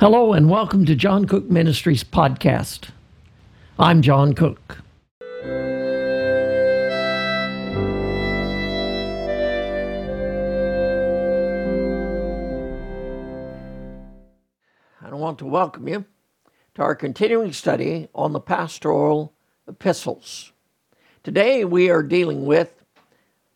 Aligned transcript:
Hello, 0.00 0.32
and 0.32 0.48
welcome 0.48 0.84
to 0.84 0.94
John 0.94 1.24
Cook 1.24 1.50
Ministries 1.50 2.04
podcast. 2.04 2.90
I'm 3.80 4.00
John 4.00 4.32
Cook. 4.32 4.78
I 15.02 15.10
want 15.10 15.40
to 15.40 15.46
welcome 15.46 15.88
you 15.88 16.04
to 16.76 16.82
our 16.82 16.94
continuing 16.94 17.52
study 17.52 18.06
on 18.14 18.32
the 18.32 18.38
pastoral 18.38 19.34
epistles. 19.66 20.52
Today 21.24 21.64
we 21.64 21.90
are 21.90 22.04
dealing 22.04 22.46
with 22.46 22.84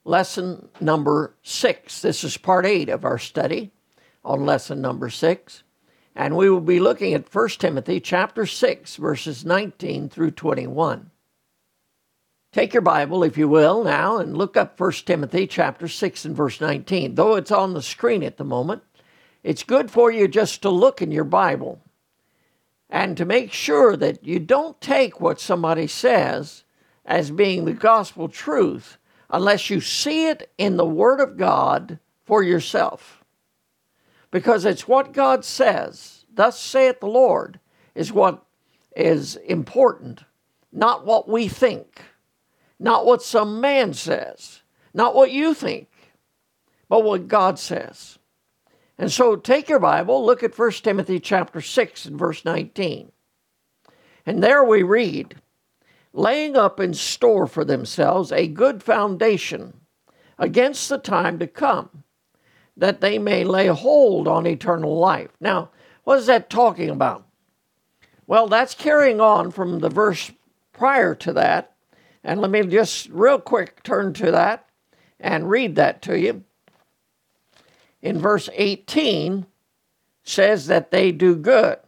lesson 0.04 0.68
number 0.80 1.36
six. 1.44 2.02
This 2.02 2.24
is 2.24 2.36
part 2.36 2.66
eight 2.66 2.88
of 2.88 3.04
our 3.04 3.18
study 3.18 3.70
on 4.24 4.44
lesson 4.44 4.80
number 4.80 5.08
six. 5.08 5.62
And 6.14 6.36
we 6.36 6.50
will 6.50 6.60
be 6.60 6.80
looking 6.80 7.14
at 7.14 7.34
1 7.34 7.48
Timothy 7.50 8.00
chapter 8.00 8.46
6 8.46 8.96
verses 8.96 9.44
19 9.44 10.08
through 10.08 10.32
21. 10.32 11.10
Take 12.52 12.74
your 12.74 12.82
Bible 12.82 13.24
if 13.24 13.38
you 13.38 13.48
will 13.48 13.82
now 13.82 14.18
and 14.18 14.36
look 14.36 14.58
up 14.58 14.78
1 14.78 14.92
Timothy 15.06 15.46
chapter 15.46 15.88
6 15.88 16.24
and 16.26 16.36
verse 16.36 16.60
19. 16.60 17.14
Though 17.14 17.36
it's 17.36 17.50
on 17.50 17.72
the 17.72 17.80
screen 17.80 18.22
at 18.22 18.36
the 18.36 18.44
moment, 18.44 18.82
it's 19.42 19.62
good 19.62 19.90
for 19.90 20.12
you 20.12 20.28
just 20.28 20.60
to 20.62 20.68
look 20.68 21.00
in 21.00 21.10
your 21.10 21.24
Bible 21.24 21.80
and 22.90 23.16
to 23.16 23.24
make 23.24 23.52
sure 23.52 23.96
that 23.96 24.22
you 24.22 24.38
don't 24.38 24.78
take 24.82 25.18
what 25.18 25.40
somebody 25.40 25.86
says 25.86 26.64
as 27.06 27.30
being 27.30 27.64
the 27.64 27.72
gospel 27.72 28.28
truth 28.28 28.98
unless 29.30 29.70
you 29.70 29.80
see 29.80 30.28
it 30.28 30.52
in 30.58 30.76
the 30.76 30.84
Word 30.84 31.20
of 31.20 31.38
God 31.38 31.98
for 32.26 32.42
yourself. 32.42 33.21
Because 34.32 34.64
it's 34.64 34.88
what 34.88 35.12
God 35.12 35.44
says, 35.44 36.24
thus 36.34 36.58
saith 36.58 36.98
the 36.98 37.06
Lord, 37.06 37.60
is 37.94 38.12
what 38.12 38.42
is 38.96 39.36
important, 39.36 40.24
not 40.72 41.06
what 41.06 41.28
we 41.28 41.46
think, 41.46 42.02
not 42.80 43.06
what 43.06 43.22
some 43.22 43.60
man 43.60 43.94
says, 43.94 44.62
not 44.92 45.14
what 45.14 45.30
you 45.30 45.54
think, 45.54 45.88
but 46.88 47.04
what 47.04 47.28
God 47.28 47.58
says. 47.58 48.18
And 48.98 49.12
so 49.12 49.36
take 49.36 49.68
your 49.68 49.78
Bible, 49.78 50.24
look 50.24 50.42
at 50.42 50.58
1 50.58 50.70
Timothy 50.72 51.20
chapter 51.20 51.60
6 51.60 52.06
and 52.06 52.18
verse 52.18 52.44
19. 52.44 53.12
And 54.24 54.42
there 54.42 54.64
we 54.64 54.82
read, 54.82 55.36
laying 56.14 56.56
up 56.56 56.80
in 56.80 56.94
store 56.94 57.46
for 57.46 57.64
themselves 57.64 58.32
a 58.32 58.46
good 58.46 58.82
foundation 58.82 59.80
against 60.38 60.88
the 60.88 60.98
time 60.98 61.38
to 61.38 61.46
come, 61.46 62.04
that 62.76 63.00
they 63.00 63.18
may 63.18 63.44
lay 63.44 63.66
hold 63.66 64.26
on 64.26 64.46
eternal 64.46 64.98
life. 64.98 65.30
Now, 65.40 65.70
what 66.04 66.18
is 66.18 66.26
that 66.26 66.50
talking 66.50 66.90
about? 66.90 67.26
Well, 68.26 68.48
that's 68.48 68.74
carrying 68.74 69.20
on 69.20 69.50
from 69.50 69.80
the 69.80 69.88
verse 69.88 70.32
prior 70.72 71.14
to 71.16 71.32
that. 71.34 71.74
And 72.24 72.40
let 72.40 72.50
me 72.50 72.62
just 72.62 73.08
real 73.10 73.38
quick 73.38 73.82
turn 73.82 74.12
to 74.14 74.30
that 74.30 74.66
and 75.20 75.50
read 75.50 75.76
that 75.76 76.02
to 76.02 76.18
you. 76.18 76.44
In 78.00 78.18
verse 78.18 78.48
18 78.54 79.46
says 80.24 80.66
that 80.66 80.90
they 80.90 81.12
do 81.12 81.36
good. 81.36 81.78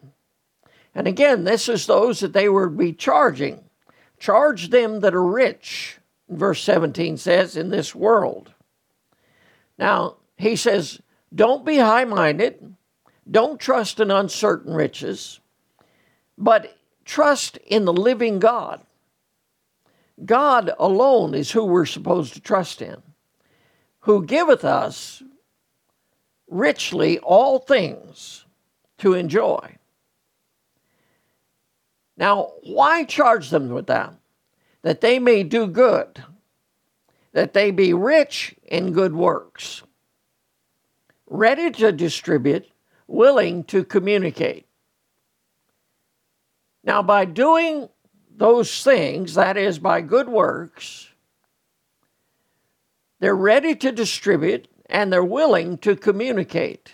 And 0.95 1.09
again, 1.09 1.45
this 1.45 1.69
is 1.69 1.87
those 1.87 2.21
that 2.21 2.33
they 2.33 2.49
would 2.49 2.77
be 2.77 2.93
charging 2.93 3.65
Charge 4.19 4.71
them 4.71 5.01
that 5.01 5.15
are 5.15 5.23
rich, 5.23 5.99
verse 6.31 6.63
17 6.63 7.19
says, 7.19 7.59
in 7.59 7.69
this 7.69 7.95
world. 7.95 8.55
Now, 9.77 10.17
he 10.37 10.57
says, 10.57 11.01
don't 11.35 11.65
be 11.65 11.79
high 11.79 12.05
minded, 12.05 12.75
don't 13.31 13.61
trust 13.61 14.01
in 14.01 14.11
uncertain 14.11 14.75
riches, 14.75 15.41
but 16.37 16.77
trust 17.05 17.57
in 17.67 17.85
the 17.85 17.93
living 17.93 18.39
God. 18.39 18.81
God 20.25 20.71
alone 20.79 21.35
is 21.35 21.51
who 21.51 21.65
we're 21.65 21.87
supposed 21.87 22.35
to 22.35 22.41
trust 22.41 22.83
in, 22.83 23.03
who 24.01 24.25
giveth 24.25 24.65
us 24.65 25.23
richly 26.49 27.19
all 27.19 27.59
things 27.59 28.45
to 28.99 29.15
enjoy. 29.15 29.77
Now, 32.17 32.53
why 32.63 33.05
charge 33.05 33.51
them 33.51 33.71
with 33.71 33.87
that? 33.89 34.15
That 34.83 35.01
they 35.01 35.19
may 35.19 35.43
do 35.43 35.67
good, 35.67 36.23
that 37.33 37.55
they 37.55 37.71
be 37.71 37.93
rich 37.93 38.55
in 38.63 38.93
good 38.93 39.15
works, 39.15 39.83
ready 41.27 41.71
to 41.71 41.93
distribute, 41.93 42.67
willing 43.07 43.65
to 43.65 43.85
communicate. 43.85 44.67
Now, 46.83 47.03
by 47.03 47.25
doing 47.25 47.89
those 48.37 48.83
things, 48.83 49.35
that 49.35 49.57
is, 49.57 49.79
by 49.79 50.01
good 50.01 50.29
works, 50.29 51.09
they're 53.21 53.35
ready 53.35 53.75
to 53.77 53.93
distribute 53.93 54.69
and 54.87 55.13
they're 55.13 55.25
willing 55.25 55.79
to 55.79 55.97
communicate. 55.97 56.93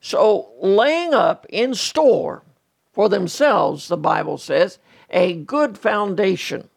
So, 0.00 0.52
laying 0.60 1.14
up 1.14 1.46
in 1.48 1.74
store 1.74 2.42
for 2.92 3.08
themselves, 3.08 3.88
the 3.88 3.96
Bible 3.96 4.36
says, 4.36 4.78
a 5.08 5.34
good 5.34 5.78
foundation 5.78 6.68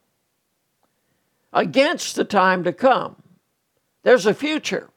against 1.52 2.16
the 2.16 2.24
time 2.24 2.64
to 2.64 2.72
come. 2.72 3.18
There's 4.04 4.26
a 4.26 4.34
future. 4.34 4.90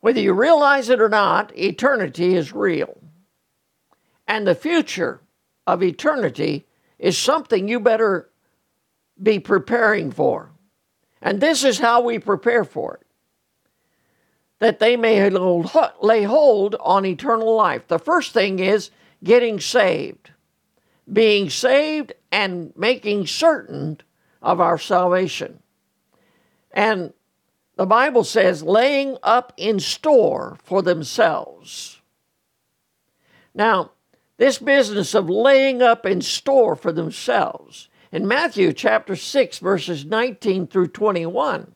Whether 0.00 0.20
you 0.20 0.32
realize 0.32 0.88
it 0.88 1.00
or 1.00 1.08
not, 1.08 1.56
eternity 1.56 2.34
is 2.34 2.52
real. 2.52 2.98
And 4.26 4.46
the 4.46 4.54
future 4.54 5.20
of 5.66 5.82
eternity 5.82 6.66
is 6.98 7.16
something 7.16 7.68
you 7.68 7.80
better 7.80 8.30
be 9.20 9.38
preparing 9.38 10.10
for. 10.10 10.50
And 11.20 11.40
this 11.40 11.64
is 11.64 11.78
how 11.78 12.00
we 12.02 12.18
prepare 12.18 12.64
for 12.64 12.94
it 12.94 13.08
that 14.58 14.80
they 14.80 14.96
may 14.96 15.30
lay 15.30 16.22
hold 16.24 16.74
on 16.80 17.04
eternal 17.04 17.54
life. 17.54 17.86
The 17.86 17.98
first 17.98 18.32
thing 18.32 18.58
is 18.58 18.90
getting 19.22 19.60
saved, 19.60 20.30
being 21.12 21.48
saved 21.48 22.12
and 22.32 22.72
making 22.76 23.26
certain 23.26 24.00
of 24.42 24.60
our 24.60 24.78
salvation. 24.78 25.62
And 26.72 27.12
the 27.78 27.86
Bible 27.86 28.24
says, 28.24 28.62
laying 28.62 29.16
up 29.22 29.52
in 29.56 29.78
store 29.78 30.58
for 30.64 30.82
themselves. 30.82 32.02
Now, 33.54 33.92
this 34.36 34.58
business 34.58 35.14
of 35.14 35.30
laying 35.30 35.80
up 35.80 36.04
in 36.04 36.20
store 36.20 36.76
for 36.76 36.92
themselves, 36.92 37.88
in 38.10 38.26
Matthew 38.26 38.72
chapter 38.72 39.14
6, 39.14 39.58
verses 39.60 40.04
19 40.04 40.66
through 40.66 40.88
21, 40.88 41.74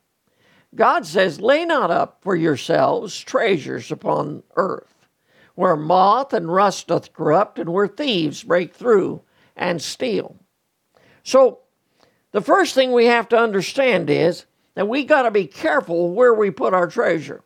God 0.74 1.06
says, 1.06 1.40
Lay 1.40 1.64
not 1.64 1.92
up 1.92 2.18
for 2.20 2.34
yourselves 2.34 3.18
treasures 3.20 3.92
upon 3.92 4.42
earth 4.56 4.92
where 5.54 5.76
moth 5.76 6.32
and 6.32 6.52
rust 6.52 6.88
doth 6.88 7.12
corrupt, 7.12 7.58
and 7.58 7.72
where 7.72 7.86
thieves 7.86 8.42
break 8.42 8.74
through 8.74 9.22
and 9.56 9.80
steal. 9.80 10.36
So, 11.22 11.60
the 12.32 12.40
first 12.40 12.74
thing 12.74 12.92
we 12.92 13.06
have 13.06 13.28
to 13.28 13.38
understand 13.38 14.08
is 14.08 14.46
that 14.74 14.88
we 14.88 15.04
got 15.04 15.22
to 15.22 15.30
be 15.30 15.46
careful 15.46 16.10
where 16.10 16.34
we 16.34 16.50
put 16.50 16.74
our 16.74 16.86
treasure. 16.86 17.42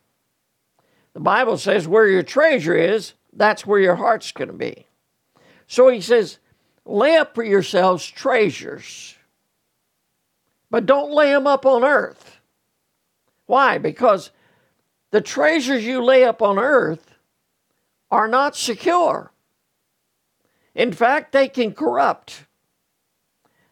The 1.15 1.21
Bible 1.21 1.59
says, 1.59 1.89
where 1.89 2.07
your 2.07 2.23
treasure 2.23 2.75
is, 2.75 3.15
that's 3.33 3.67
where 3.67 3.81
your 3.81 3.97
heart's 3.97 4.33
going 4.33 4.49
to 4.49 4.55
be. 4.55 4.87
So 5.67 5.89
he 5.89 6.01
says, 6.01 6.39
lay 6.85 7.17
up 7.17 7.35
for 7.35 7.43
yourselves 7.43 8.07
treasures, 8.07 9.17
but 10.71 10.87
don't 10.87 11.13
lay 11.13 11.31
them 11.31 11.47
up 11.47 11.67
on 11.67 11.85
earth. 11.85 12.39
Why? 13.47 13.79
Because 13.79 14.31
the 15.11 15.21
treasures 15.21 15.85
you 15.85 16.05
lay 16.05 16.25
up 16.25 16.43
on 16.43 16.59
earth 16.59 17.15
are 18.11 18.29
not 18.29 18.57
secure. 18.57 19.33
In 20.75 20.93
fact, 20.93 21.33
they 21.33 21.49
can 21.49 21.73
corrupt, 21.73 22.45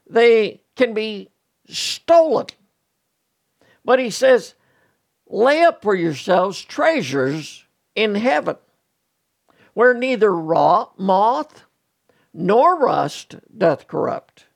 they 0.09 0.63
can 0.77 0.95
be 0.95 1.31
stolen. 1.69 2.47
But 3.85 3.99
he 3.99 4.11
says, 4.11 4.55
lay 5.27 5.63
up 5.63 5.83
for 5.83 5.95
yourselves 5.95 6.63
treasures 6.63 7.65
in 7.95 8.15
heaven, 8.15 8.57
where 9.75 9.95
neither 9.95 10.33
raw, 10.35 10.89
moth 10.97 11.65
nor 12.33 12.79
rust 12.79 13.37
doth 13.57 13.87
corrupt, 13.87 14.47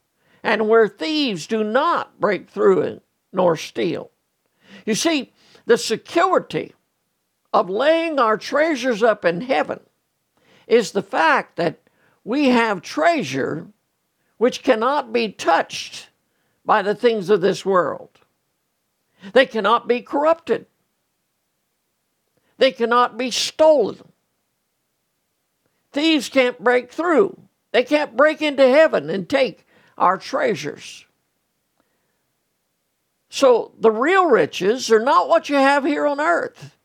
and 0.42 0.68
where 0.68 0.88
thieves 0.88 1.46
do 1.46 1.62
not 1.62 2.20
break 2.20 2.48
through 2.48 2.80
it 2.80 3.02
nor 3.32 3.56
steal. 3.56 4.10
You 4.86 4.94
see, 4.94 5.32
the 5.66 5.78
security 5.78 6.74
of 7.52 7.68
laying 7.68 8.18
our 8.18 8.36
treasures 8.36 9.02
up 9.02 9.24
in 9.24 9.42
heaven 9.42 9.80
is 10.66 10.92
the 10.92 11.02
fact 11.02 11.56
that 11.56 11.80
we 12.24 12.48
have 12.48 12.82
treasure 12.82 13.66
which 14.36 14.62
cannot 14.62 15.12
be 15.12 15.30
touched 15.30 16.08
by 16.64 16.82
the 16.82 16.94
things 16.94 17.30
of 17.30 17.40
this 17.40 17.64
world. 17.64 18.10
They 19.32 19.46
cannot 19.46 19.88
be 19.88 20.00
corrupted. 20.00 20.66
They 22.58 22.72
cannot 22.72 23.16
be 23.16 23.30
stolen. 23.30 23.98
thieves 25.92 26.28
can't 26.28 26.62
break 26.62 26.92
through. 26.92 27.38
They 27.72 27.82
can't 27.82 28.16
break 28.16 28.42
into 28.42 28.66
heaven 28.66 29.10
and 29.10 29.28
take 29.28 29.66
our 29.96 30.18
treasures. 30.18 31.04
So 33.30 33.72
the 33.78 33.90
real 33.90 34.26
riches 34.26 34.90
are 34.90 35.00
not 35.00 35.28
what 35.28 35.48
you 35.48 35.56
have 35.56 35.84
here 35.84 36.06
on 36.06 36.20
earth. 36.20 36.76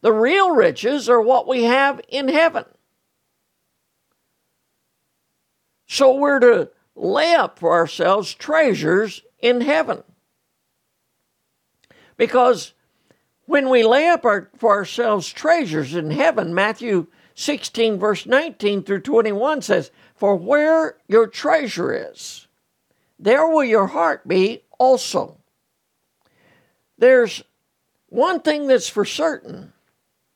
The 0.00 0.12
real 0.12 0.52
riches 0.54 1.08
are 1.08 1.20
what 1.20 1.46
we 1.46 1.64
have 1.64 2.00
in 2.08 2.28
heaven. 2.28 2.64
So 5.86 6.14
we're 6.14 6.40
to 6.40 6.70
lay 6.94 7.34
up 7.34 7.58
for 7.58 7.72
ourselves 7.72 8.34
treasures 8.34 9.22
in 9.40 9.60
heaven. 9.60 10.02
Because 12.18 12.74
when 13.46 13.70
we 13.70 13.82
lay 13.82 14.08
up 14.08 14.26
our, 14.26 14.50
for 14.58 14.76
ourselves 14.76 15.32
treasures 15.32 15.94
in 15.94 16.10
heaven, 16.10 16.54
Matthew 16.54 17.06
16, 17.34 17.98
verse 17.98 18.26
19 18.26 18.82
through 18.82 19.00
21 19.00 19.62
says, 19.62 19.90
For 20.14 20.36
where 20.36 20.98
your 21.08 21.26
treasure 21.26 22.10
is, 22.10 22.46
there 23.18 23.46
will 23.48 23.64
your 23.64 23.86
heart 23.86 24.28
be 24.28 24.64
also. 24.78 25.38
There's 26.98 27.42
one 28.08 28.40
thing 28.40 28.66
that's 28.66 28.88
for 28.88 29.04
certain, 29.04 29.72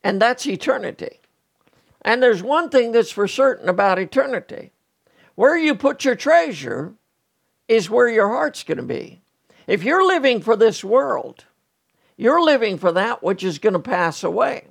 and 0.03 0.21
that's 0.21 0.47
eternity. 0.47 1.19
And 2.01 2.23
there's 2.23 2.41
one 2.41 2.69
thing 2.69 2.93
that's 2.93 3.11
for 3.11 3.27
certain 3.27 3.69
about 3.69 3.99
eternity 3.99 4.71
where 5.35 5.57
you 5.57 5.75
put 5.75 6.05
your 6.05 6.15
treasure 6.15 6.93
is 7.67 7.89
where 7.89 8.07
your 8.07 8.27
heart's 8.29 8.63
going 8.63 8.77
to 8.77 8.83
be. 8.83 9.21
If 9.67 9.83
you're 9.83 10.05
living 10.05 10.41
for 10.41 10.55
this 10.55 10.83
world, 10.83 11.45
you're 12.17 12.43
living 12.43 12.77
for 12.77 12.91
that 12.91 13.23
which 13.23 13.43
is 13.43 13.59
going 13.59 13.73
to 13.73 13.79
pass 13.79 14.23
away. 14.23 14.67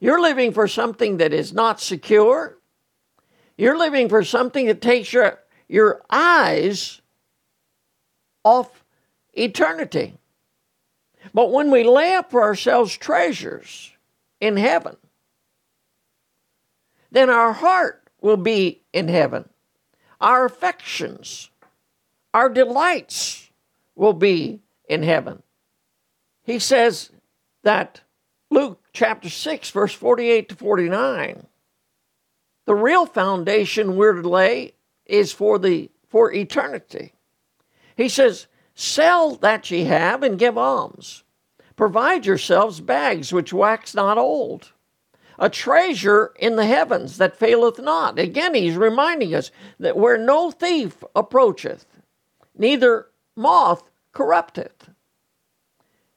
You're 0.00 0.20
living 0.20 0.52
for 0.52 0.68
something 0.68 1.18
that 1.18 1.32
is 1.32 1.52
not 1.52 1.80
secure. 1.80 2.58
You're 3.56 3.78
living 3.78 4.08
for 4.08 4.24
something 4.24 4.66
that 4.66 4.82
takes 4.82 5.12
your, 5.12 5.38
your 5.68 6.02
eyes 6.10 7.00
off 8.44 8.84
eternity. 9.32 10.14
But 11.32 11.50
when 11.50 11.70
we 11.70 11.84
lay 11.84 12.14
up 12.14 12.30
for 12.30 12.42
ourselves 12.42 12.96
treasures 12.96 13.92
in 14.40 14.56
heaven, 14.56 14.96
then 17.10 17.30
our 17.30 17.52
heart 17.52 18.08
will 18.20 18.36
be 18.36 18.82
in 18.92 19.08
heaven. 19.08 19.48
Our 20.20 20.44
affections, 20.44 21.50
our 22.34 22.48
delights 22.48 23.50
will 23.94 24.12
be 24.12 24.60
in 24.88 25.02
heaven. 25.02 25.42
He 26.46 26.58
says 26.58 27.10
that 27.62 28.00
Luke 28.50 28.80
chapter 28.92 29.28
6, 29.28 29.70
verse 29.70 29.92
48 29.92 30.48
to 30.48 30.54
49, 30.54 31.46
the 32.64 32.74
real 32.74 33.04
foundation 33.04 33.96
we're 33.96 34.22
to 34.22 34.28
lay 34.28 34.72
is 35.04 35.32
for 35.32 35.58
the 35.58 35.90
for 36.08 36.32
eternity. 36.32 37.12
He 37.96 38.08
says, 38.08 38.46
Sell 38.74 39.34
that 39.36 39.70
ye 39.70 39.84
have 39.84 40.22
and 40.22 40.38
give 40.38 40.56
alms. 40.56 41.24
Provide 41.74 42.24
yourselves 42.24 42.80
bags 42.80 43.32
which 43.32 43.52
wax 43.52 43.94
not 43.94 44.16
old 44.16 44.72
a 45.38 45.50
treasure 45.50 46.32
in 46.38 46.56
the 46.56 46.66
heavens 46.66 47.18
that 47.18 47.36
faileth 47.36 47.78
not. 47.78 48.18
Again, 48.18 48.54
he's 48.54 48.76
reminding 48.76 49.34
us 49.34 49.50
that 49.78 49.96
where 49.96 50.18
no 50.18 50.50
thief 50.50 51.02
approacheth, 51.14 51.86
neither 52.56 53.08
moth 53.36 53.90
corrupteth. 54.12 54.90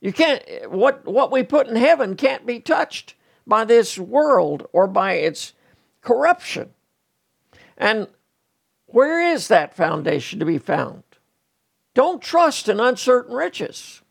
You 0.02 0.14
can't 0.14 0.44
what 0.72 1.06
what 1.06 1.32
we 1.32 1.44
put 1.44 1.68
in 1.68 1.76
heaven 1.76 2.16
can't 2.16 2.46
be 2.46 2.60
touched 2.60 3.16
by 3.46 3.66
this 3.66 3.98
world 3.98 4.68
or 4.72 4.88
by 4.88 5.14
its 5.14 5.54
corruption. 6.02 6.72
And 7.78 8.08
where 8.86 9.22
is 9.22 9.48
that 9.50 9.76
foundation 9.76 10.40
to 10.40 10.46
be 10.46 10.58
found? 10.58 11.04
Don't 11.94 12.22
trust 12.22 12.70
in 12.70 12.80
uncertain 12.80 13.36
riches. 13.36 14.02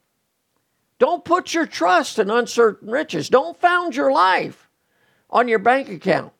Don't 0.98 1.24
put 1.24 1.54
your 1.54 1.66
trust 1.66 2.18
in 2.18 2.28
uncertain 2.28 2.90
riches. 2.90 3.28
Don't 3.28 3.58
found 3.58 3.96
your 3.96 4.12
life 4.12 4.68
on 5.30 5.48
your 5.48 5.58
bank 5.60 5.88
account 5.88 6.32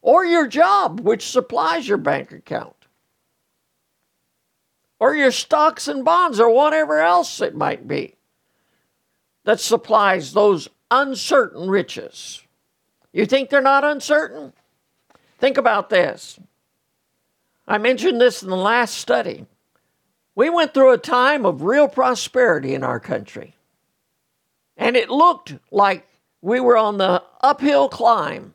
or 0.00 0.24
your 0.24 0.48
job, 0.48 1.00
which 1.00 1.30
supplies 1.30 1.86
your 1.86 1.98
bank 1.98 2.32
account, 2.32 2.74
or 4.98 5.14
your 5.14 5.30
stocks 5.30 5.86
and 5.86 6.04
bonds, 6.04 6.40
or 6.40 6.50
whatever 6.50 6.98
else 6.98 7.40
it 7.40 7.54
might 7.54 7.86
be 7.86 8.16
that 9.44 9.60
supplies 9.60 10.32
those 10.32 10.68
uncertain 10.90 11.68
riches. 11.68 12.42
You 13.12 13.26
think 13.26 13.50
they're 13.50 13.60
not 13.60 13.84
uncertain? 13.84 14.52
Think 15.38 15.56
about 15.56 15.90
this. 15.90 16.38
I 17.66 17.78
mentioned 17.78 18.20
this 18.20 18.42
in 18.42 18.50
the 18.50 18.56
last 18.56 18.96
study. 18.96 19.46
We 20.34 20.50
went 20.50 20.72
through 20.72 20.92
a 20.92 20.98
time 20.98 21.44
of 21.44 21.62
real 21.62 21.88
prosperity 21.88 22.74
in 22.74 22.84
our 22.84 23.00
country. 23.00 23.54
And 24.76 24.96
it 24.96 25.10
looked 25.10 25.54
like 25.70 26.06
we 26.40 26.60
were 26.60 26.76
on 26.76 26.98
the 26.98 27.22
uphill 27.42 27.88
climb. 27.88 28.54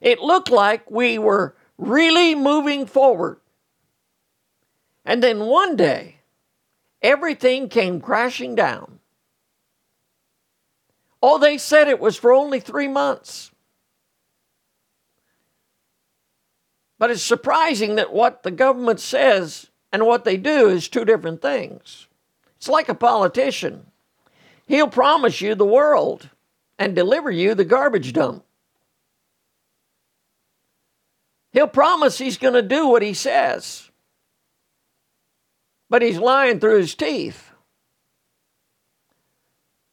It 0.00 0.20
looked 0.20 0.50
like 0.50 0.90
we 0.90 1.18
were 1.18 1.54
really 1.76 2.34
moving 2.34 2.86
forward. 2.86 3.40
And 5.04 5.22
then 5.22 5.40
one 5.40 5.76
day, 5.76 6.16
everything 7.02 7.68
came 7.68 8.00
crashing 8.00 8.54
down. 8.54 8.99
Oh, 11.22 11.38
they 11.38 11.58
said 11.58 11.88
it 11.88 12.00
was 12.00 12.16
for 12.16 12.32
only 12.32 12.60
three 12.60 12.88
months. 12.88 13.50
But 16.98 17.10
it's 17.10 17.22
surprising 17.22 17.96
that 17.96 18.12
what 18.12 18.42
the 18.42 18.50
government 18.50 19.00
says 19.00 19.68
and 19.92 20.06
what 20.06 20.24
they 20.24 20.36
do 20.36 20.68
is 20.68 20.88
two 20.88 21.04
different 21.04 21.42
things. 21.42 22.06
It's 22.56 22.68
like 22.68 22.88
a 22.88 22.94
politician. 22.94 23.86
He'll 24.66 24.88
promise 24.88 25.40
you 25.40 25.54
the 25.54 25.64
world, 25.64 26.28
and 26.78 26.94
deliver 26.94 27.30
you 27.30 27.54
the 27.54 27.64
garbage 27.64 28.12
dump. 28.12 28.44
He'll 31.52 31.66
promise 31.66 32.18
he's 32.18 32.38
going 32.38 32.54
to 32.54 32.62
do 32.62 32.86
what 32.86 33.02
he 33.02 33.12
says, 33.12 33.90
but 35.88 36.02
he's 36.02 36.18
lying 36.18 36.60
through 36.60 36.78
his 36.78 36.94
teeth. 36.94 37.49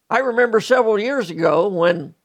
I 0.09 0.19
remember 0.19 0.62
several 0.62 1.00
years 1.00 1.30
ago 1.30 1.68
when 1.68 2.15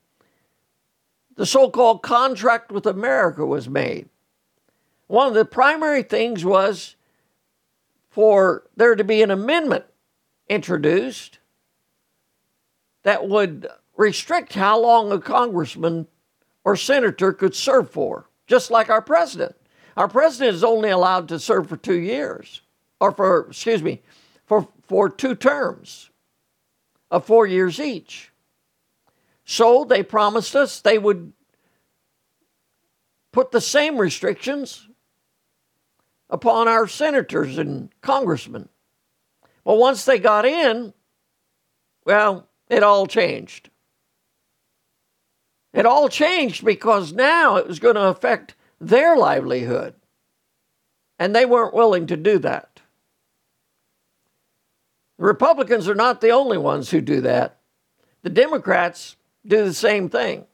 the 1.35 1.47
so 1.47 1.69
called 1.71 2.03
contract 2.03 2.71
with 2.71 2.87
America 2.87 3.45
was 3.45 3.69
made. 3.69 4.09
One 5.09 5.27
of 5.27 5.35
the 5.35 5.45
primary 5.45 6.03
things 6.03 6.45
was 6.45 6.95
for 8.09 8.65
there 8.77 8.95
to 8.95 9.05
be 9.05 9.23
an 9.23 9.31
amendment 9.31 9.85
introduced 10.49 11.39
that 13.03 13.29
would 13.29 13.67
restrict 13.97 14.55
how 14.55 14.79
long 14.79 15.11
a 15.11 15.19
congressman 15.19 16.07
or 16.65 16.77
senator 16.77 17.33
could 17.33 17.55
serve 17.55 17.91
for, 17.91 18.29
just 18.47 18.71
like 18.71 18.89
our 18.89 19.03
president. 19.03 19.57
Our 19.97 20.09
president 20.09 20.55
is 20.55 20.63
only 20.63 20.91
allowed 20.91 21.29
to 21.29 21.41
serve 21.41 21.69
for 21.69 21.77
two 21.77 21.99
years, 21.99 22.63
or 23.01 23.11
for, 23.11 23.49
excuse 23.49 23.83
me, 23.83 24.03
for, 24.47 24.69
for 24.87 25.09
two 25.09 25.35
terms 25.35 26.11
of 27.13 27.27
four 27.27 27.47
years 27.47 27.79
each. 27.79 28.33
So 29.45 29.85
they 29.85 30.03
promised 30.03 30.57
us 30.57 30.81
they 30.81 30.99
would 30.99 31.35
put 33.33 33.53
the 33.53 33.61
same 33.61 33.99
restrictions 33.99 34.89
upon 36.31 36.69
our 36.69 36.89
senators 36.89 37.59
and 37.59 37.91
congressmen. 38.01 38.71
Well, 39.63 39.77
once 39.77 40.07
they 40.07 40.19
got 40.19 40.47
in, 40.47 40.95
well, 42.07 42.49
it 42.69 42.83
all 42.83 43.07
changed. 43.07 43.69
It 45.75 45.85
all 45.85 46.09
changed 46.09 46.65
because 46.65 47.13
now 47.13 47.57
it 47.57 47.69
was 47.69 47.79
going 47.79 47.95
to 47.97 48.09
affect 48.09 48.55
their 48.81 49.17
livelihood. 49.19 49.95
And 51.19 51.37
they 51.37 51.45
weren't 51.45 51.75
willing 51.75 52.07
to 52.07 52.17
do 52.17 52.39
that. 52.39 52.72
The 55.23 55.29
Republicans 55.29 55.89
are 55.89 55.95
not 55.95 56.21
the 56.21 56.31
only 56.31 56.59
ones 56.59 56.91
who 56.91 57.01
do 57.01 57.21
that. 57.21 57.61
The 58.23 58.29
Democrats 58.29 59.15
do 59.47 59.63
the 59.63 59.73
same 59.73 60.09
thing. 60.09 60.47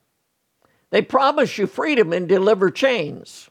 They 0.91 1.01
promise 1.01 1.57
you 1.57 1.67
freedom 1.67 2.13
and 2.13 2.29
deliver 2.29 2.71
chains. 2.71 3.49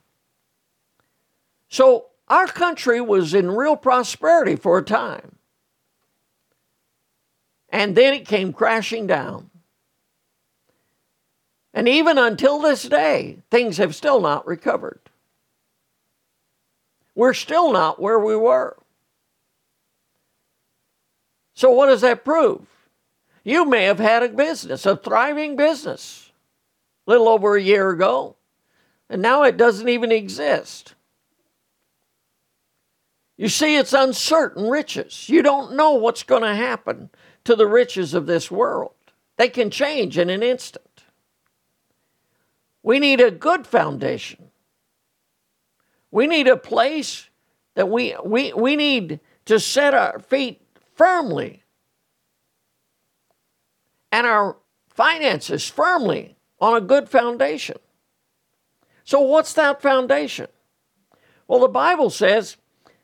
So 1.69 2.09
our 2.27 2.45
country 2.45 3.01
was 3.01 3.33
in 3.33 3.49
real 3.49 3.75
prosperity 3.75 4.55
for 4.55 4.77
a 4.77 4.83
time. 4.83 5.37
And 7.69 7.95
then 7.95 8.13
it 8.13 8.27
came 8.27 8.53
crashing 8.53 9.07
down. 9.07 9.49
And 11.73 11.89
even 11.89 12.19
until 12.19 12.59
this 12.59 12.83
day, 12.83 13.39
things 13.49 13.77
have 13.77 13.95
still 13.95 14.21
not 14.21 14.45
recovered. 14.45 15.01
We're 17.15 17.33
still 17.33 17.71
not 17.71 17.99
where 17.99 18.19
we 18.19 18.35
were. 18.35 18.77
So, 21.57 21.71
what 21.71 21.87
does 21.87 22.01
that 22.01 22.23
prove? 22.23 22.67
You 23.43 23.65
may 23.65 23.85
have 23.85 23.97
had 23.97 24.21
a 24.21 24.29
business, 24.29 24.85
a 24.85 24.95
thriving 24.95 25.55
business, 25.55 26.31
a 27.07 27.09
little 27.09 27.27
over 27.27 27.55
a 27.55 27.61
year 27.61 27.89
ago, 27.89 28.35
and 29.09 29.23
now 29.23 29.41
it 29.41 29.57
doesn't 29.57 29.89
even 29.89 30.11
exist. 30.11 30.93
You 33.37 33.49
see, 33.49 33.75
it's 33.75 33.93
uncertain 33.93 34.69
riches. 34.69 35.29
You 35.29 35.41
don't 35.41 35.75
know 35.75 35.93
what's 35.93 36.21
going 36.21 36.43
to 36.43 36.53
happen 36.53 37.09
to 37.45 37.55
the 37.55 37.65
riches 37.65 38.13
of 38.13 38.27
this 38.27 38.51
world, 38.51 38.93
they 39.37 39.49
can 39.49 39.71
change 39.71 40.19
in 40.19 40.29
an 40.29 40.43
instant. 40.43 41.05
We 42.83 42.99
need 42.99 43.19
a 43.19 43.31
good 43.31 43.65
foundation. 43.65 44.51
We 46.11 46.27
need 46.27 46.47
a 46.47 46.55
place 46.55 47.29
that 47.73 47.89
we, 47.89 48.15
we, 48.23 48.53
we 48.53 48.75
need 48.75 49.21
to 49.45 49.59
set 49.59 49.95
our 49.95 50.19
feet 50.19 50.61
firmly 50.97 51.63
and 54.11 54.25
our 54.25 54.57
finances 54.89 55.69
firmly 55.69 56.35
on 56.59 56.75
a 56.75 56.81
good 56.81 57.07
foundation. 57.07 57.77
So, 59.03 59.21
what's 59.21 59.53
that 59.53 59.81
foundation? 59.81 60.47
Well, 61.47 61.59
the 61.59 61.67
Bible 61.67 62.09
says 62.09 62.57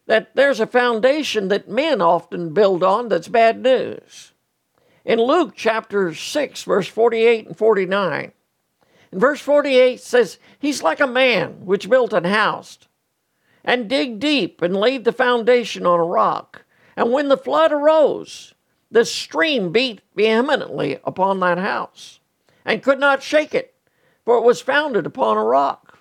that 0.07 0.35
there's 0.35 0.59
a 0.59 0.67
foundation 0.67 1.47
that 1.47 1.69
men 1.69 2.01
often 2.01 2.53
build 2.53 2.83
on 2.83 3.07
that's 3.07 3.27
bad 3.29 3.62
news. 3.62 4.33
In 5.05 5.19
Luke 5.19 5.53
chapter 5.55 6.13
6, 6.13 6.63
verse 6.63 6.88
48 6.88 7.47
and 7.47 7.57
49, 7.57 8.31
in 9.12 9.19
verse 9.19 9.39
48 9.39 10.01
says, 10.01 10.39
He's 10.59 10.81
like 10.81 11.00
a 11.00 11.07
man 11.07 11.65
which 11.65 11.89
built 11.89 12.13
an 12.13 12.23
house 12.23 12.79
and 13.63 13.89
dig 13.89 14.19
deep 14.19 14.62
and 14.62 14.75
laid 14.75 15.05
the 15.05 15.12
foundation 15.12 15.85
on 15.85 16.00
a 16.00 16.03
rock. 16.03 16.62
And 16.95 17.12
when 17.12 17.29
the 17.29 17.38
flood 17.38 17.71
arose, 17.71 18.53
the 18.91 19.05
stream 19.05 19.71
beat 19.71 20.01
vehemently 20.15 21.00
upon 21.03 21.39
that 21.39 21.57
house 21.57 22.19
and 22.65 22.83
could 22.83 23.00
not 23.00 23.23
shake 23.23 23.55
it, 23.55 23.73
for 24.23 24.38
it 24.38 24.43
was 24.43 24.62
founded 24.62 25.05
upon 25.05 25.38
a 25.38 25.43
rock. 25.43 25.97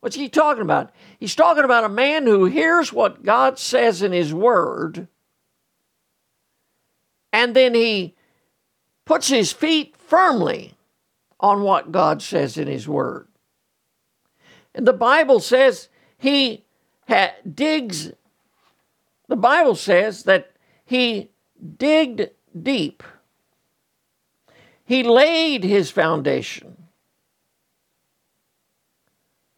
What's 0.00 0.16
he 0.16 0.28
talking 0.28 0.62
about? 0.62 0.90
He's 1.18 1.34
talking 1.34 1.64
about 1.64 1.84
a 1.84 1.88
man 1.88 2.26
who 2.26 2.44
hears 2.44 2.92
what 2.92 3.24
God 3.24 3.58
says 3.58 4.02
in 4.02 4.12
his 4.12 4.32
word, 4.32 5.08
and 7.32 7.54
then 7.54 7.74
he 7.74 8.14
puts 9.04 9.28
his 9.28 9.52
feet 9.52 9.96
firmly 9.96 10.74
on 11.40 11.62
what 11.62 11.92
God 11.92 12.22
says 12.22 12.56
in 12.56 12.68
his 12.68 12.86
word. 12.86 13.28
And 14.74 14.86
the 14.86 14.92
Bible 14.92 15.40
says 15.40 15.88
he 16.16 16.64
ha- 17.08 17.34
digs, 17.52 18.12
the 19.28 19.36
Bible 19.36 19.74
says 19.74 20.24
that 20.24 20.52
he 20.84 21.30
digged 21.76 22.30
deep. 22.60 23.02
He 24.84 25.02
laid 25.02 25.64
his 25.64 25.90
foundation 25.90 26.88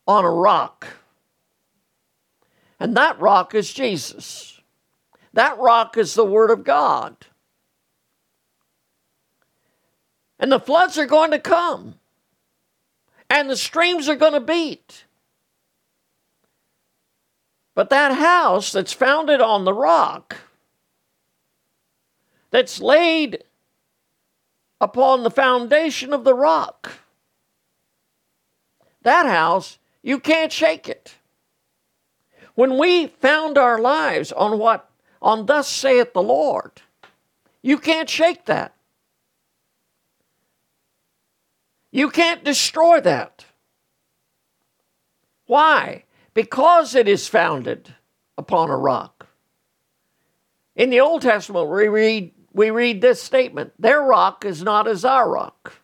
on 0.06 0.24
a 0.24 0.30
rock. 0.30 0.88
And 2.80 2.96
that 2.96 3.20
rock 3.20 3.54
is 3.54 3.72
Jesus. 3.72 4.60
That 5.32 5.58
rock 5.58 5.96
is 5.96 6.14
the 6.14 6.24
Word 6.24 6.50
of 6.50 6.64
God. 6.64 7.14
And 10.40 10.50
the 10.50 10.58
floods 10.58 10.98
are 10.98 11.06
going 11.06 11.30
to 11.30 11.38
come. 11.38 11.94
And 13.28 13.48
the 13.48 13.56
streams 13.56 14.08
are 14.08 14.16
going 14.16 14.32
to 14.32 14.40
beat. 14.40 15.04
But 17.80 17.88
that 17.88 18.12
house 18.12 18.72
that's 18.72 18.92
founded 18.92 19.40
on 19.40 19.64
the 19.64 19.72
rock, 19.72 20.36
that's 22.50 22.78
laid 22.78 23.42
upon 24.82 25.22
the 25.22 25.30
foundation 25.30 26.12
of 26.12 26.24
the 26.24 26.34
rock, 26.34 26.92
that 29.00 29.24
house, 29.24 29.78
you 30.02 30.20
can't 30.20 30.52
shake 30.52 30.90
it. 30.90 31.14
When 32.54 32.76
we 32.76 33.06
found 33.06 33.56
our 33.56 33.78
lives 33.78 34.30
on 34.30 34.58
what, 34.58 34.90
on 35.22 35.46
thus 35.46 35.66
saith 35.66 36.12
the 36.12 36.22
Lord, 36.22 36.82
you 37.62 37.78
can't 37.78 38.10
shake 38.10 38.44
that. 38.44 38.74
You 41.90 42.10
can't 42.10 42.44
destroy 42.44 43.00
that. 43.00 43.46
Why? 45.46 46.04
Because 46.34 46.94
it 46.94 47.08
is 47.08 47.28
founded 47.28 47.94
upon 48.38 48.70
a 48.70 48.76
rock. 48.76 49.26
In 50.76 50.90
the 50.90 51.00
Old 51.00 51.22
Testament, 51.22 51.68
we 51.68 51.88
read, 51.88 52.32
we 52.52 52.70
read 52.70 53.00
this 53.00 53.22
statement 53.22 53.72
Their 53.78 54.02
rock 54.02 54.44
is 54.44 54.62
not 54.62 54.86
as 54.86 55.04
our 55.04 55.28
rock. 55.28 55.74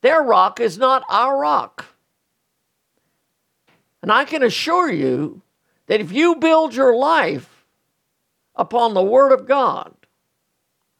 Their 0.00 0.22
rock 0.22 0.60
is 0.60 0.78
not 0.78 1.04
our 1.08 1.38
rock. 1.38 1.86
And 4.02 4.12
I 4.12 4.24
can 4.24 4.42
assure 4.42 4.90
you 4.90 5.42
that 5.86 6.00
if 6.00 6.12
you 6.12 6.36
build 6.36 6.74
your 6.74 6.94
life 6.94 7.64
upon 8.54 8.94
the 8.94 9.02
Word 9.02 9.32
of 9.32 9.46
God 9.46 9.94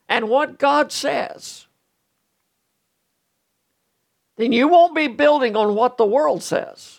and 0.09 0.29
what 0.29 0.59
God 0.59 0.91
says, 0.91 1.67
then 4.37 4.53
you 4.53 4.69
won't 4.69 4.95
be 4.95 5.09
building 5.09 5.57
on 5.57 5.75
what 5.75 5.97
the 5.97 6.07
world 6.07 6.43
says. 6.43 6.98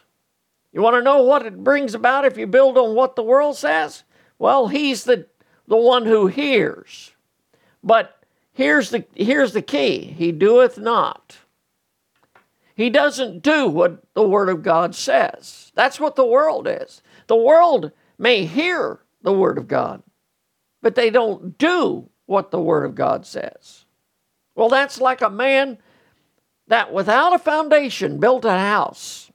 You 0.80 0.84
want 0.84 0.96
to 0.96 1.02
know 1.02 1.24
what 1.24 1.46
it 1.46 1.62
brings 1.62 1.94
about 1.94 2.24
if 2.24 2.38
you 2.38 2.48
build 2.48 2.78
on 2.78 2.96
what 2.96 3.18
the 3.18 3.22
world 3.22 3.58
says? 3.58 4.06
Well, 4.38 4.70
he's 4.70 5.04
the, 5.04 5.28
the 5.68 5.76
one 5.76 6.06
who 6.06 6.28
hears. 6.28 7.12
But 7.84 8.24
here's 8.54 8.90
the, 8.90 9.04
here's 9.14 9.52
the 9.52 9.62
key 9.62 10.16
He 10.18 10.32
doeth 10.32 10.78
not. 10.78 11.40
He 12.76 12.90
doesn't 12.90 13.44
do 13.44 13.68
what 13.68 14.06
the 14.14 14.26
Word 14.26 14.48
of 14.48 14.64
God 14.64 14.96
says. 14.96 15.74
That's 15.76 16.00
what 16.00 16.16
the 16.16 16.24
world 16.24 16.66
is. 16.66 17.02
The 17.28 17.36
world 17.36 17.92
may 18.18 18.46
hear 18.46 19.02
the 19.22 19.34
Word 19.34 19.58
of 19.58 19.68
God, 19.68 20.02
but 20.82 20.96
they 20.96 21.10
don't 21.10 21.58
do 21.58 22.10
what 22.26 22.52
the 22.52 22.62
Word 22.62 22.86
of 22.86 22.96
God 22.96 23.26
says. 23.26 23.84
Well, 24.56 24.70
that's 24.70 25.02
like 25.02 25.22
a 25.22 25.30
man 25.30 25.78
that 26.68 26.94
without 26.94 27.34
a 27.34 27.38
foundation 27.38 28.22
built 28.22 28.46
a 28.46 28.58
house 28.58 29.29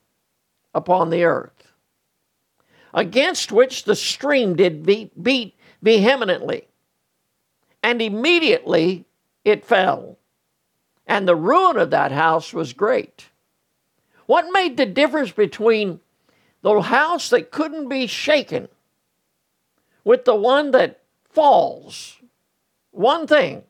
upon 0.75 1.09
the 1.09 1.23
earth, 1.23 1.73
against 2.93 3.51
which 3.51 3.85
the 3.85 3.95
stream 3.95 4.55
did 4.55 4.85
beat, 4.85 5.23
beat 5.23 5.55
vehemently, 5.81 6.67
and 7.81 8.01
immediately 8.01 9.05
it 9.43 9.65
fell, 9.65 10.19
and 11.07 11.27
the 11.27 11.35
ruin 11.35 11.77
of 11.77 11.89
that 11.89 12.11
house 12.11 12.53
was 12.53 12.73
great. 12.73 13.29
What 14.27 14.51
made 14.51 14.77
the 14.77 14.85
difference 14.85 15.31
between 15.31 15.99
the 16.61 16.81
house 16.81 17.29
that 17.29 17.51
couldn't 17.51 17.89
be 17.89 18.05
shaken 18.05 18.67
with 20.03 20.25
the 20.25 20.35
one 20.35 20.71
that 20.71 21.01
falls? 21.29 22.17
One 22.91 23.27
thing 23.27 23.63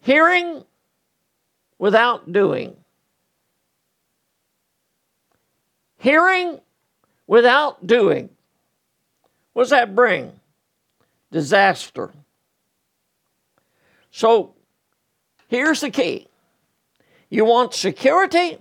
hearing 0.00 0.64
without 1.78 2.30
doing. 2.32 2.76
Hearing 6.02 6.60
without 7.28 7.86
doing. 7.86 8.28
What 9.52 9.62
does 9.62 9.70
that 9.70 9.94
bring? 9.94 10.32
Disaster. 11.30 12.10
So 14.10 14.56
here's 15.46 15.80
the 15.80 15.90
key 15.90 16.26
you 17.30 17.44
want 17.44 17.72
security, 17.72 18.58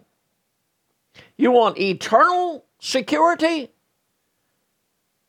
you 1.35 1.49
want 1.49 1.79
eternal 1.79 2.63
security, 2.77 3.71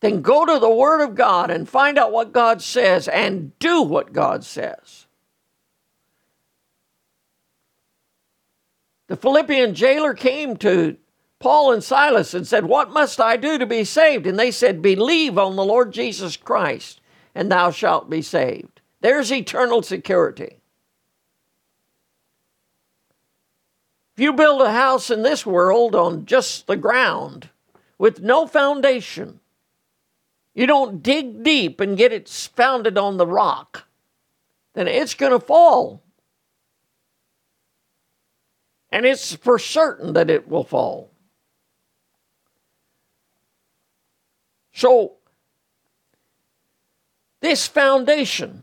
then 0.00 0.20
go 0.20 0.44
to 0.44 0.58
the 0.58 0.68
Word 0.68 1.02
of 1.02 1.14
God 1.14 1.50
and 1.50 1.66
find 1.66 1.96
out 1.96 2.12
what 2.12 2.30
God 2.30 2.60
says 2.60 3.08
and 3.08 3.58
do 3.58 3.80
what 3.80 4.12
God 4.12 4.44
says. 4.44 5.06
The 9.06 9.16
Philippian 9.16 9.74
jailer 9.74 10.12
came 10.12 10.58
to 10.58 10.98
Paul 11.42 11.72
and 11.72 11.84
Silas 11.84 12.32
and 12.32 12.46
said, 12.46 12.64
What 12.64 12.92
must 12.92 13.20
I 13.20 13.36
do 13.36 13.58
to 13.58 13.66
be 13.66 13.84
saved? 13.84 14.26
And 14.26 14.38
they 14.38 14.50
said, 14.50 14.80
Believe 14.80 15.36
on 15.36 15.56
the 15.56 15.64
Lord 15.64 15.92
Jesus 15.92 16.36
Christ, 16.36 17.00
and 17.34 17.50
thou 17.50 17.70
shalt 17.70 18.08
be 18.08 18.22
saved. 18.22 18.80
There's 19.00 19.32
eternal 19.32 19.82
security. 19.82 20.60
If 24.14 24.22
you 24.22 24.32
build 24.32 24.62
a 24.62 24.72
house 24.72 25.10
in 25.10 25.22
this 25.22 25.44
world 25.44 25.94
on 25.94 26.26
just 26.26 26.66
the 26.66 26.76
ground 26.76 27.48
with 27.98 28.20
no 28.20 28.46
foundation, 28.46 29.40
you 30.54 30.66
don't 30.66 31.02
dig 31.02 31.42
deep 31.42 31.80
and 31.80 31.96
get 31.96 32.12
it 32.12 32.28
founded 32.54 32.96
on 32.96 33.16
the 33.16 33.26
rock, 33.26 33.88
then 34.74 34.86
it's 34.86 35.14
going 35.14 35.32
to 35.32 35.40
fall 35.40 36.02
and 38.92 39.06
it's 39.06 39.34
for 39.34 39.58
certain 39.58 40.12
that 40.12 40.30
it 40.30 40.46
will 40.46 40.64
fall. 40.64 41.11
So, 44.72 45.14
this 47.40 47.66
foundation, 47.66 48.62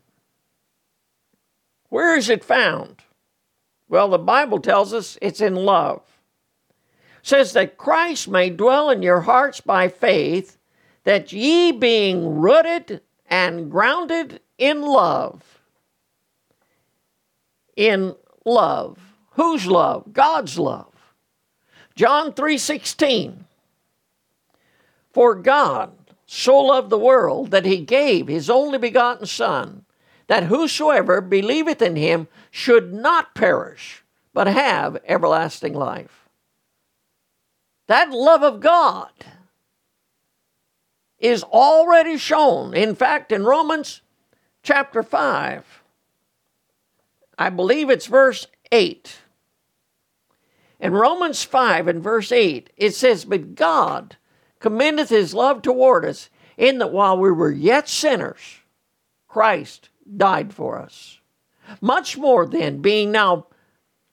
where 1.90 2.16
is 2.16 2.30
it 2.30 2.44
found? 2.44 3.04
Well, 3.88 4.10
the 4.10 4.18
Bible 4.18 4.60
tells 4.60 4.94
us 4.94 5.18
it's 5.22 5.42
in 5.42 5.56
love. 5.56 6.02
It 6.70 7.28
says 7.28 7.54
that 7.54 7.78
Christ 7.78 8.28
may 8.28 8.50
dwell 8.50 8.90
in 8.90 9.02
your 9.02 9.22
hearts 9.22 9.62
by 9.62 9.90
faith, 9.90 10.58
that 11.04 11.32
ye 11.32 11.72
being 11.72 12.40
rooted 12.40 13.02
and 13.28 13.70
grounded 13.70 14.42
in 14.58 14.82
love. 14.82 15.60
In 17.76 18.16
love. 18.46 18.98
Whose 19.32 19.66
love? 19.66 20.12
God's 20.14 20.60
love. 20.60 20.94
John 21.96 22.34
3:16 22.34 23.46
For 25.12 25.36
God 25.36 25.99
so 26.32 26.60
loved 26.60 26.92
the 26.92 26.98
world 27.00 27.50
that 27.50 27.66
he 27.66 27.78
gave 27.84 28.28
his 28.28 28.52
only 28.52 28.78
begotten 28.78 29.26
son 29.26 29.84
that 30.28 30.44
whosoever 30.44 31.22
believeth 31.22 31.82
in 31.82 31.96
him 31.96 32.28
should 32.52 32.94
not 32.94 33.34
perish 33.34 34.04
but 34.32 34.46
have 34.46 35.02
everlasting 35.08 35.74
life. 35.74 36.30
That 37.88 38.12
love 38.12 38.44
of 38.44 38.60
God 38.60 39.10
is 41.18 41.42
already 41.42 42.16
shown. 42.16 42.76
In 42.76 42.94
fact, 42.94 43.32
in 43.32 43.44
Romans 43.44 44.02
chapter 44.62 45.02
5, 45.02 45.82
I 47.40 47.50
believe 47.50 47.90
it's 47.90 48.06
verse 48.06 48.46
8. 48.72 49.18
In 50.80 50.94
Romans 50.94 51.44
5 51.44 51.88
and 51.88 52.04
verse 52.04 52.32
8, 52.32 52.70
it 52.78 52.94
says, 52.94 53.26
But 53.26 53.56
God 53.56 54.18
commendeth 54.60 55.10
his 55.10 55.34
love 55.34 55.62
toward 55.62 56.06
us, 56.06 56.30
in 56.58 56.78
that 56.80 56.92
while 56.92 57.18
we 57.18 57.32
were 57.32 57.52
yet 57.52 57.88
sinners, 57.88 58.60
Christ 59.28 59.90
died 60.18 60.54
for 60.54 60.78
us. 60.78 61.20
Much 61.82 62.18
more 62.18 62.46
then, 62.46 62.82
being 62.82 63.12
now 63.12 63.48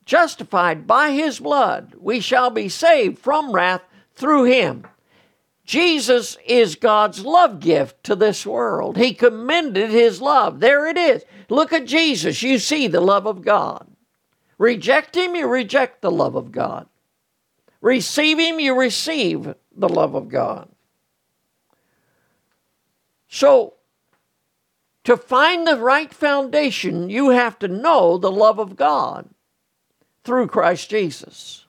justified 0.05 0.87
by 0.87 1.11
his 1.11 1.41
blood, 1.41 1.95
we 1.99 2.21
shall 2.21 2.50
be 2.50 2.69
saved 2.69 3.19
from 3.19 3.53
wrath 3.53 3.83
through 4.15 4.45
him. 4.45 4.87
Jesus 5.65 6.37
is 6.47 6.76
God's 6.76 7.25
love 7.25 7.59
gift 7.59 8.05
to 8.05 8.15
this 8.15 8.47
world. 8.47 8.97
He 8.97 9.12
commended 9.12 9.91
his 9.91 10.23
love. 10.23 10.61
There 10.61 10.87
it 10.87 10.97
is. 10.97 11.25
Look 11.49 11.73
at 11.73 11.87
Jesus. 11.87 12.43
You 12.43 12.59
see 12.61 12.87
the 12.87 13.00
love 13.00 13.26
of 13.26 13.43
God. 13.43 13.88
Reject 14.59 15.17
him, 15.17 15.35
you 15.35 15.49
reject 15.49 16.03
the 16.03 16.11
love 16.11 16.37
of 16.37 16.53
God. 16.53 16.87
Receive 17.87 18.40
him, 18.40 18.59
you 18.59 18.76
receive 18.76 19.55
the 19.76 19.88
love 19.88 20.16
of 20.16 20.28
God. 20.28 20.69
So, 23.28 23.75
to 25.05 25.16
find 25.16 25.64
the 25.64 25.76
right 25.76 26.12
foundation, 26.12 27.09
you 27.11 27.28
have 27.28 27.61
to 27.61 27.69
know 27.69 28.19
the 28.19 28.33
love 28.33 28.59
of 28.59 28.75
God 28.75 29.28
through 30.25 30.49
Christ 30.49 30.90
Jesus. 30.90 31.66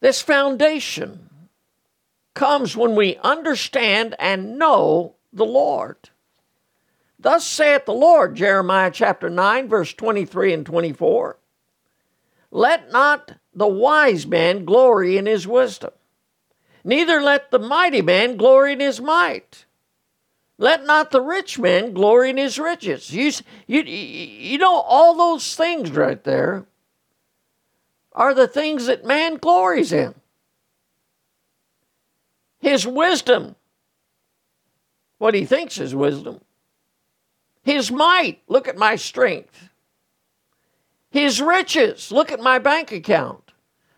This 0.00 0.20
foundation 0.20 1.30
comes 2.34 2.76
when 2.76 2.96
we 2.96 3.16
understand 3.24 4.14
and 4.18 4.58
know 4.58 5.14
the 5.32 5.46
Lord. 5.46 6.10
Thus 7.18 7.46
saith 7.46 7.86
the 7.86 7.94
Lord, 7.94 8.36
Jeremiah 8.36 8.90
chapter 8.92 9.30
9, 9.30 9.68
verse 9.68 9.94
23 9.94 10.52
and 10.52 10.66
24. 10.66 11.38
Let 12.50 12.92
not 12.92 13.32
the 13.58 13.66
wise 13.68 14.26
man 14.26 14.64
glory 14.64 15.16
in 15.16 15.26
his 15.26 15.46
wisdom, 15.46 15.90
neither 16.84 17.20
let 17.20 17.50
the 17.50 17.58
mighty 17.58 18.00
man 18.00 18.36
glory 18.36 18.72
in 18.72 18.80
his 18.80 19.00
might. 19.00 19.64
Let 20.58 20.84
not 20.84 21.10
the 21.10 21.20
rich 21.20 21.58
man 21.58 21.92
glory 21.92 22.30
in 22.30 22.36
his 22.36 22.58
riches. 22.58 23.12
You, 23.12 23.32
you, 23.66 23.82
you 23.82 24.58
know, 24.58 24.74
all 24.80 25.14
those 25.14 25.54
things 25.54 25.90
right 25.90 26.22
there 26.24 26.66
are 28.12 28.34
the 28.34 28.48
things 28.48 28.86
that 28.86 29.04
man 29.04 29.36
glories 29.36 29.92
in. 29.92 30.14
His 32.58 32.84
wisdom, 32.84 33.54
what 35.18 35.34
he 35.34 35.44
thinks 35.44 35.78
is 35.78 35.94
wisdom, 35.94 36.40
his 37.62 37.92
might, 37.92 38.40
look 38.48 38.66
at 38.66 38.76
my 38.76 38.96
strength, 38.96 39.68
his 41.10 41.40
riches, 41.40 42.10
look 42.10 42.32
at 42.32 42.40
my 42.40 42.58
bank 42.58 42.90
account, 42.90 43.47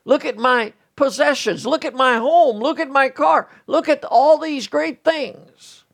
look 0.05 0.25
at 0.25 0.37
my 0.37 0.73
possessions, 0.97 1.67
look 1.67 1.85
at 1.85 1.95
my 1.95 2.17
home, 2.17 2.59
look 2.59 2.79
at 2.79 2.91
my 2.91 3.09
car, 3.09 3.49
look 3.67 3.89
at 3.89 4.05
all 4.05 4.39
these 4.39 4.69
great 4.69 5.05
things. 5.05 5.85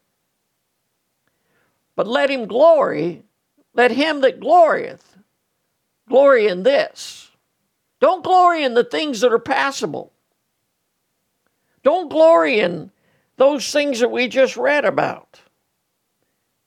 But 1.94 2.06
let 2.06 2.30
him 2.30 2.46
glory, 2.46 3.24
let 3.74 3.90
him 3.90 4.20
that 4.20 4.40
glorieth 4.40 5.16
glory 6.08 6.46
in 6.46 6.62
this. 6.62 7.30
Don't 8.00 8.22
glory 8.22 8.62
in 8.62 8.74
the 8.74 8.84
things 8.84 9.20
that 9.20 9.32
are 9.32 9.38
passable. 9.38 10.12
Don't 11.82 12.10
glory 12.10 12.60
in 12.60 12.90
those 13.36 13.70
things 13.72 14.00
that 14.00 14.10
we 14.10 14.28
just 14.28 14.56
read 14.56 14.84
about 14.84 15.40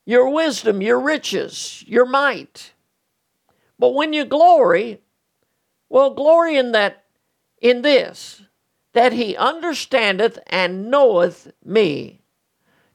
your 0.05 0.29
wisdom, 0.29 0.81
your 0.81 0.99
riches, 0.99 1.83
your 1.85 2.05
might. 2.05 2.73
But 3.77 3.93
when 3.93 4.11
you 4.11 4.25
glory, 4.25 5.01
well, 5.87 6.15
glory 6.15 6.57
in 6.57 6.71
that, 6.71 7.03
in 7.61 7.81
this, 7.81 8.41
that 8.93 9.13
he 9.13 9.35
understandeth 9.35 10.39
and 10.47 10.89
knoweth 10.89 11.51
me. 11.63 12.21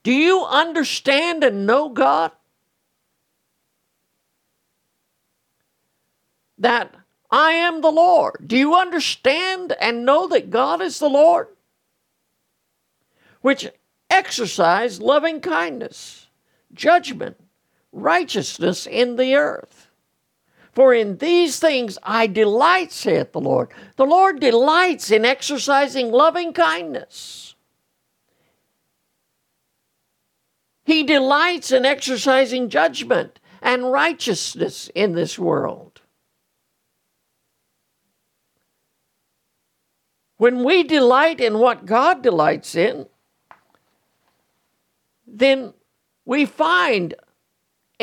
Do 0.02 0.12
you 0.12 0.44
understand 0.44 1.44
and 1.44 1.66
know 1.66 1.88
God? 1.88 2.32
That 6.58 6.94
I 7.30 7.52
am 7.52 7.80
the 7.80 7.90
Lord. 7.90 8.44
Do 8.46 8.56
you 8.56 8.74
understand 8.74 9.74
and 9.80 10.04
know 10.04 10.28
that 10.28 10.50
God 10.50 10.80
is 10.80 10.98
the 10.98 11.08
Lord? 11.08 11.48
which 13.44 13.70
exercise 14.08 15.02
loving 15.02 15.38
kindness, 15.38 16.28
judgment, 16.72 17.36
righteousness 17.92 18.86
in 18.86 19.16
the 19.16 19.34
earth. 19.34 19.83
For 20.74 20.92
in 20.92 21.18
these 21.18 21.60
things 21.60 21.98
I 22.02 22.26
delight, 22.26 22.90
saith 22.90 23.32
the 23.32 23.40
Lord. 23.40 23.68
The 23.96 24.04
Lord 24.04 24.40
delights 24.40 25.10
in 25.10 25.24
exercising 25.24 26.10
loving 26.10 26.52
kindness. 26.52 27.54
He 30.84 31.04
delights 31.04 31.70
in 31.70 31.86
exercising 31.86 32.68
judgment 32.68 33.38
and 33.62 33.90
righteousness 33.90 34.90
in 34.94 35.12
this 35.12 35.38
world. 35.38 36.00
When 40.36 40.64
we 40.64 40.82
delight 40.82 41.40
in 41.40 41.58
what 41.58 41.86
God 41.86 42.20
delights 42.20 42.74
in, 42.74 43.06
then 45.26 45.72
we 46.24 46.44
find 46.44 47.14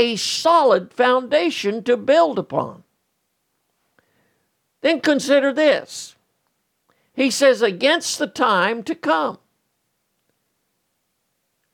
a 0.01 0.15
solid 0.15 0.91
foundation 0.91 1.83
to 1.83 1.95
build 1.95 2.39
upon. 2.39 2.83
Then 4.81 4.99
consider 4.99 5.53
this. 5.53 6.15
He 7.13 7.29
says, 7.29 7.61
against 7.61 8.17
the 8.17 8.25
time 8.25 8.81
to 8.83 8.95
come. 8.95 9.37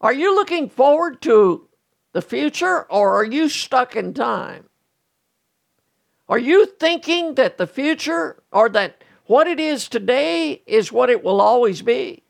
Are 0.01 0.11
you 0.11 0.35
looking 0.35 0.67
forward 0.67 1.21
to 1.21 1.69
the 2.11 2.21
future 2.21 2.83
or 2.91 3.15
are 3.15 3.23
you 3.23 3.47
stuck 3.47 3.95
in 3.95 4.13
time? 4.13 4.65
Are 6.27 6.37
you 6.37 6.65
thinking 6.65 7.35
that 7.35 7.57
the 7.57 7.65
future 7.65 8.43
or 8.51 8.67
that 8.67 9.05
what 9.27 9.47
it 9.47 9.57
is 9.57 9.87
today 9.87 10.61
is 10.67 10.91
what 10.91 11.09
it 11.09 11.23
will 11.23 11.39
always 11.39 11.81
be? 11.81 12.23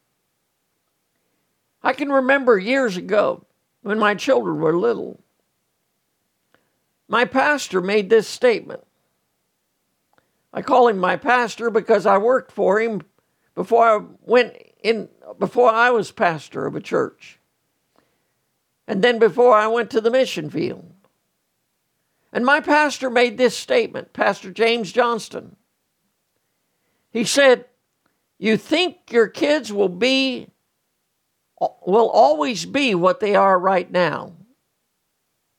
I 1.81 1.93
can 1.93 2.11
remember 2.11 2.59
years 2.59 2.97
ago 2.97 3.47
when 3.81 3.97
my 3.97 4.13
children 4.13 4.59
were 4.59 4.77
little, 4.77 5.19
my 7.07 7.25
pastor 7.25 7.81
made 7.81 8.09
this 8.09 8.27
statement. 8.27 8.83
I 10.53 10.61
call 10.61 10.87
him 10.87 10.97
my 10.97 11.15
pastor 11.15 11.69
because 11.69 12.05
I 12.05 12.17
worked 12.17 12.51
for 12.51 12.79
him 12.79 13.01
before 13.55 13.85
I 13.85 14.01
went 14.21 14.55
in 14.83 15.09
before 15.39 15.69
I 15.69 15.89
was 15.91 16.11
pastor 16.11 16.65
of 16.65 16.75
a 16.75 16.81
church. 16.81 17.39
And 18.87 19.03
then 19.03 19.19
before 19.19 19.53
I 19.53 19.67
went 19.67 19.91
to 19.91 20.01
the 20.01 20.11
mission 20.11 20.49
field. 20.49 20.93
And 22.31 22.45
my 22.45 22.61
pastor 22.61 23.09
made 23.09 23.37
this 23.37 23.57
statement, 23.57 24.13
Pastor 24.13 24.51
James 24.51 24.91
Johnston. 24.91 25.55
He 27.11 27.23
said, 27.23 27.65
You 28.37 28.57
think 28.57 29.11
your 29.11 29.27
kids 29.27 29.73
will 29.73 29.89
be 29.89 30.49
will 31.59 32.09
always 32.09 32.65
be 32.65 32.93
what 32.93 33.19
they 33.19 33.35
are 33.35 33.57
right 33.57 33.89
now, 33.89 34.33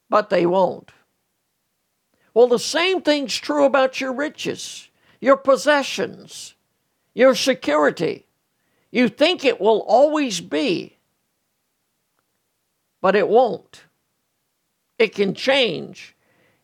but 0.09 0.31
they 0.31 0.47
won't. 0.47 0.93
Well, 2.39 2.47
the 2.47 2.61
same 2.61 3.03
thing's 3.03 3.37
true 3.37 3.65
about 3.65 4.01
your 4.01 4.13
riches, 4.13 4.91
your 5.21 5.37
possessions, 5.37 6.55
your 7.13 7.35
security. 7.35 8.27
You 8.93 9.09
think 9.09 9.45
it 9.45 9.61
will 9.61 9.81
always 9.81 10.41
be, 10.41 10.99
but 13.01 13.17
it 13.17 13.29
won't. 13.29 13.87
It 15.01 15.17
can 15.17 15.35
change 15.35 16.15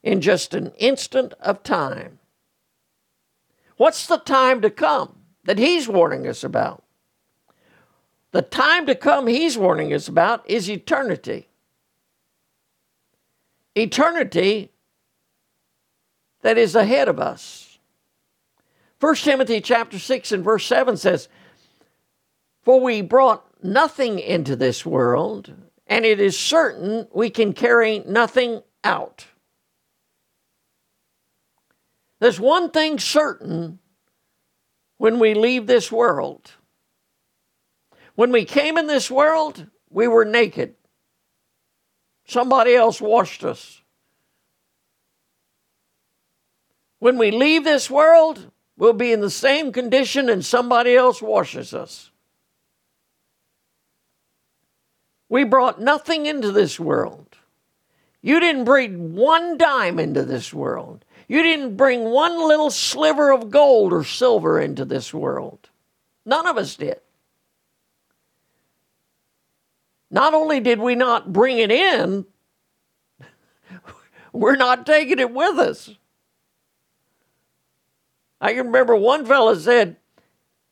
in 0.00 0.20
just 0.20 0.54
an 0.54 0.70
instant 0.78 1.34
of 1.40 1.64
time. 1.64 2.20
What's 3.76 4.06
the 4.06 4.18
time 4.18 4.60
to 4.60 4.70
come 4.70 5.22
that 5.42 5.58
he's 5.58 5.88
warning 5.88 6.24
us 6.28 6.44
about? 6.44 6.84
The 8.30 8.42
time 8.42 8.86
to 8.86 8.94
come 8.94 9.26
he's 9.26 9.58
warning 9.58 9.92
us 9.92 10.06
about 10.06 10.48
is 10.48 10.70
eternity. 10.70 11.48
Eternity 13.74 14.70
that 16.44 16.58
is 16.58 16.74
ahead 16.74 17.08
of 17.08 17.18
us. 17.18 17.78
1 19.00 19.14
Timothy 19.16 19.62
chapter 19.62 19.98
6 19.98 20.30
and 20.30 20.44
verse 20.44 20.66
7 20.66 20.98
says, 20.98 21.28
For 22.62 22.80
we 22.80 23.00
brought 23.00 23.46
nothing 23.64 24.18
into 24.18 24.54
this 24.54 24.84
world, 24.84 25.54
and 25.86 26.04
it 26.04 26.20
is 26.20 26.38
certain 26.38 27.08
we 27.14 27.30
can 27.30 27.54
carry 27.54 28.00
nothing 28.00 28.62
out. 28.84 29.24
There's 32.20 32.38
one 32.38 32.70
thing 32.70 32.98
certain 32.98 33.78
when 34.98 35.18
we 35.18 35.32
leave 35.32 35.66
this 35.66 35.90
world. 35.90 36.52
When 38.16 38.32
we 38.32 38.44
came 38.44 38.76
in 38.76 38.86
this 38.86 39.10
world, 39.10 39.66
we 39.88 40.08
were 40.08 40.26
naked. 40.26 40.74
Somebody 42.26 42.74
else 42.74 43.00
washed 43.00 43.44
us. 43.44 43.80
When 46.98 47.18
we 47.18 47.30
leave 47.30 47.64
this 47.64 47.90
world, 47.90 48.50
we'll 48.76 48.92
be 48.92 49.12
in 49.12 49.20
the 49.20 49.30
same 49.30 49.72
condition 49.72 50.28
and 50.28 50.44
somebody 50.44 50.94
else 50.94 51.20
washes 51.20 51.74
us. 51.74 52.10
We 55.28 55.44
brought 55.44 55.80
nothing 55.80 56.26
into 56.26 56.52
this 56.52 56.78
world. 56.78 57.36
You 58.22 58.40
didn't 58.40 58.64
bring 58.64 59.14
one 59.14 59.58
dime 59.58 59.98
into 59.98 60.22
this 60.22 60.54
world. 60.54 61.04
You 61.28 61.42
didn't 61.42 61.76
bring 61.76 62.04
one 62.04 62.38
little 62.38 62.70
sliver 62.70 63.32
of 63.32 63.50
gold 63.50 63.92
or 63.92 64.04
silver 64.04 64.60
into 64.60 64.84
this 64.84 65.12
world. 65.12 65.68
None 66.24 66.46
of 66.46 66.56
us 66.56 66.76
did. 66.76 67.00
Not 70.10 70.32
only 70.32 70.60
did 70.60 70.78
we 70.78 70.94
not 70.94 71.32
bring 71.32 71.58
it 71.58 71.72
in, 71.72 72.24
we're 74.32 74.56
not 74.56 74.86
taking 74.86 75.18
it 75.18 75.32
with 75.32 75.58
us. 75.58 75.90
I 78.44 78.52
can 78.52 78.66
remember 78.66 78.94
one 78.94 79.24
fella 79.24 79.58
said, 79.58 79.96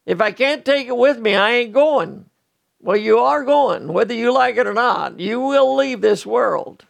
If 0.05 0.21
I 0.21 0.31
can't 0.31 0.63
take 0.63 0.89
it 0.89 0.97
with 0.97 1.19
me, 1.19 1.35
I 1.35 1.53
ain't 1.53 1.73
going. 1.73 2.27
Well, 2.81 2.99
you 2.99 3.19
are 3.19 3.45
going, 3.45 3.89
whether 3.89 4.13
you 4.13 4.31
like 4.31 4.59
it 4.59 4.67
or 4.67 4.75
not. 4.75 5.19
You 5.19 5.41
will 5.41 5.75
leave 5.75 6.03
this 6.03 6.27
world. 6.27 6.85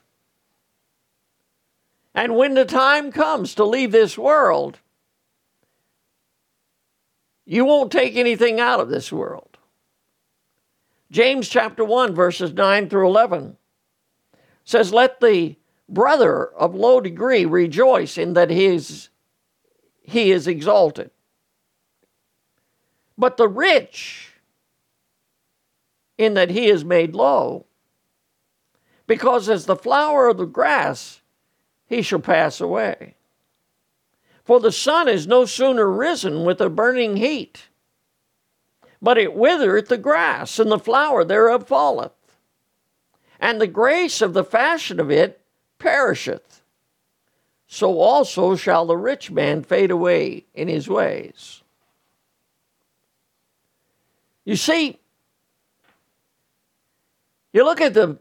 And 2.16 2.34
when 2.34 2.54
the 2.54 2.64
time 2.64 3.12
comes 3.12 3.54
to 3.54 3.64
leave 3.64 3.92
this 3.92 4.18
world, 4.18 4.80
you 7.46 7.64
won't 7.64 7.92
take 7.92 8.16
anything 8.16 8.58
out 8.58 8.80
of 8.80 8.88
this 8.88 9.12
world. 9.12 9.58
James 11.12 11.48
chapter 11.48 11.84
1, 11.84 12.12
verses 12.12 12.54
9 12.54 12.88
through 12.88 13.06
11 13.06 13.56
says, 14.64 14.92
Let 14.92 15.20
the 15.20 15.54
brother 15.88 16.44
of 16.44 16.74
low 16.74 17.00
degree 17.00 17.44
rejoice 17.44 18.18
in 18.18 18.32
that 18.32 18.50
he 18.50 18.64
is 18.64 19.10
he 20.12 20.30
is 20.30 20.46
exalted. 20.46 21.10
But 23.16 23.36
the 23.36 23.48
rich, 23.48 24.32
in 26.18 26.34
that 26.34 26.50
he 26.50 26.68
is 26.68 26.84
made 26.84 27.14
low, 27.14 27.66
because 29.06 29.48
as 29.48 29.66
the 29.66 29.76
flower 29.76 30.28
of 30.28 30.36
the 30.36 30.46
grass, 30.46 31.20
he 31.86 32.02
shall 32.02 32.20
pass 32.20 32.60
away. 32.60 33.16
For 34.44 34.60
the 34.60 34.72
sun 34.72 35.08
is 35.08 35.26
no 35.26 35.44
sooner 35.44 35.90
risen 35.90 36.44
with 36.44 36.60
a 36.60 36.68
burning 36.68 37.16
heat, 37.16 37.68
but 39.00 39.18
it 39.18 39.34
withereth 39.34 39.88
the 39.88 39.98
grass, 39.98 40.58
and 40.58 40.70
the 40.70 40.78
flower 40.78 41.24
thereof 41.24 41.66
falleth, 41.66 42.12
and 43.40 43.60
the 43.60 43.66
grace 43.66 44.20
of 44.20 44.34
the 44.34 44.44
fashion 44.44 45.00
of 45.00 45.10
it 45.10 45.40
perisheth 45.78 46.61
so 47.72 48.00
also 48.00 48.54
shall 48.54 48.84
the 48.84 48.98
rich 48.98 49.30
man 49.30 49.62
fade 49.62 49.90
away 49.90 50.44
in 50.52 50.68
his 50.68 50.90
ways. 50.90 51.62
You 54.44 54.56
see, 54.56 54.98
you 57.54 57.64
look 57.64 57.80
at 57.80 57.94
the 57.94 58.18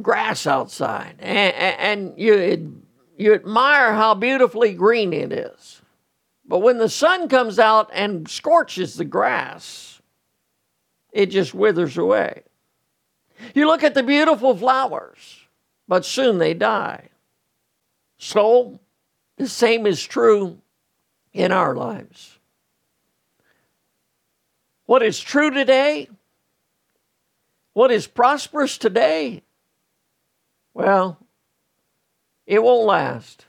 grass 0.00 0.46
outside 0.46 1.16
and, 1.18 1.52
and 1.52 2.14
you, 2.16 2.80
you 3.18 3.34
admire 3.34 3.92
how 3.92 4.14
beautifully 4.14 4.72
green 4.72 5.12
it 5.12 5.32
is. 5.32 5.82
But 6.46 6.60
when 6.60 6.78
the 6.78 6.88
sun 6.88 7.28
comes 7.28 7.58
out 7.58 7.90
and 7.92 8.30
scorches 8.30 8.94
the 8.94 9.04
grass, 9.04 10.00
it 11.10 11.26
just 11.26 11.54
withers 11.54 11.98
away. 11.98 12.44
You 13.52 13.66
look 13.66 13.82
at 13.82 13.94
the 13.94 14.04
beautiful 14.04 14.56
flowers, 14.56 15.40
but 15.88 16.04
soon 16.04 16.38
they 16.38 16.54
die. 16.54 17.08
So, 18.16 18.78
the 19.42 19.48
same 19.48 19.86
is 19.86 20.02
true 20.02 20.58
in 21.32 21.50
our 21.50 21.74
lives. 21.74 22.38
What 24.86 25.02
is 25.02 25.18
true 25.18 25.50
today, 25.50 26.08
what 27.72 27.90
is 27.90 28.06
prosperous 28.06 28.78
today, 28.78 29.42
well, 30.74 31.18
it 32.46 32.62
won't 32.62 32.86
last. 32.86 33.46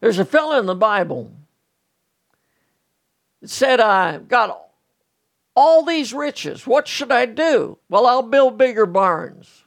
There's 0.00 0.18
a 0.18 0.24
fellow 0.24 0.58
in 0.58 0.66
the 0.66 0.74
Bible 0.74 1.30
that 3.40 3.48
said, 3.48 3.80
I've 3.80 4.28
got 4.28 4.68
all 5.56 5.84
these 5.84 6.12
riches. 6.12 6.66
What 6.66 6.88
should 6.88 7.12
I 7.12 7.26
do? 7.26 7.78
Well, 7.88 8.06
I'll 8.06 8.22
build 8.22 8.58
bigger 8.58 8.86
barns. 8.86 9.64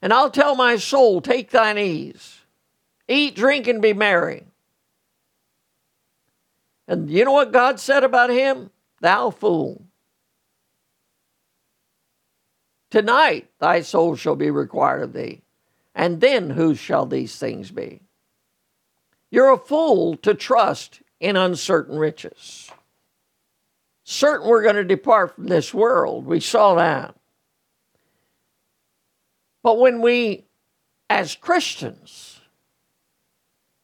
And 0.00 0.12
I'll 0.12 0.30
tell 0.30 0.56
my 0.56 0.76
soul, 0.76 1.20
take 1.20 1.50
thine 1.50 1.78
ease. 1.78 2.41
Eat, 3.08 3.34
drink, 3.34 3.66
and 3.66 3.82
be 3.82 3.92
merry. 3.92 4.44
And 6.88 7.10
you 7.10 7.24
know 7.24 7.32
what 7.32 7.52
God 7.52 7.80
said 7.80 8.04
about 8.04 8.30
him? 8.30 8.70
Thou 9.00 9.30
fool. 9.30 9.82
Tonight 12.90 13.48
thy 13.58 13.80
soul 13.80 14.16
shall 14.16 14.36
be 14.36 14.50
required 14.50 15.02
of 15.02 15.12
thee, 15.14 15.40
and 15.94 16.20
then 16.20 16.50
whose 16.50 16.78
shall 16.78 17.06
these 17.06 17.38
things 17.38 17.70
be? 17.70 18.00
You're 19.30 19.52
a 19.52 19.58
fool 19.58 20.16
to 20.18 20.34
trust 20.34 21.00
in 21.18 21.36
uncertain 21.36 21.96
riches. 21.96 22.70
Certain 24.04 24.46
we're 24.46 24.62
going 24.62 24.76
to 24.76 24.84
depart 24.84 25.34
from 25.34 25.46
this 25.46 25.72
world. 25.72 26.26
We 26.26 26.40
saw 26.40 26.74
that. 26.74 27.14
But 29.62 29.78
when 29.78 30.02
we, 30.02 30.44
as 31.08 31.34
Christians, 31.34 32.31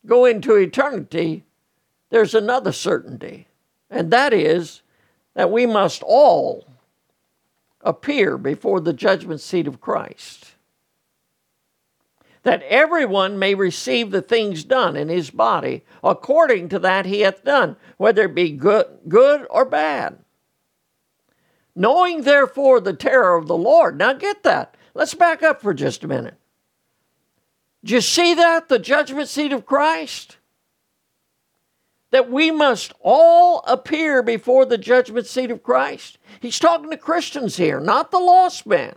go 0.08 0.24
into 0.24 0.56
eternity, 0.56 1.44
there's 2.10 2.34
another 2.34 2.72
certainty, 2.72 3.46
and 3.90 4.10
that 4.10 4.32
is 4.32 4.82
that 5.34 5.52
we 5.52 5.66
must 5.66 6.02
all 6.02 6.66
appear 7.82 8.36
before 8.36 8.80
the 8.80 8.92
judgment 8.92 9.40
seat 9.40 9.66
of 9.68 9.80
Christ. 9.80 10.54
That 12.42 12.62
everyone 12.62 13.38
may 13.38 13.54
receive 13.54 14.10
the 14.10 14.22
things 14.22 14.64
done 14.64 14.96
in 14.96 15.08
his 15.08 15.30
body 15.30 15.84
according 16.02 16.70
to 16.70 16.78
that 16.78 17.04
he 17.04 17.20
hath 17.20 17.44
done, 17.44 17.76
whether 17.98 18.22
it 18.22 18.34
be 18.34 18.50
good, 18.50 18.86
good 19.06 19.46
or 19.50 19.64
bad. 19.64 20.18
Knowing 21.74 22.22
therefore 22.22 22.80
the 22.80 22.94
terror 22.94 23.36
of 23.36 23.46
the 23.46 23.56
Lord. 23.56 23.98
Now 23.98 24.12
get 24.14 24.42
that. 24.44 24.76
Let's 24.94 25.14
back 25.14 25.42
up 25.42 25.60
for 25.60 25.74
just 25.74 26.02
a 26.02 26.08
minute. 26.08 26.34
Do 27.84 27.94
you 27.94 28.00
see 28.00 28.34
that? 28.34 28.68
The 28.68 28.78
judgment 28.78 29.28
seat 29.28 29.52
of 29.52 29.66
Christ? 29.66 30.36
That 32.10 32.30
we 32.30 32.50
must 32.50 32.92
all 33.00 33.62
appear 33.66 34.22
before 34.22 34.64
the 34.64 34.78
judgment 34.78 35.26
seat 35.26 35.50
of 35.50 35.62
Christ. 35.62 36.18
He's 36.40 36.58
talking 36.58 36.90
to 36.90 36.96
Christians 36.96 37.56
here, 37.56 37.80
not 37.80 38.10
the 38.10 38.18
lost 38.18 38.66
man. 38.66 38.96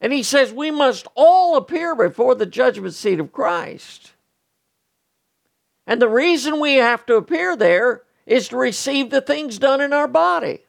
And 0.00 0.12
he 0.12 0.22
says 0.22 0.52
we 0.52 0.70
must 0.70 1.06
all 1.14 1.56
appear 1.56 1.94
before 1.94 2.34
the 2.34 2.46
judgment 2.46 2.94
seat 2.94 3.20
of 3.20 3.32
Christ. 3.32 4.12
And 5.86 6.00
the 6.00 6.08
reason 6.08 6.60
we 6.60 6.76
have 6.76 7.04
to 7.06 7.16
appear 7.16 7.56
there 7.56 8.02
is 8.24 8.48
to 8.48 8.56
receive 8.56 9.10
the 9.10 9.20
things 9.20 9.58
done 9.58 9.80
in 9.80 9.92
our 9.92 10.08
body, 10.08 10.60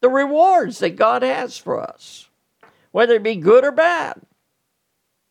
the 0.00 0.08
rewards 0.08 0.78
that 0.78 0.96
God 0.96 1.22
has 1.22 1.58
for 1.58 1.80
us, 1.80 2.28
whether 2.90 3.14
it 3.14 3.22
be 3.22 3.36
good 3.36 3.64
or 3.64 3.70
bad. 3.70 4.20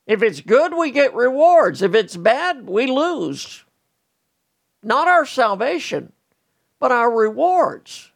If 0.10 0.24
it's 0.24 0.42
good, 0.42 0.76
we 0.76 0.90
get 0.90 1.14
rewards. 1.14 1.84
If 1.84 1.94
it's 1.94 2.18
bad, 2.18 2.68
we 2.68 2.88
lose. 2.88 3.64
Not 4.82 5.08
our 5.08 5.24
salvation, 5.24 6.14
but 6.80 6.92
our 6.92 7.12
rewards. 7.12 8.12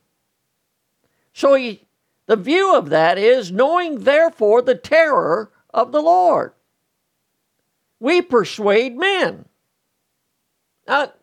So 1.33 1.53
he, 1.53 1.85
the 2.25 2.35
view 2.35 2.75
of 2.75 2.89
that 2.89 3.19
is 3.19 3.51
knowing, 3.51 3.99
therefore, 3.99 4.63
the 4.63 4.73
terror 4.73 5.51
of 5.71 5.91
the 5.91 6.01
Lord. 6.01 6.53
We 7.99 8.23
persuade 8.23 8.97
men. 8.97 9.45
Now, 10.87 11.13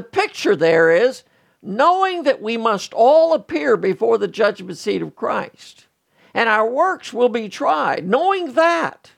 picture 0.00 0.56
there 0.56 0.90
is 0.90 1.24
knowing 1.60 2.22
that 2.22 2.40
we 2.40 2.56
must 2.56 2.94
all 2.94 3.34
appear 3.34 3.76
before 3.76 4.16
the 4.16 4.28
judgment 4.28 4.78
seat 4.78 5.02
of 5.02 5.14
Christ 5.14 5.86
and 6.32 6.48
our 6.48 6.66
works 6.66 7.12
will 7.12 7.28
be 7.28 7.50
tried. 7.50 8.08
Knowing 8.08 8.54
that 8.54 9.10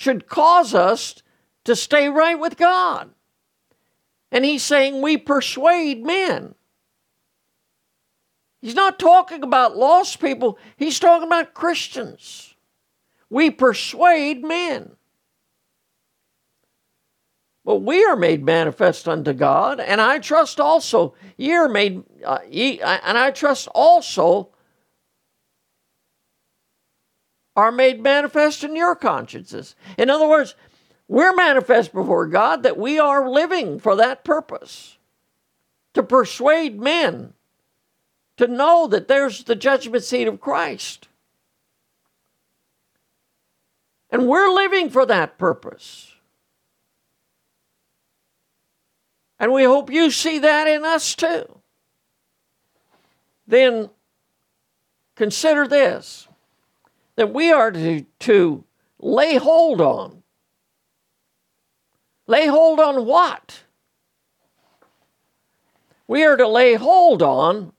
should 0.00 0.26
cause 0.26 0.74
us 0.74 1.22
to 1.62 1.76
stay 1.76 2.08
right 2.08 2.40
with 2.40 2.56
God. 2.56 3.10
And 4.32 4.46
he's 4.46 4.62
saying 4.62 5.02
we 5.02 5.18
persuade 5.18 6.02
men. 6.02 6.54
He's 8.62 8.74
not 8.74 8.98
talking 8.98 9.42
about 9.42 9.76
lost 9.76 10.18
people, 10.18 10.58
he's 10.78 10.98
talking 10.98 11.26
about 11.26 11.52
Christians. 11.52 12.54
We 13.28 13.50
persuade 13.50 14.42
men. 14.42 14.92
But 17.66 17.82
we 17.82 18.02
are 18.06 18.16
made 18.16 18.42
manifest 18.42 19.06
unto 19.06 19.34
God, 19.34 19.80
and 19.80 20.00
I 20.00 20.18
trust 20.18 20.58
also 20.58 21.14
ye 21.36 21.52
are 21.52 21.68
made, 21.68 22.04
uh, 22.24 22.38
ye, 22.48 22.80
and 22.80 23.18
I 23.18 23.32
trust 23.32 23.68
also 23.74 24.48
are 27.60 27.70
made 27.70 28.02
manifest 28.02 28.64
in 28.64 28.74
your 28.74 28.96
consciences. 28.96 29.76
In 29.98 30.08
other 30.08 30.26
words, 30.26 30.54
we're 31.08 31.34
manifest 31.34 31.92
before 31.92 32.26
God 32.26 32.62
that 32.62 32.78
we 32.78 32.98
are 32.98 33.28
living 33.28 33.78
for 33.78 33.96
that 33.96 34.24
purpose 34.24 34.96
to 35.92 36.02
persuade 36.02 36.80
men 36.80 37.34
to 38.38 38.46
know 38.46 38.86
that 38.86 39.08
there's 39.08 39.44
the 39.44 39.54
judgment 39.54 40.02
seat 40.02 40.26
of 40.26 40.40
Christ. 40.40 41.08
And 44.08 44.26
we're 44.26 44.50
living 44.50 44.88
for 44.88 45.04
that 45.04 45.36
purpose. 45.36 46.14
And 49.38 49.52
we 49.52 49.64
hope 49.64 49.92
you 49.92 50.10
see 50.10 50.38
that 50.38 50.66
in 50.66 50.86
us 50.86 51.14
too. 51.14 51.60
Then 53.46 53.90
consider 55.14 55.68
this 55.68 56.26
that 57.20 57.34
we 57.34 57.52
are 57.52 57.70
to, 57.70 58.06
to 58.18 58.64
lay 58.98 59.36
hold 59.36 59.82
on. 59.82 60.22
Lay 62.26 62.46
hold 62.46 62.80
on 62.80 63.04
what? 63.04 63.64
We 66.08 66.24
are 66.24 66.38
to 66.38 66.48
lay 66.48 66.76
hold 66.76 67.20
on 67.22 67.74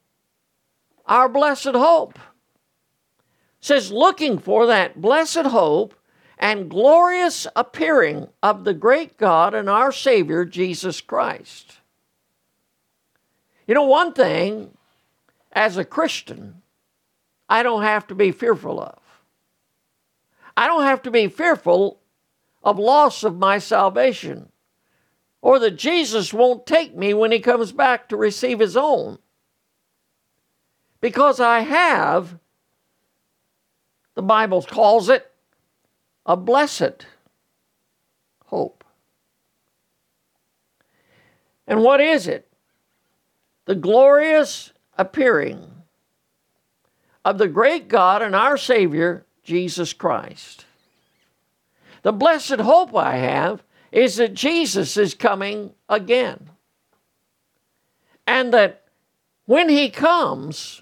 our 1.08 1.28
blessed 1.28 1.74
hope. 1.74 2.20
It 2.20 3.66
says, 3.66 3.92
looking 3.92 4.38
for 4.38 4.68
that 4.68 5.02
blessed 5.02 5.48
hope 5.48 5.96
and 6.38 6.70
glorious 6.70 7.48
appearing 7.56 8.28
of 8.44 8.64
the 8.64 8.76
great 8.76 9.18
God 9.18 9.56
and 9.56 9.68
our 9.68 9.92
Savior, 9.92 10.46
Jesus 10.46 11.02
Christ. 11.02 11.80
You 13.66 13.74
know, 13.74 13.86
one 13.86 14.14
thing 14.14 14.78
as 15.52 15.78
a 15.78 15.84
Christian, 15.84 16.62
I 17.50 17.64
don't 17.64 17.82
have 17.82 18.06
to 18.06 18.14
be 18.14 18.32
fearful 18.32 18.80
of. 18.80 19.00
I 20.56 20.68
don't 20.68 20.84
have 20.84 21.02
to 21.04 21.12
be 21.12 21.28
fearful 21.28 22.00
of 22.64 22.78
loss 22.78 23.24
of 23.24 23.38
my 23.38 23.58
salvation 23.58 24.52
or 25.42 25.60
that 25.60 25.72
Jesus 25.72 26.34
won't 26.34 26.66
take 26.66 26.96
me 26.96 27.14
when 27.14 27.32
he 27.32 27.40
comes 27.40 27.72
back 27.72 28.10
to 28.10 28.18
receive 28.18 28.60
his 28.60 28.78
own 28.78 29.18
because 31.02 31.40
I 31.40 31.62
have, 31.62 32.38
the 34.14 34.22
Bible 34.22 34.62
calls 34.62 35.10
it, 35.10 35.32
a 36.26 36.38
blessed 36.38 37.08
hope. 38.46 38.84
And 41.68 41.82
what 41.82 42.00
is 42.00 42.28
it? 42.28 42.48
The 43.66 43.76
glorious 43.76 44.72
appearing 44.98 45.68
of 47.26 47.38
the 47.38 47.48
great 47.48 47.88
God 47.88 48.22
and 48.22 48.36
our 48.36 48.58
Savior, 48.58 49.26
Jesus 49.52 49.92
Christ. 49.92 50.66
The 52.04 52.14
blessed 52.14 52.62
hope 52.62 52.96
I 52.96 53.18
have 53.18 53.62
is 53.92 54.16
that 54.16 54.34
Jesus 54.34 54.96
is 54.96 55.14
coming 55.14 55.74
again. 55.90 56.52
And 58.26 58.54
that 58.54 58.86
when 59.48 59.68
he 59.68 59.90
comes, 59.90 60.82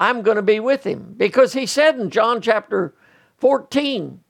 I'm 0.00 0.22
going 0.22 0.36
to 0.36 0.42
be 0.42 0.58
with 0.58 0.84
him. 0.84 1.12
Because 1.18 1.52
he 1.52 1.66
said 1.66 2.00
in 2.00 2.08
John 2.08 2.40
chapter 2.40 2.94
14, 3.36 4.20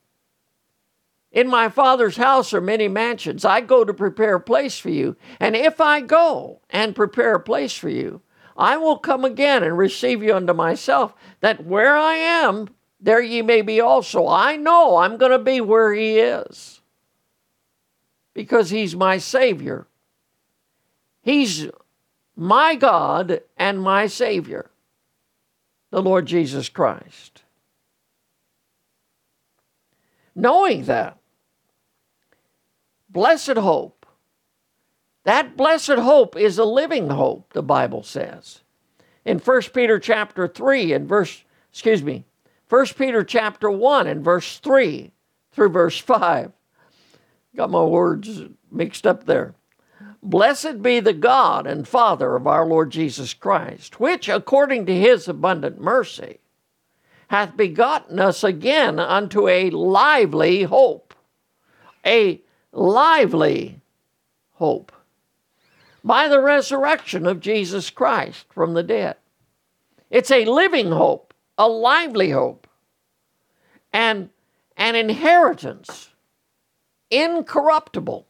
In 1.31 1.47
my 1.47 1.69
Father's 1.69 2.17
house 2.17 2.53
are 2.53 2.59
many 2.59 2.89
mansions. 2.89 3.45
I 3.45 3.61
go 3.61 3.85
to 3.85 3.93
prepare 3.93 4.35
a 4.35 4.41
place 4.41 4.77
for 4.77 4.89
you. 4.89 5.15
And 5.39 5.55
if 5.55 5.79
I 5.79 6.01
go 6.01 6.59
and 6.69 6.93
prepare 6.93 7.35
a 7.35 7.39
place 7.39 7.77
for 7.77 7.87
you, 7.87 8.21
I 8.57 8.77
will 8.77 8.97
come 8.97 9.25
again 9.25 9.63
and 9.63 9.77
receive 9.77 10.21
you 10.21 10.35
unto 10.35 10.53
myself, 10.53 11.13
that 11.39 11.65
where 11.65 11.95
I 11.95 12.15
am, 12.15 12.69
there 12.99 13.21
ye 13.21 13.41
may 13.41 13.61
be 13.61 13.81
also. 13.81 14.27
I 14.27 14.55
know 14.55 14.97
I'm 14.97 15.17
going 15.17 15.31
to 15.31 15.39
be 15.39 15.61
where 15.61 15.93
he 15.93 16.19
is 16.19 16.81
because 18.33 18.69
he's 18.69 18.95
my 18.95 19.17
Savior. 19.17 19.87
He's 21.21 21.67
my 22.35 22.75
God 22.75 23.41
and 23.57 23.81
my 23.81 24.07
Savior, 24.07 24.69
the 25.89 26.01
Lord 26.01 26.25
Jesus 26.25 26.69
Christ. 26.69 27.43
Knowing 30.33 30.85
that, 30.85 31.17
blessed 33.09 33.57
hope, 33.57 34.00
that 35.23 35.55
blessed 35.55 35.91
hope 35.91 36.35
is 36.35 36.57
a 36.57 36.65
living 36.65 37.09
hope, 37.09 37.53
the 37.53 37.61
Bible 37.61 38.03
says. 38.03 38.61
In 39.23 39.39
1 39.39 39.61
Peter 39.73 39.99
chapter 39.99 40.47
3 40.47 40.93
and 40.93 41.07
verse, 41.07 41.43
excuse 41.71 42.01
me, 42.01 42.25
1 42.69 42.85
Peter 42.97 43.23
chapter 43.23 43.69
1 43.69 44.07
and 44.07 44.23
verse 44.23 44.57
3 44.59 45.11
through 45.51 45.69
verse 45.69 45.97
5. 45.97 46.51
Got 47.55 47.69
my 47.69 47.83
words 47.83 48.43
mixed 48.71 49.05
up 49.05 49.25
there. 49.25 49.53
Blessed 50.23 50.81
be 50.81 50.99
the 50.99 51.13
God 51.13 51.67
and 51.67 51.87
Father 51.87 52.35
of 52.35 52.47
our 52.47 52.65
Lord 52.65 52.91
Jesus 52.91 53.33
Christ, 53.33 53.99
which, 53.99 54.29
according 54.29 54.85
to 54.85 54.95
his 54.95 55.27
abundant 55.27 55.81
mercy, 55.81 56.39
hath 57.27 57.57
begotten 57.57 58.19
us 58.19 58.43
again 58.43 58.99
unto 58.99 59.47
a 59.47 59.69
lively 59.69 60.63
hope. 60.63 61.13
A 62.05 62.41
lively 62.71 63.81
hope. 64.53 64.91
By 66.03 66.27
the 66.27 66.41
resurrection 66.41 67.27
of 67.27 67.39
Jesus 67.39 67.89
Christ 67.89 68.45
from 68.49 68.73
the 68.73 68.83
dead. 68.83 69.17
It's 70.09 70.31
a 70.31 70.45
living 70.45 70.91
hope, 70.91 71.33
a 71.57 71.67
lively 71.67 72.31
hope, 72.31 72.67
and 73.93 74.29
an 74.77 74.95
inheritance, 74.95 76.09
incorruptible 77.09 78.27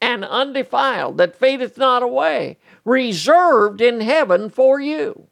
and 0.00 0.24
undefiled, 0.24 1.16
that 1.18 1.36
fadeth 1.36 1.78
not 1.78 2.02
away, 2.02 2.58
reserved 2.84 3.80
in 3.80 4.00
heaven 4.00 4.50
for 4.50 4.78
you. 4.78 5.26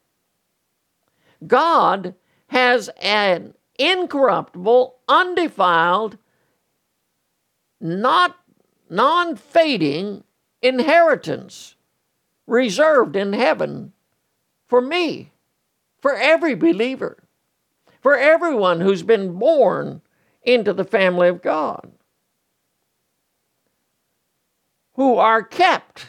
God 1.46 2.14
has 2.48 2.88
an 3.00 3.54
incorruptible, 3.78 4.96
undefiled, 5.08 6.18
not 7.80 8.36
non 8.88 9.36
fading 9.36 10.24
inheritance 10.64 11.76
reserved 12.46 13.16
in 13.16 13.32
heaven 13.32 13.92
for 14.66 14.80
me, 14.80 15.30
for 16.00 16.16
every 16.16 16.54
believer, 16.54 17.22
for 18.00 18.16
everyone 18.16 18.80
who's 18.80 19.02
been 19.02 19.38
born 19.38 20.02
into 20.42 20.72
the 20.72 20.84
family 20.84 21.28
of 21.28 21.42
God 21.42 21.90
who 24.94 25.16
are 25.16 25.42
kept 25.42 26.08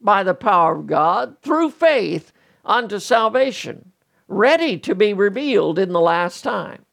by 0.00 0.22
the 0.22 0.34
power 0.34 0.76
of 0.76 0.86
God 0.86 1.36
through 1.40 1.70
faith 1.70 2.32
unto 2.64 2.98
salvation, 2.98 3.92
ready 4.28 4.78
to 4.78 4.94
be 4.94 5.12
revealed 5.12 5.78
in 5.78 5.92
the 5.92 6.00
last 6.00 6.42
time. 6.42 6.84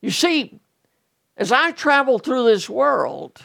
You 0.00 0.10
see, 0.10 0.60
as 1.36 1.50
I 1.50 1.72
travel 1.72 2.18
through 2.18 2.44
this 2.44 2.68
world, 2.68 3.44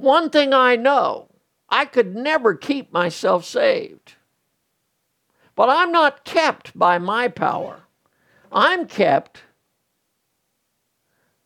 one 0.00 0.30
thing 0.30 0.52
I 0.52 0.76
know 0.76 1.28
I 1.68 1.84
could 1.84 2.16
never 2.16 2.54
keep 2.54 2.92
myself 2.92 3.44
saved. 3.44 4.14
But 5.54 5.68
I'm 5.68 5.92
not 5.92 6.24
kept 6.24 6.76
by 6.76 6.98
my 6.98 7.28
power. 7.28 7.82
I'm 8.50 8.86
kept 8.86 9.42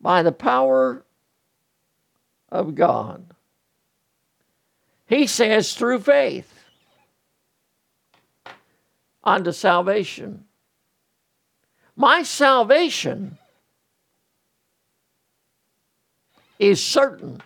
by 0.00 0.22
the 0.22 0.32
power 0.32 1.04
of 2.48 2.74
God. 2.74 3.34
He 5.06 5.26
says 5.26 5.74
through 5.74 6.00
faith 6.00 6.64
unto 9.22 9.52
salvation. 9.52 10.44
My 11.96 12.22
salvation 12.22 13.38
is 16.58 16.82
certain. 16.82 17.42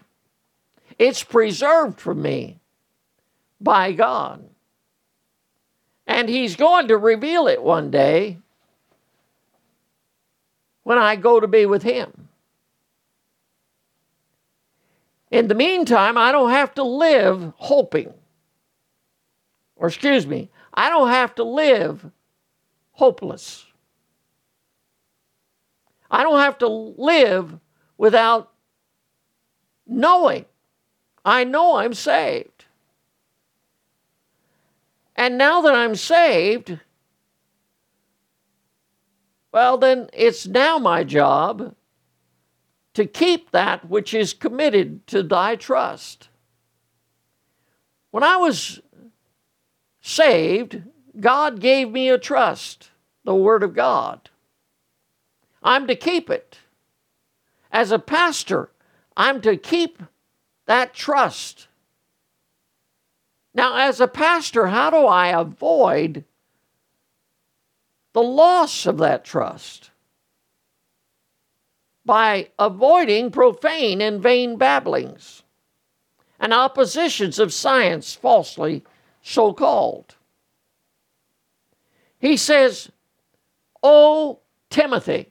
It's 0.98 1.22
preserved 1.22 2.00
for 2.00 2.14
me 2.14 2.58
by 3.60 3.92
God. 3.92 4.48
And 6.06 6.28
He's 6.28 6.56
going 6.56 6.88
to 6.88 6.96
reveal 6.96 7.46
it 7.46 7.62
one 7.62 7.90
day 7.90 8.38
when 10.82 10.98
I 10.98 11.16
go 11.16 11.38
to 11.38 11.46
be 11.46 11.66
with 11.66 11.82
Him. 11.82 12.28
In 15.30 15.48
the 15.48 15.54
meantime, 15.54 16.16
I 16.16 16.32
don't 16.32 16.50
have 16.50 16.74
to 16.74 16.82
live 16.82 17.52
hoping. 17.56 18.14
Or, 19.76 19.88
excuse 19.88 20.26
me, 20.26 20.50
I 20.72 20.88
don't 20.88 21.10
have 21.10 21.34
to 21.36 21.44
live 21.44 22.10
hopeless. 22.92 23.64
I 26.10 26.22
don't 26.22 26.40
have 26.40 26.58
to 26.58 26.68
live 26.68 27.58
without 27.98 28.50
knowing. 29.86 30.46
I 31.28 31.44
know 31.44 31.76
I'm 31.76 31.92
saved. 31.92 32.64
And 35.14 35.36
now 35.36 35.60
that 35.60 35.74
I'm 35.74 35.94
saved, 35.94 36.80
well, 39.52 39.76
then 39.76 40.08
it's 40.14 40.46
now 40.46 40.78
my 40.78 41.04
job 41.04 41.74
to 42.94 43.04
keep 43.04 43.50
that 43.50 43.90
which 43.90 44.14
is 44.14 44.32
committed 44.32 45.06
to 45.08 45.22
thy 45.22 45.54
trust. 45.54 46.30
When 48.10 48.22
I 48.22 48.38
was 48.38 48.80
saved, 50.00 50.82
God 51.20 51.60
gave 51.60 51.90
me 51.90 52.08
a 52.08 52.16
trust, 52.16 52.88
the 53.24 53.34
Word 53.34 53.62
of 53.62 53.74
God. 53.74 54.30
I'm 55.62 55.86
to 55.88 55.94
keep 55.94 56.30
it. 56.30 56.56
As 57.70 57.92
a 57.92 57.98
pastor, 57.98 58.70
I'm 59.14 59.42
to 59.42 59.58
keep 59.58 60.02
that 60.68 60.94
trust. 60.94 61.66
Now, 63.52 63.76
as 63.76 64.00
a 64.00 64.06
pastor, 64.06 64.68
how 64.68 64.90
do 64.90 65.06
I 65.06 65.28
avoid 65.28 66.24
the 68.12 68.22
loss 68.22 68.86
of 68.86 68.98
that 68.98 69.24
trust? 69.24 69.90
by 72.08 72.48
avoiding 72.58 73.30
profane 73.30 74.00
and 74.00 74.22
vain 74.22 74.56
babblings 74.56 75.42
and 76.40 76.54
oppositions 76.54 77.38
of 77.38 77.52
science 77.52 78.14
falsely 78.14 78.82
so 79.20 79.52
called. 79.52 80.16
He 82.18 82.38
says, 82.38 82.90
O 83.82 84.38
Timothy, 84.70 85.28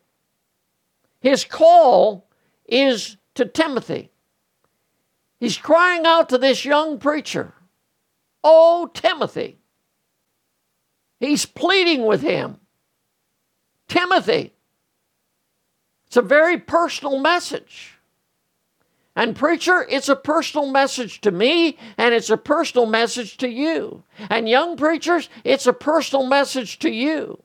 his 1.20 1.44
call 1.46 2.28
is 2.68 3.18
to 3.34 3.46
Timothy. 3.46 4.12
He's 5.40 5.58
crying 5.58 6.06
out 6.06 6.30
to 6.30 6.38
this 6.38 6.66
young 6.66 6.98
preacher, 6.98 7.54
Oh, 8.44 8.90
Timothy. 8.94 9.58
He's 11.20 11.46
pleading 11.46 12.06
with 12.06 12.22
him. 12.22 12.58
Timothy, 13.88 14.54
it's 16.06 16.18
a 16.18 16.22
very 16.22 16.58
personal 16.58 17.20
message. 17.20 17.94
And, 19.16 19.36
preacher, 19.36 19.86
it's 19.90 20.10
a 20.10 20.16
personal 20.16 20.68
message 20.68 21.22
to 21.22 21.32
me, 21.32 21.78
and 21.98 22.14
it's 22.14 22.30
a 22.30 22.38
personal 22.38 22.86
message 22.86 23.38
to 23.38 23.50
you. 23.50 24.04
And, 24.30 24.48
young 24.48 24.78
preachers, 24.78 25.28
it's 25.44 25.66
a 25.66 25.74
personal 25.74 26.28
message 26.28 26.78
to 26.80 26.92
you. 26.92 27.42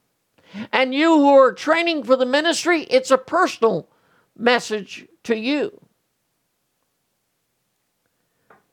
And, 0.70 0.94
you 0.94 1.14
who 1.14 1.30
are 1.30 1.52
training 1.52 2.04
for 2.04 2.14
the 2.14 2.26
ministry, 2.26 2.82
it's 2.82 3.10
a 3.10 3.16
personal 3.16 3.88
message 4.36 5.08
to 5.24 5.34
you. 5.34 5.81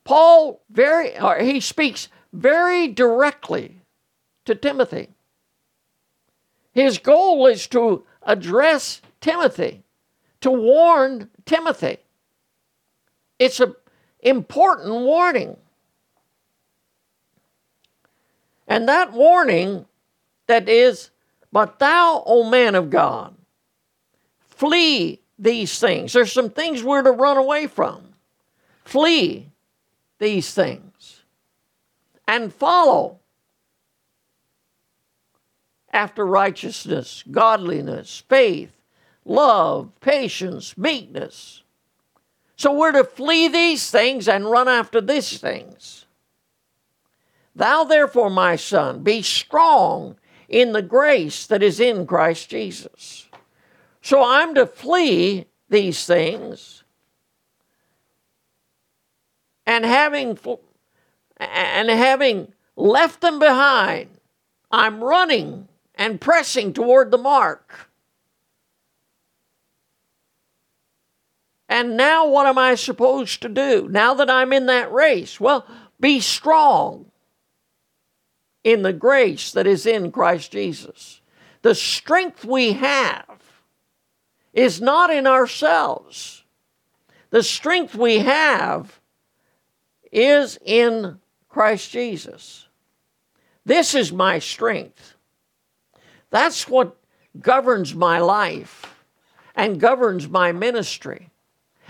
Paul 0.10 0.64
very 0.72 1.12
he 1.40 1.60
speaks 1.60 2.08
very 2.34 2.88
directly 2.88 3.76
to 4.46 4.56
Timothy. 4.56 5.10
His 6.72 6.98
goal 6.98 7.46
is 7.46 7.68
to 7.68 8.06
address 8.24 9.04
Timothy, 9.22 9.84
to 10.42 10.50
warn 10.50 11.30
Timothy. 11.46 11.98
It's 13.38 13.60
an 13.60 13.76
important 14.22 14.96
warning. 14.96 15.58
And 18.68 18.90
that 18.90 19.14
warning 19.14 19.86
that 20.48 20.68
is, 20.68 21.12
but 21.52 21.78
thou, 21.78 22.24
O 22.26 22.50
man 22.50 22.74
of 22.74 22.90
God, 22.90 23.36
flee 24.40 25.22
these 25.38 25.78
things. 25.78 26.14
There's 26.14 26.32
some 26.32 26.50
things 26.50 26.82
we're 26.82 27.04
to 27.04 27.12
run 27.12 27.38
away 27.38 27.68
from. 27.68 28.02
Flee 28.84 29.50
these 30.20 30.54
things 30.54 31.24
and 32.28 32.54
follow 32.54 33.20
after 35.92 36.26
righteousness, 36.26 37.24
godliness, 37.32 38.24
faith, 38.30 38.72
love, 39.26 39.92
patience, 40.02 40.78
meekness. 40.78 41.64
So 42.56 42.74
we're 42.74 42.92
to 42.92 43.04
flee 43.04 43.48
these 43.48 43.90
things 43.90 44.28
and 44.28 44.52
run 44.52 44.68
after 44.68 45.02
these 45.02 45.40
things. 45.40 46.06
Thou 47.56 47.84
therefore, 47.84 48.30
my 48.30 48.56
son, 48.56 49.02
be 49.04 49.22
strong 49.22 50.18
in 50.48 50.74
the 50.74 50.82
grace 50.82 51.46
that 51.48 51.64
is 51.64 51.80
in 51.80 52.06
Christ 52.06 52.50
Jesus. 52.50 53.28
So 54.02 54.24
I'm 54.24 54.54
to 54.56 54.66
flee 54.66 55.46
these 55.70 56.06
things 56.06 56.84
and 59.70 59.86
having 59.86 60.38
and 61.38 61.90
having 61.90 62.54
left 62.76 63.22
them 63.22 63.40
behind, 63.40 64.10
I'm 64.72 65.04
running 65.04 65.68
and 65.96 66.20
pressing 66.20 66.74
toward 66.74 67.12
the 67.12 67.18
mark 67.18 67.90
And 71.70 71.96
now 71.96 72.28
what 72.28 72.48
am 72.48 72.58
I 72.58 72.74
supposed 72.74 73.44
to 73.44 73.50
do? 73.50 73.88
Now 73.88 74.16
that 74.16 74.30
I'm 74.30 74.52
in 74.52 74.66
that 74.66 74.92
race? 74.92 75.40
Well, 75.40 75.68
be 76.00 76.20
strong 76.20 77.06
in 78.64 78.82
the 78.82 78.92
grace 78.92 79.52
that 79.52 79.68
is 79.68 79.86
in 79.86 80.12
Christ 80.12 80.52
Jesus. 80.52 81.22
The 81.62 81.76
strength 81.76 82.44
we 82.44 82.74
have 82.74 83.40
is 84.52 84.82
not 84.82 85.12
in 85.12 85.28
ourselves. 85.28 86.44
The 87.30 87.44
strength 87.44 87.94
we 87.94 88.20
have 88.20 88.99
is 90.12 90.60
in 90.66 91.20
Christ 91.50 91.92
Jesus. 91.92 92.68
This 93.66 93.94
is 93.96 94.12
my 94.12 94.40
strength. 94.40 95.16
That's 96.30 96.68
what 96.68 96.96
governs 97.40 97.94
my 97.94 98.20
life 98.20 99.04
and 99.56 99.80
governs 99.80 100.28
my 100.28 100.52
ministry 100.52 101.30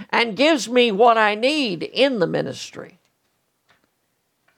and 0.09 0.35
gives 0.35 0.69
me 0.69 0.91
what 0.91 1.17
I 1.17 1.35
need 1.35 1.83
in 1.83 2.19
the 2.19 2.27
ministry 2.27 2.99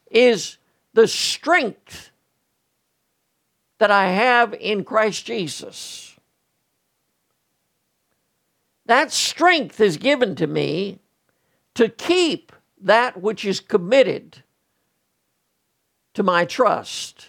is 0.09 0.57
the 0.93 1.07
strength 1.07 2.11
that 3.79 3.91
I 3.91 4.07
have 4.11 4.53
in 4.53 4.83
Christ 4.83 5.25
Jesus. 5.25 6.15
That 8.85 9.11
strength 9.11 9.79
is 9.79 9.97
given 9.97 10.35
to 10.35 10.47
me 10.47 10.99
to 11.75 11.87
keep 11.89 12.51
that 12.81 13.21
which 13.21 13.45
is 13.45 13.59
committed 13.59 14.43
to 16.13 16.23
my 16.23 16.45
trust. 16.45 17.27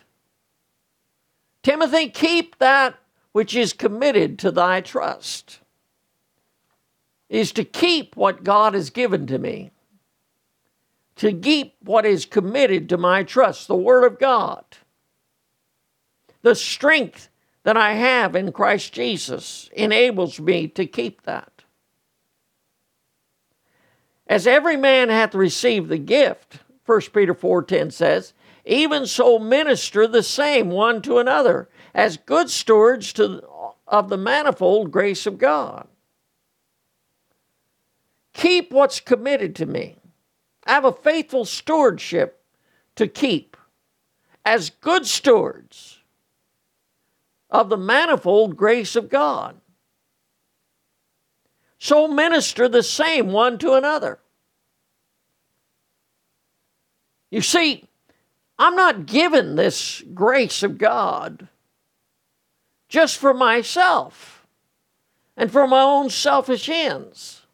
Timothy, 1.63 2.09
keep 2.09 2.59
that 2.59 2.97
which 3.33 3.55
is 3.55 3.73
committed 3.73 4.39
to 4.41 4.51
thy 4.51 4.81
trust 4.81 5.61
is 7.29 7.53
to 7.53 7.65
keep 7.65 8.17
what 8.17 8.45
God 8.45 8.75
has 8.75 8.91
given 8.91 9.27
to 9.29 9.39
me, 9.39 9.71
to 11.17 11.33
keep 11.33 11.77
what 11.83 12.05
is 12.05 12.27
committed 12.27 12.89
to 12.91 12.99
my 12.99 13.23
trust, 13.23 13.69
the 13.69 13.77
Word 13.77 14.05
of 14.05 14.19
God, 14.19 14.65
the 16.43 16.55
strength 16.55 17.29
that 17.63 17.77
I 17.77 17.95
have 17.95 18.35
in 18.35 18.53
Christ 18.53 18.93
Jesus 18.93 19.71
enables 19.73 20.41
me 20.41 20.69
to 20.69 20.85
keep 20.85 21.23
that. 21.23 21.52
As 24.33 24.47
every 24.47 24.79
man 24.79 25.11
hath 25.11 25.35
received 25.35 25.91
the 25.91 25.99
gift, 25.99 26.61
1 26.87 27.13
Peter 27.13 27.35
4:10 27.35 27.93
says, 27.93 28.33
even 28.65 29.07
so 29.07 29.39
minister 29.39 30.07
the 30.07 30.23
same 30.23 30.71
one 30.71 31.03
to 31.03 31.19
another 31.19 31.69
as 31.93 32.17
good 32.17 32.49
stewards 32.49 33.13
to, 33.13 33.47
of 33.87 34.09
the 34.09 34.17
manifold 34.17 34.91
grace 34.91 35.27
of 35.27 35.37
God. 35.37 35.87
Keep 38.33 38.73
what's 38.73 39.01
committed 39.01 39.55
to 39.57 39.67
me. 39.67 39.99
I 40.65 40.73
have 40.73 40.87
a 40.87 40.93
faithful 40.93 41.45
stewardship 41.45 42.43
to 42.97 43.07
keep 43.07 43.55
as 44.47 44.71
good 44.71 45.07
stewards 45.07 45.99
of 47.51 47.69
the 47.69 47.77
manifold 47.77 48.57
grace 48.57 48.97
of 48.97 49.11
God. 49.11 49.61
so 51.79 52.09
minister 52.09 52.67
the 52.67 52.83
same 52.83 53.31
one 53.31 53.59
to 53.59 53.75
another. 53.75 54.22
You 57.33 57.41
see, 57.41 57.89
I'm 58.59 58.77
not 58.77 59.07
given 59.07 59.57
this 59.57 60.05
grace 60.13 60.63
of 60.63 60.77
God 60.77 61.49
just 62.91 63.17
for 63.17 63.33
myself 63.33 64.47
and 65.35 65.51
for 65.51 65.67
my 65.67 65.81
own 65.81 66.11
selfish 66.11 66.69
ends. 66.69 67.47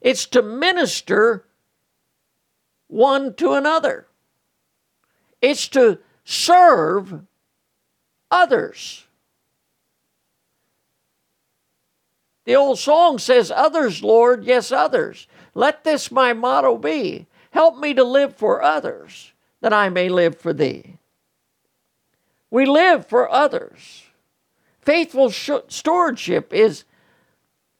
It's 0.00 0.26
to 0.26 0.42
minister 0.42 1.44
one 2.86 3.34
to 3.34 3.54
another, 3.54 4.06
it's 5.42 5.66
to 5.68 5.98
serve 6.24 7.22
others. 8.30 9.08
The 12.44 12.54
old 12.54 12.78
song 12.78 13.18
says, 13.18 13.50
Others, 13.50 14.04
Lord, 14.04 14.44
yes, 14.44 14.70
others. 14.70 15.26
Let 15.52 15.82
this 15.82 16.12
my 16.12 16.32
motto 16.32 16.78
be. 16.78 17.26
Help 17.54 17.78
me 17.78 17.94
to 17.94 18.02
live 18.02 18.34
for 18.34 18.64
others, 18.64 19.32
that 19.60 19.72
I 19.72 19.88
may 19.88 20.08
live 20.08 20.36
for 20.36 20.52
thee. 20.52 20.98
We 22.50 22.66
live 22.66 23.06
for 23.06 23.30
others. 23.30 24.02
Faithful 24.80 25.30
stewardship 25.30 26.52
is 26.52 26.82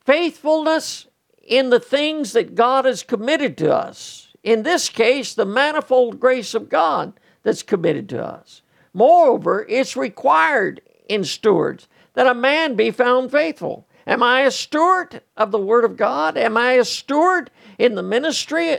faithfulness 0.07 1.09
in 1.43 1.71
the 1.71 1.81
things 1.81 2.35
that 2.35 2.55
God 2.55 2.85
has 2.85 3.03
committed 3.03 3.59
to 3.59 3.75
us. 3.75 4.29
In 4.45 4.63
this 4.63 4.89
case, 4.89 5.35
the 5.35 5.45
manifold 5.45 6.21
grace 6.21 6.55
of 6.55 6.69
God 6.69 7.13
that's 7.43 7.65
committed 7.65 8.09
to 8.11 8.25
us. 8.25 8.63
Moreover, 8.93 9.67
it's 9.69 9.97
required 9.97 10.83
in 11.09 11.25
stewards 11.25 11.89
that 12.13 12.29
a 12.29 12.35
man 12.35 12.77
be 12.77 12.93
found 12.93 13.33
faithful. 13.33 13.89
Am 14.07 14.23
I 14.23 14.43
a 14.43 14.53
steward 14.53 15.21
of 15.37 15.51
the 15.51 15.59
Word 15.59 15.85
of 15.85 15.97
God? 15.97 16.37
Am 16.37 16.57
I 16.57 16.75
a 16.75 16.85
steward 16.85 17.51
in 17.77 17.97
the 17.97 18.05
ministry, 18.05 18.79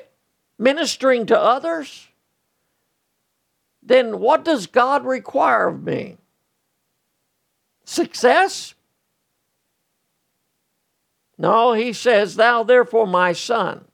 ministering 0.58 1.26
to 1.28 1.40
others? 1.40 2.08
Then 3.82 4.20
what 4.20 4.44
does 4.44 4.68
God 4.68 5.06
require 5.06 5.68
of 5.68 5.84
me? 5.84 6.18
Success? 7.84 8.74
No, 11.38 11.74
he 11.74 11.94
says, 11.94 12.36
Thou 12.36 12.64
therefore, 12.64 13.08
my 13.08 13.34
son, 13.34 13.86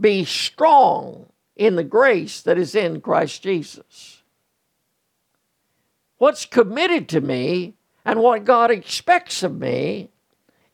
be 0.00 0.24
strong 0.24 1.26
in 1.56 1.76
the 1.76 1.84
grace 1.84 2.40
that 2.42 2.56
is 2.56 2.74
in 2.74 3.00
Christ 3.00 3.42
Jesus. 3.42 4.22
What's 6.18 6.46
committed 6.46 7.08
to 7.10 7.20
me 7.20 7.74
and 8.04 8.20
what 8.20 8.44
God 8.44 8.70
expects 8.70 9.42
of 9.42 9.58
me 9.58 10.10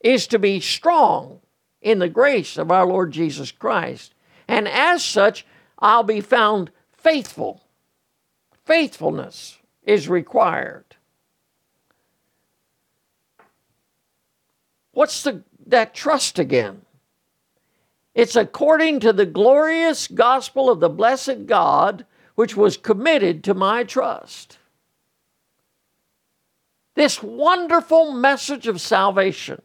is 0.00 0.26
to 0.28 0.38
be 0.38 0.60
strong 0.60 1.40
in 1.80 1.98
the 1.98 2.08
grace 2.08 2.56
of 2.56 2.70
our 2.70 2.86
Lord 2.86 3.12
Jesus 3.12 3.50
Christ. 3.50 4.13
And 4.48 4.68
as 4.68 5.04
such, 5.04 5.46
I'll 5.78 6.02
be 6.02 6.20
found 6.20 6.70
faithful. 6.92 7.62
Faithfulness 8.64 9.58
is 9.84 10.08
required. 10.08 10.96
What's 14.92 15.22
the, 15.22 15.42
that 15.66 15.94
trust 15.94 16.38
again? 16.38 16.82
It's 18.14 18.36
according 18.36 19.00
to 19.00 19.12
the 19.12 19.26
glorious 19.26 20.06
gospel 20.06 20.70
of 20.70 20.80
the 20.80 20.88
blessed 20.88 21.46
God, 21.46 22.06
which 22.36 22.56
was 22.56 22.76
committed 22.76 23.42
to 23.44 23.54
my 23.54 23.82
trust. 23.82 24.58
This 26.94 27.22
wonderful 27.22 28.12
message 28.12 28.68
of 28.68 28.80
salvation. 28.80 29.60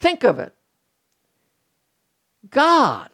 Think 0.00 0.24
of 0.24 0.38
it. 0.38 0.54
God 2.48 3.10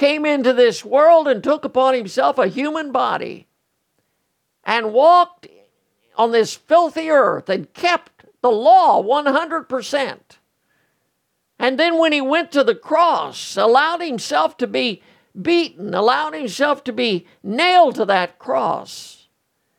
came 0.00 0.24
into 0.24 0.54
this 0.54 0.82
world 0.82 1.28
and 1.28 1.44
took 1.44 1.62
upon 1.62 1.92
himself 1.92 2.38
a 2.38 2.46
human 2.46 2.90
body 2.90 3.46
and 4.64 4.94
walked 4.94 5.46
on 6.16 6.32
this 6.32 6.54
filthy 6.54 7.10
earth 7.10 7.50
and 7.50 7.74
kept 7.74 8.24
the 8.40 8.50
law 8.50 9.02
100%. 9.02 10.18
And 11.58 11.78
then 11.78 11.98
when 11.98 12.12
he 12.12 12.22
went 12.22 12.50
to 12.52 12.64
the 12.64 12.74
cross, 12.74 13.58
allowed 13.58 14.00
himself 14.00 14.56
to 14.56 14.66
be 14.66 15.02
beaten, 15.40 15.92
allowed 15.92 16.32
himself 16.32 16.82
to 16.84 16.94
be 16.94 17.26
nailed 17.42 17.96
to 17.96 18.06
that 18.06 18.38
cross. 18.38 19.28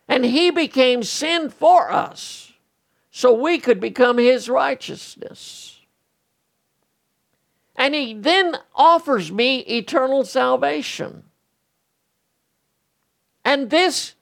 And 0.08 0.24
he 0.24 0.52
became 0.52 1.02
sin 1.02 1.50
for 1.50 1.92
us 1.92 2.54
so 3.10 3.34
we 3.34 3.58
could 3.58 3.80
become 3.80 4.20
his 4.20 4.48
righteousness. 4.48 5.71
And 7.82 7.96
he 7.96 8.14
then 8.14 8.58
offers 8.76 9.32
me 9.32 9.62
eternal 9.62 10.24
salvation. 10.24 11.24
And 13.44 13.72
this 13.72 14.14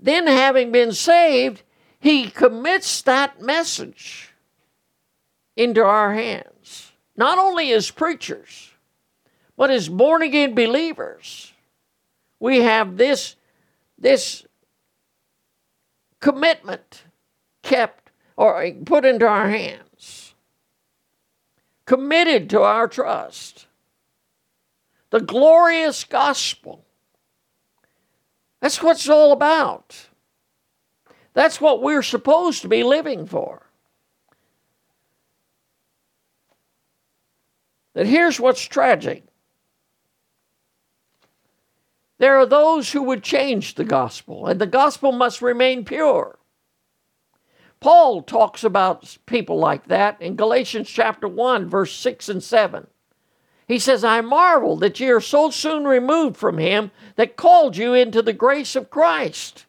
then, 0.00 0.26
having 0.26 0.72
been 0.72 0.92
saved, 0.92 1.62
he 2.00 2.30
commits 2.30 3.02
that 3.02 3.42
message 3.42 4.32
into 5.54 5.84
our 5.84 6.14
hands, 6.14 6.92
not 7.14 7.36
only 7.36 7.72
as 7.72 7.90
preachers, 7.90 8.70
but 9.58 9.70
as 9.70 9.90
born 9.90 10.22
again 10.22 10.54
believers. 10.54 11.52
We 12.40 12.60
have 12.60 12.96
this, 12.96 13.36
this 13.98 14.46
commitment 16.20 17.02
kept 17.62 18.10
or 18.34 18.72
put 18.86 19.04
into 19.04 19.26
our 19.26 19.50
hands, 19.50 19.85
committed 21.86 22.50
to 22.50 22.62
our 22.62 22.86
trust. 22.88 23.66
The 25.10 25.20
glorious 25.20 26.04
gospel 26.04 26.86
that's 28.60 28.82
what 28.82 28.96
it's 28.96 29.08
all 29.08 29.32
about. 29.32 30.08
That's 31.34 31.60
what 31.60 31.82
we're 31.82 32.02
supposed 32.02 32.62
to 32.62 32.68
be 32.68 32.82
living 32.82 33.26
for. 33.26 33.62
That 37.94 38.06
here's 38.06 38.40
what's 38.40 38.62
tragic 38.62 39.24
there 42.18 42.38
are 42.38 42.46
those 42.46 42.92
who 42.92 43.02
would 43.02 43.22
change 43.22 43.74
the 43.74 43.84
gospel, 43.84 44.46
and 44.46 44.58
the 44.58 44.66
gospel 44.66 45.12
must 45.12 45.42
remain 45.42 45.84
pure. 45.84 46.35
Paul 47.86 48.22
talks 48.22 48.64
about 48.64 49.16
people 49.26 49.60
like 49.60 49.86
that 49.86 50.20
in 50.20 50.34
Galatians 50.34 50.90
chapter 50.90 51.28
1, 51.28 51.68
verse 51.68 51.94
6 51.94 52.28
and 52.28 52.42
7. 52.42 52.88
He 53.68 53.78
says, 53.78 54.02
I 54.02 54.22
marvel 54.22 54.74
that 54.78 54.98
ye 54.98 55.08
are 55.10 55.20
so 55.20 55.50
soon 55.50 55.84
removed 55.84 56.36
from 56.36 56.58
him 56.58 56.90
that 57.14 57.36
called 57.36 57.76
you 57.76 57.94
into 57.94 58.22
the 58.22 58.32
grace 58.32 58.74
of 58.74 58.90
Christ 58.90 59.66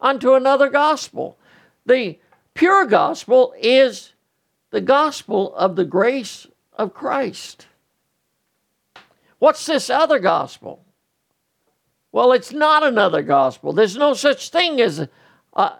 unto 0.00 0.34
another 0.34 0.68
gospel. 0.68 1.38
The 1.86 2.18
pure 2.54 2.86
gospel 2.86 3.54
is 3.56 4.14
the 4.70 4.80
gospel 4.80 5.54
of 5.54 5.76
the 5.76 5.84
grace 5.84 6.48
of 6.72 6.92
Christ. 6.92 7.68
What's 9.38 9.64
this 9.64 9.88
other 9.88 10.18
gospel? 10.18 10.84
Well, 12.10 12.32
it's 12.32 12.50
not 12.50 12.82
another 12.82 13.22
gospel. 13.22 13.72
There's 13.72 13.96
no 13.96 14.14
such 14.14 14.50
thing 14.50 14.80
as 14.80 14.98
a, 14.98 15.08
a, 15.54 15.74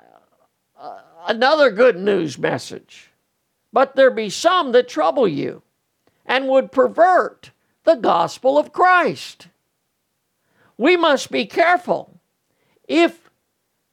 another 1.26 1.70
good 1.70 1.96
news 1.96 2.38
message. 2.38 3.10
But 3.72 3.96
there 3.96 4.10
be 4.10 4.30
some 4.30 4.72
that 4.72 4.88
trouble 4.88 5.28
you 5.28 5.62
and 6.26 6.48
would 6.48 6.72
pervert 6.72 7.50
the 7.84 7.94
gospel 7.94 8.58
of 8.58 8.72
Christ. 8.72 9.48
We 10.76 10.96
must 10.96 11.30
be 11.30 11.46
careful. 11.46 12.20
If 12.88 13.30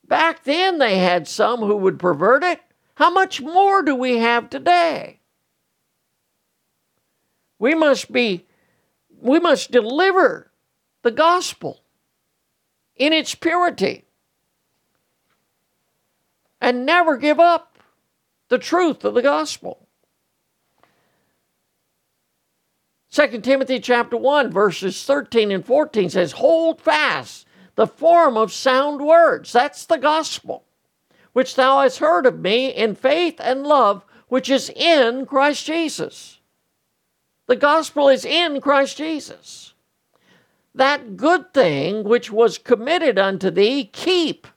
back 0.07 0.43
then 0.43 0.80
they 0.80 0.97
had 0.97 1.28
some 1.28 1.59
who 1.59 1.75
would 1.78 1.99
pervert 1.99 2.43
it, 2.43 2.61
how 2.95 3.11
much 3.11 3.41
more 3.41 3.84
do 3.84 3.93
we 3.93 4.17
have 4.17 4.49
today? 4.49 5.19
We 7.59 7.75
must 7.75 8.11
be 8.11 8.45
we 9.19 9.39
must 9.39 9.71
deliver 9.71 10.51
the 11.01 11.11
gospel 11.11 11.82
in 12.95 13.13
its 13.13 13.36
purity 13.36 14.06
and 16.59 16.85
never 16.85 17.17
give 17.17 17.39
up 17.39 17.79
the 18.49 18.57
truth 18.57 19.03
of 19.03 19.13
the 19.13 19.21
gospel. 19.21 19.87
2 23.11 23.41
Timothy 23.41 23.79
chapter 23.79 24.17
1 24.17 24.51
verses 24.51 25.03
13 25.03 25.51
and 25.51 25.65
14 25.65 26.09
says, 26.09 26.33
"Hold 26.33 26.81
fast 26.81 27.45
the 27.75 27.87
form 27.87 28.37
of 28.37 28.51
sound 28.53 29.01
words." 29.01 29.51
That's 29.51 29.85
the 29.85 29.97
gospel, 29.97 30.65
which 31.33 31.55
thou 31.55 31.79
hast 31.79 31.99
heard 31.99 32.25
of 32.25 32.39
me 32.39 32.67
in 32.67 32.95
faith 32.95 33.39
and 33.39 33.65
love 33.65 34.03
which 34.27 34.49
is 34.49 34.69
in 34.69 35.25
Christ 35.25 35.65
Jesus. 35.65 36.39
The 37.47 37.55
gospel 37.55 38.09
is 38.09 38.25
in 38.25 38.59
Christ 38.59 38.97
Jesus. 38.97 39.73
That 40.75 41.15
good 41.17 41.53
thing 41.53 42.03
which 42.03 42.29
was 42.29 42.57
committed 42.57 43.17
unto 43.17 43.49
thee, 43.49 43.85
keep 43.85 44.47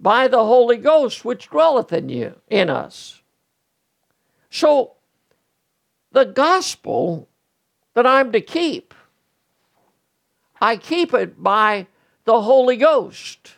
by 0.00 0.26
the 0.26 0.44
Holy 0.44 0.78
Ghost 0.78 1.24
which 1.24 1.50
dwelleth 1.50 1.92
in 1.92 2.08
you, 2.08 2.34
in 2.48 2.70
us. 2.70 3.20
So, 4.48 4.94
the 6.10 6.24
gospel 6.24 7.28
that 7.94 8.06
I'm 8.06 8.32
to 8.32 8.40
keep, 8.40 8.94
I 10.60 10.76
keep 10.76 11.12
it 11.12 11.42
by 11.42 11.86
the 12.24 12.40
Holy 12.40 12.76
Ghost, 12.76 13.52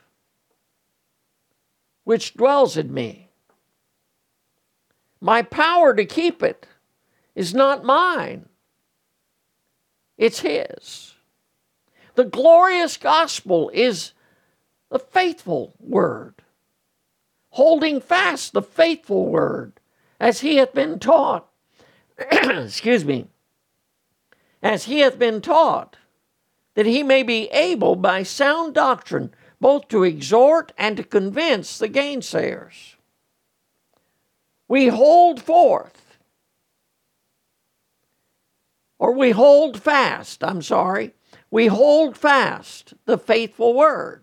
which 2.05 2.35
dwells 2.35 2.77
in 2.77 2.93
me. 2.93 3.31
My 5.21 5.43
power 5.43 5.95
to 5.95 6.05
keep 6.05 6.43
it 6.43 6.67
is 7.35 7.55
not 7.55 7.85
mine, 7.85 8.49
it's 10.19 10.41
His. 10.41 11.15
The 12.15 12.25
glorious 12.25 12.97
gospel 12.97 13.71
is 13.73 14.13
the 14.93 14.99
faithful 14.99 15.73
word, 15.81 16.35
holding 17.49 17.99
fast 17.99 18.53
the 18.53 18.61
faithful 18.61 19.27
word 19.27 19.81
as 20.21 20.41
he 20.41 20.57
hath 20.57 20.75
been 20.75 20.99
taught. 20.99 21.49
Excuse 22.31 23.03
me. 23.03 23.27
As 24.63 24.85
he 24.85 24.99
hath 24.99 25.19
been 25.19 25.41
taught, 25.41 25.97
that 26.75 26.85
he 26.85 27.03
may 27.03 27.23
be 27.23 27.49
able 27.53 27.97
by 27.97 28.23
sound 28.23 28.75
doctrine 28.75 29.33
both 29.59 29.89
to 29.89 30.05
exhort 30.05 30.73
and 30.77 30.99
to 30.99 31.05
convince 31.05 31.79
the 31.79 31.89
gainsayers. 31.89 32.97
We 34.69 34.89
hold 34.89 35.41
forth, 35.41 36.19
or 38.99 39.13
we 39.13 39.31
hold 39.31 39.81
fast, 39.81 40.45
I'm 40.45 40.61
sorry, 40.61 41.15
we 41.51 41.69
hold 41.69 42.19
fast 42.19 42.93
the 43.07 43.17
faithful 43.17 43.73
word. 43.73 44.22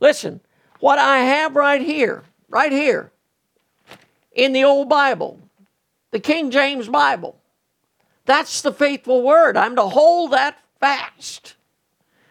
Listen, 0.00 0.40
what 0.80 0.98
I 0.98 1.18
have 1.18 1.56
right 1.56 1.80
here, 1.80 2.24
right 2.48 2.72
here, 2.72 3.12
in 4.32 4.52
the 4.52 4.64
old 4.64 4.88
Bible, 4.88 5.40
the 6.10 6.20
King 6.20 6.50
James 6.50 6.88
Bible, 6.88 7.40
that's 8.24 8.62
the 8.62 8.72
faithful 8.72 9.22
word. 9.22 9.56
I'm 9.56 9.74
to 9.76 9.82
hold 9.82 10.32
that 10.32 10.58
fast. 10.78 11.56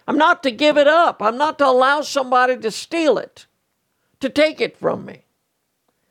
I'm 0.08 0.18
not 0.18 0.44
to 0.44 0.52
give 0.52 0.78
it 0.78 0.88
up. 0.88 1.22
I'm 1.22 1.38
not 1.38 1.58
to 1.58 1.68
allow 1.68 2.02
somebody 2.02 2.58
to 2.58 2.72
steal 2.72 3.18
it, 3.18 3.46
to 4.20 4.30
take 4.30 4.62
it 4.62 4.78
from 4.78 5.06
me. 5.06 5.24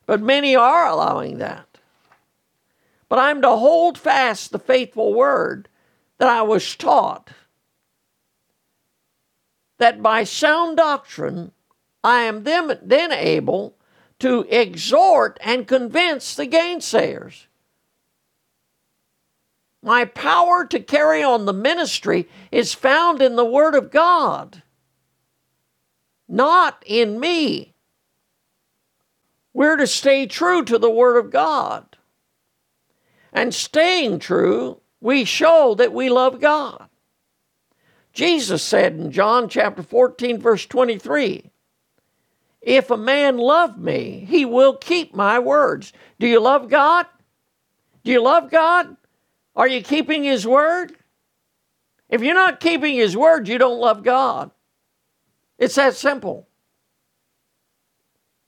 But 0.05 0.21
many 0.21 0.55
are 0.55 0.87
allowing 0.87 1.39
that. 1.39 1.65
But 3.09 3.19
I'm 3.19 3.41
to 3.41 3.49
hold 3.49 3.97
fast 3.97 4.51
the 4.51 4.59
faithful 4.59 5.13
word 5.13 5.69
that 6.17 6.27
I 6.27 6.41
was 6.41 6.75
taught 6.75 7.29
that 9.77 10.01
by 10.01 10.23
sound 10.23 10.77
doctrine 10.77 11.51
I 12.03 12.21
am 12.21 12.43
then, 12.43 12.79
then 12.81 13.11
able 13.11 13.75
to 14.19 14.45
exhort 14.49 15.37
and 15.41 15.67
convince 15.67 16.35
the 16.35 16.47
gainsayers. 16.47 17.47
My 19.83 20.05
power 20.05 20.65
to 20.65 20.79
carry 20.79 21.23
on 21.23 21.45
the 21.45 21.53
ministry 21.53 22.27
is 22.51 22.73
found 22.73 23.21
in 23.21 23.35
the 23.35 23.45
Word 23.45 23.75
of 23.75 23.91
God, 23.91 24.63
not 26.27 26.83
in 26.85 27.19
me. 27.19 27.73
We're 29.53 29.77
to 29.77 29.87
stay 29.87 30.25
true 30.25 30.63
to 30.65 30.77
the 30.77 30.89
Word 30.89 31.17
of 31.17 31.31
God. 31.31 31.97
And 33.33 33.53
staying 33.53 34.19
true, 34.19 34.81
we 34.99 35.25
show 35.25 35.75
that 35.75 35.93
we 35.93 36.09
love 36.09 36.39
God. 36.39 36.86
Jesus 38.17 38.63
said 38.63 38.93
in 38.93 39.11
John 39.11 39.47
chapter 39.47 39.83
14, 39.83 40.39
verse 40.39 40.65
23, 40.65 41.51
If 42.63 42.89
a 42.89 42.97
man 42.97 43.37
love 43.37 43.77
me, 43.77 44.25
he 44.27 44.43
will 44.43 44.75
keep 44.75 45.13
my 45.13 45.37
words. 45.37 45.93
Do 46.19 46.25
you 46.25 46.39
love 46.39 46.67
God? 46.67 47.05
Do 48.03 48.11
you 48.11 48.23
love 48.23 48.49
God? 48.49 48.97
Are 49.55 49.67
you 49.67 49.83
keeping 49.83 50.23
his 50.23 50.47
word? 50.47 50.95
If 52.09 52.23
you're 52.23 52.33
not 52.33 52.59
keeping 52.59 52.95
his 52.95 53.15
word, 53.15 53.47
you 53.47 53.59
don't 53.59 53.79
love 53.79 54.01
God. 54.01 54.49
It's 55.59 55.75
that 55.75 55.93
simple. 55.93 56.47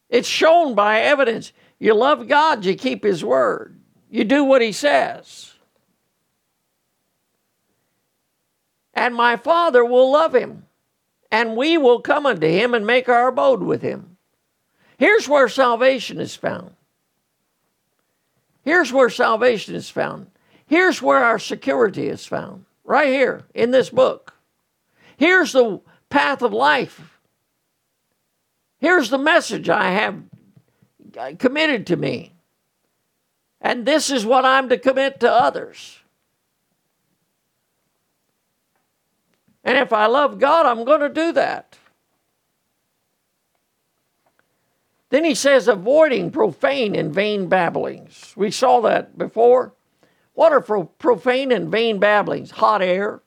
It's 0.09 0.27
shown 0.27 0.73
by 0.73 1.01
evidence. 1.01 1.53
You 1.77 1.93
love 1.93 2.27
God, 2.27 2.65
you 2.65 2.73
keep 2.73 3.03
his 3.03 3.23
word. 3.23 3.79
You 4.09 4.23
do 4.23 4.43
what 4.43 4.63
he 4.63 4.71
says. 4.71 5.53
And 8.93 9.15
my 9.15 9.37
Father 9.37 9.85
will 9.85 10.11
love 10.11 10.33
him, 10.35 10.65
and 11.31 11.55
we 11.55 11.77
will 11.77 12.01
come 12.01 12.25
unto 12.25 12.47
him 12.47 12.73
and 12.73 12.85
make 12.85 13.07
our 13.07 13.27
abode 13.27 13.61
with 13.61 13.81
him. 13.81 14.17
Here's 14.97 15.29
where 15.29 15.47
salvation 15.47 16.19
is 16.19 16.35
found. 16.35 16.71
Here's 18.63 18.91
where 18.91 19.09
salvation 19.09 19.75
is 19.75 19.89
found. 19.89 20.27
Here's 20.65 21.01
where 21.01 21.23
our 21.23 21.39
security 21.39 22.07
is 22.07 22.25
found. 22.25 22.65
Right 22.83 23.07
here 23.07 23.45
in 23.53 23.71
this 23.71 23.89
book. 23.89 24.33
Here's 25.15 25.53
the 25.53 25.81
path 26.09 26.41
of 26.41 26.53
life. 26.53 27.19
Here's 28.79 29.09
the 29.09 29.17
message 29.17 29.69
I 29.69 29.91
have 29.91 30.23
uh, 31.17 31.31
committed 31.37 31.87
to 31.87 31.95
me. 31.95 32.33
And 33.61 33.85
this 33.85 34.09
is 34.09 34.25
what 34.25 34.45
I'm 34.45 34.69
to 34.69 34.77
commit 34.77 35.19
to 35.19 35.31
others. 35.31 35.98
And 39.69 39.77
if 39.77 39.93
I 39.93 40.07
love 40.07 40.39
God, 40.39 40.65
I'm 40.65 40.83
going 40.83 41.01
to 41.01 41.09
do 41.09 41.31
that. 41.33 41.77
Then 45.11 45.23
he 45.23 45.35
says, 45.35 45.67
avoiding 45.67 46.31
profane 46.31 46.95
and 46.95 47.13
vain 47.13 47.47
babblings. 47.49 48.33
We 48.35 48.49
saw 48.49 48.81
that 48.81 49.15
before. 49.15 49.75
What 50.33 50.53
are 50.53 50.61
profane 50.61 51.51
and 51.51 51.69
vain 51.69 51.99
babblings? 51.99 52.49
Hot 52.49 52.81
air. 52.81 53.21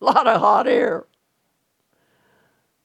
A 0.00 0.04
lot 0.04 0.28
of 0.28 0.40
hot 0.40 0.68
air. 0.68 1.06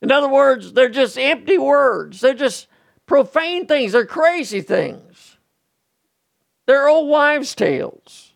In 0.02 0.10
other 0.10 0.28
words, 0.28 0.72
they're 0.72 0.88
just 0.88 1.16
empty 1.16 1.58
words. 1.58 2.20
They're 2.20 2.34
just 2.34 2.66
profane 3.06 3.68
things. 3.68 3.92
They're 3.92 4.04
crazy 4.04 4.62
things. 4.62 5.36
They're 6.66 6.88
old 6.88 7.08
wives' 7.08 7.54
tales. 7.54 8.32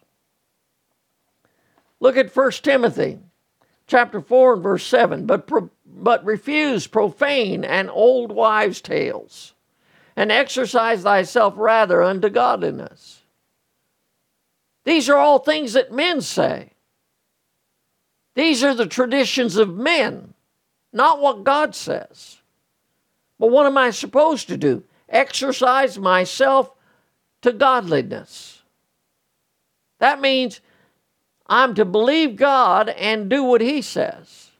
Look 1.98 2.16
at 2.16 2.36
1 2.36 2.52
Timothy 2.62 3.18
chapter 3.88 4.20
4 4.20 4.54
and 4.54 4.62
verse 4.62 4.86
7 4.86 5.26
but, 5.26 5.48
pro, 5.48 5.68
but 5.84 6.24
refuse 6.24 6.86
profane 6.86 7.64
and 7.64 7.90
old 7.90 8.30
wives' 8.30 8.80
tales, 8.80 9.54
and 10.14 10.30
exercise 10.30 11.02
thyself 11.02 11.54
rather 11.56 12.02
unto 12.02 12.28
godliness. 12.28 13.22
These 14.84 15.08
are 15.08 15.16
all 15.16 15.40
things 15.40 15.72
that 15.72 15.92
men 15.92 16.20
say. 16.20 16.70
These 18.34 18.62
are 18.62 18.74
the 18.74 18.86
traditions 18.86 19.56
of 19.56 19.74
men, 19.74 20.34
not 20.92 21.20
what 21.20 21.44
God 21.44 21.74
says. 21.74 22.38
But 23.38 23.50
what 23.50 23.66
am 23.66 23.76
I 23.76 23.90
supposed 23.90 24.48
to 24.48 24.56
do? 24.56 24.84
Exercise 25.08 25.98
myself 25.98 26.70
to 27.42 27.52
godliness. 27.52 28.62
That 29.98 30.20
means 30.20 30.60
I'm 31.48 31.74
to 31.74 31.84
believe 31.84 32.36
God 32.36 32.88
and 32.90 33.30
do 33.30 33.42
what 33.42 33.60
he 33.60 33.80
says. 33.80 34.50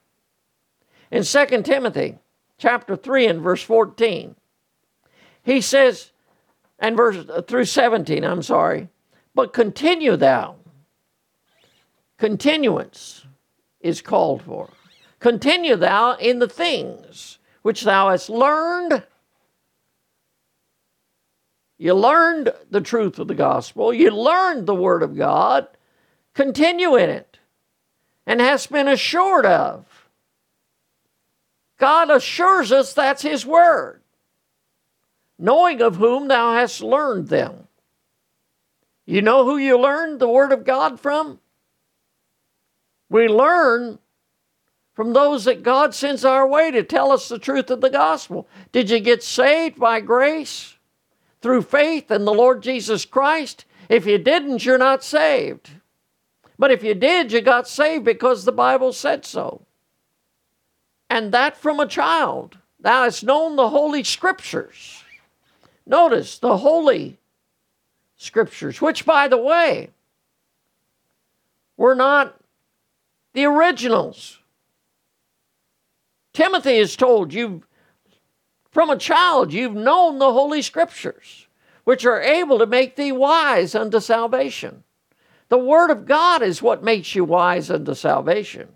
In 1.11 1.23
2 1.23 1.61
Timothy 1.63 2.17
chapter 2.57 2.95
3 2.95 3.27
and 3.27 3.41
verse 3.41 3.61
14, 3.61 4.35
he 5.43 5.61
says, 5.61 6.11
and 6.79 6.97
verse 6.97 7.25
uh, 7.29 7.41
through 7.41 7.65
17, 7.65 8.23
I'm 8.23 8.41
sorry, 8.41 8.89
but 9.35 9.53
continue 9.53 10.15
thou. 10.15 10.55
Continuance 12.17 13.25
is 13.79 14.01
called 14.01 14.41
for. 14.41 14.69
Continue 15.19 15.75
thou 15.75 16.15
in 16.15 16.39
the 16.39 16.49
things 16.49 17.39
which 17.61 17.83
thou 17.83 18.09
hast 18.09 18.29
learned. 18.29 19.03
You 21.77 21.93
learned 21.93 22.51
the 22.69 22.81
truth 22.81 23.19
of 23.19 23.27
the 23.27 23.35
gospel. 23.35 23.93
You 23.93 24.11
learned 24.11 24.65
the 24.65 24.75
word 24.75 25.01
of 25.01 25.15
God 25.15 25.67
continue 26.39 26.95
in 26.95 27.09
it 27.09 27.37
and 28.25 28.39
hast 28.39 28.71
been 28.71 28.87
assured 28.87 29.45
of. 29.45 29.85
God 31.77 32.09
assures 32.09 32.71
us 32.71 32.93
that's 32.93 33.23
His 33.23 33.45
word, 33.45 33.99
knowing 35.37 35.81
of 35.81 35.97
whom 35.97 36.29
thou 36.29 36.53
hast 36.53 36.81
learned 36.81 37.27
them. 37.27 37.67
You 39.05 39.21
know 39.21 39.43
who 39.43 39.57
you 39.57 39.77
learned 39.77 40.21
the 40.21 40.29
word 40.29 40.53
of 40.53 40.63
God 40.63 40.97
from? 41.01 41.39
We 43.09 43.27
learn 43.27 43.99
from 44.93 45.11
those 45.11 45.43
that 45.43 45.61
God 45.61 45.93
sends 45.93 46.23
our 46.23 46.47
way 46.47 46.71
to 46.71 46.83
tell 46.83 47.11
us 47.11 47.27
the 47.27 47.37
truth 47.37 47.69
of 47.69 47.81
the 47.81 47.89
gospel. 47.89 48.47
Did 48.71 48.89
you 48.89 49.01
get 49.01 49.23
saved 49.23 49.77
by 49.77 49.99
grace 49.99 50.77
through 51.41 51.63
faith 51.63 52.09
in 52.09 52.23
the 52.23 52.33
Lord 52.33 52.63
Jesus 52.63 53.03
Christ? 53.03 53.65
If 53.89 54.05
you 54.05 54.17
didn't, 54.17 54.63
you're 54.63 54.77
not 54.77 55.03
saved. 55.03 55.71
But 56.59 56.71
if 56.71 56.83
you 56.83 56.93
did, 56.93 57.31
you 57.31 57.39
got 57.39 57.67
saved 57.67 58.03
because 58.03 58.43
the 58.43 58.51
Bible 58.51 58.91
said 58.91 59.25
so. 59.25 59.61
And 61.09 61.31
that 61.31 61.57
from 61.57 61.79
a 61.79 61.87
child. 61.87 62.57
Thou 62.81 63.03
hast 63.03 63.23
known 63.23 63.55
the 63.55 63.69
Holy 63.69 64.03
Scriptures. 64.03 65.03
Notice 65.87 66.37
the 66.37 66.57
Holy 66.57 67.17
scriptures, 68.17 68.81
which, 68.81 69.05
by 69.05 69.27
the 69.29 69.37
way, 69.37 69.89
were 71.77 71.95
not 71.95 72.35
the 73.33 73.45
originals. 73.45 74.39
Timothy 76.33 76.75
is 76.75 76.97
told 76.97 77.33
you 77.33 77.63
from 78.69 78.89
a 78.89 78.97
child 78.97 79.53
you've 79.53 79.75
known 79.75 80.19
the 80.19 80.31
holy 80.31 80.61
scriptures, 80.61 81.47
which 81.85 82.05
are 82.05 82.21
able 82.21 82.59
to 82.59 82.65
make 82.65 82.95
thee 82.95 83.11
wise 83.11 83.73
unto 83.73 83.99
salvation. 83.99 84.83
The 85.49 85.57
word 85.57 85.89
of 85.89 86.05
God 86.05 86.41
is 86.41 86.61
what 86.61 86.83
makes 86.83 87.15
you 87.15 87.25
wise 87.25 87.69
unto 87.69 87.95
salvation. 87.95 88.69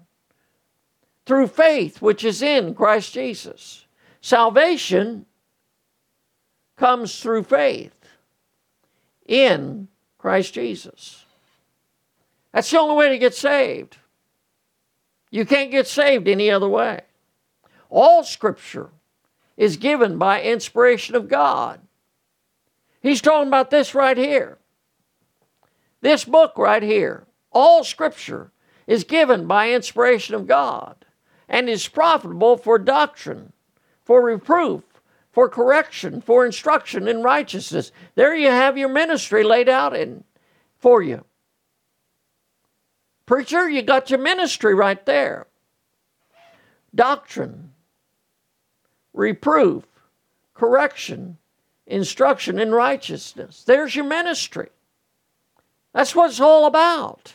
Through 1.26 1.48
faith 1.48 2.02
which 2.02 2.24
is 2.24 2.42
in 2.42 2.74
Christ 2.74 3.14
Jesus. 3.14 3.86
Salvation 4.22 5.26
comes 6.76 7.20
through 7.20 7.44
faith 7.44 8.08
in 9.26 9.88
Christ 10.18 10.54
Jesus. 10.54 11.26
That's 12.52 12.70
the 12.70 12.80
only 12.80 12.96
way 12.96 13.10
to 13.10 13.18
get 13.18 13.36
saved. 13.36 13.98
You 15.30 15.46
can't 15.46 15.72
get 15.72 15.88
saved 15.88 16.28
any 16.28 16.52
other 16.52 16.70
way. 16.70 17.02
All 17.90 18.24
Scripture 18.24 18.90
is 19.58 19.78
given 19.78 20.18
by 20.18 20.42
inspiration 20.42 21.16
of 21.16 21.28
God. 21.28 21.80
He's 23.02 23.22
talking 23.22 23.48
about 23.48 23.70
this 23.70 23.94
right 23.94 24.18
here. 24.18 24.58
This 26.04 26.26
book 26.26 26.58
right 26.58 26.84
here. 26.84 27.24
All 27.54 27.86
Scripture 27.86 28.52
is 28.88 29.06
given 29.06 29.48
by 29.48 29.72
inspiration 29.72 30.36
of 30.36 30.48
God 30.48 31.06
and 31.48 31.70
is 31.70 31.88
profitable 31.88 32.58
for 32.58 32.78
doctrine, 32.78 33.54
for 34.04 34.22
reproof, 34.22 34.84
for 35.32 35.48
correction, 35.48 36.20
for 36.20 36.46
instruction 36.46 37.08
in 37.08 37.24
righteousness. 37.24 37.94
There 38.16 38.36
you 38.36 38.50
have 38.50 38.78
your 38.78 38.90
ministry 38.90 39.46
laid 39.46 39.70
out 39.70 39.96
in 39.96 40.26
for 40.78 41.02
you. 41.02 41.24
Preacher, 43.26 43.70
you 43.70 43.82
got 43.82 44.10
your 44.10 44.20
ministry 44.20 44.76
right 44.76 45.06
there. 45.06 45.48
Doctrine, 46.94 47.72
reproof, 49.14 49.86
correction, 50.54 51.38
instruction 51.88 52.60
in 52.60 52.74
righteousness. 52.74 53.64
There's 53.64 53.96
your 53.96 54.06
ministry. 54.06 54.68
That's 55.94 56.16
what 56.16 56.32
it's 56.32 56.40
all 56.40 56.66
about. 56.66 57.34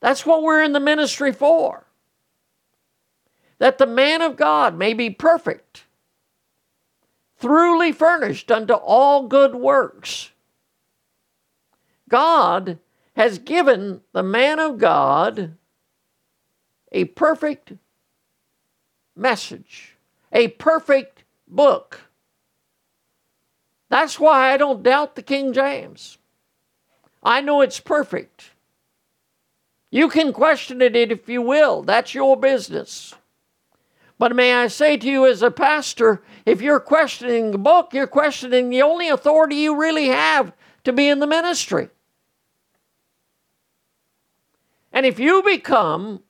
That's 0.00 0.24
what 0.24 0.42
we're 0.42 0.62
in 0.62 0.72
the 0.72 0.80
ministry 0.80 1.32
for. 1.32 1.86
That 3.58 3.78
the 3.78 3.86
man 3.86 4.22
of 4.22 4.36
God 4.36 4.76
may 4.76 4.94
be 4.94 5.10
perfect, 5.10 5.84
thoroughly 7.36 7.92
furnished 7.92 8.50
unto 8.50 8.74
all 8.74 9.26
good 9.26 9.54
works. 9.54 10.30
God 12.08 12.78
has 13.14 13.38
given 13.38 14.00
the 14.12 14.22
man 14.22 14.60
of 14.60 14.78
God 14.78 15.56
a 16.92 17.04
perfect 17.04 17.72
message, 19.16 19.96
a 20.32 20.48
perfect 20.48 21.24
book. 21.46 22.02
That's 23.88 24.20
why 24.20 24.52
I 24.52 24.56
don't 24.56 24.82
doubt 24.82 25.16
the 25.16 25.22
King 25.22 25.52
James. 25.52 26.17
I 27.22 27.40
know 27.40 27.60
it's 27.60 27.80
perfect. 27.80 28.50
You 29.90 30.08
can 30.08 30.32
question 30.32 30.82
it 30.82 30.94
if 30.94 31.28
you 31.28 31.42
will, 31.42 31.82
that's 31.82 32.14
your 32.14 32.36
business. 32.36 33.14
But 34.18 34.34
may 34.34 34.52
I 34.52 34.66
say 34.66 34.96
to 34.96 35.08
you, 35.08 35.26
as 35.26 35.42
a 35.42 35.50
pastor, 35.50 36.22
if 36.44 36.60
you're 36.60 36.80
questioning 36.80 37.52
the 37.52 37.58
book, 37.58 37.94
you're 37.94 38.08
questioning 38.08 38.68
the 38.68 38.82
only 38.82 39.08
authority 39.08 39.56
you 39.56 39.80
really 39.80 40.08
have 40.08 40.52
to 40.84 40.92
be 40.92 41.08
in 41.08 41.20
the 41.20 41.26
ministry. 41.26 41.88
And 44.92 45.06
if 45.06 45.20
you 45.20 45.42
become, 45.42 46.22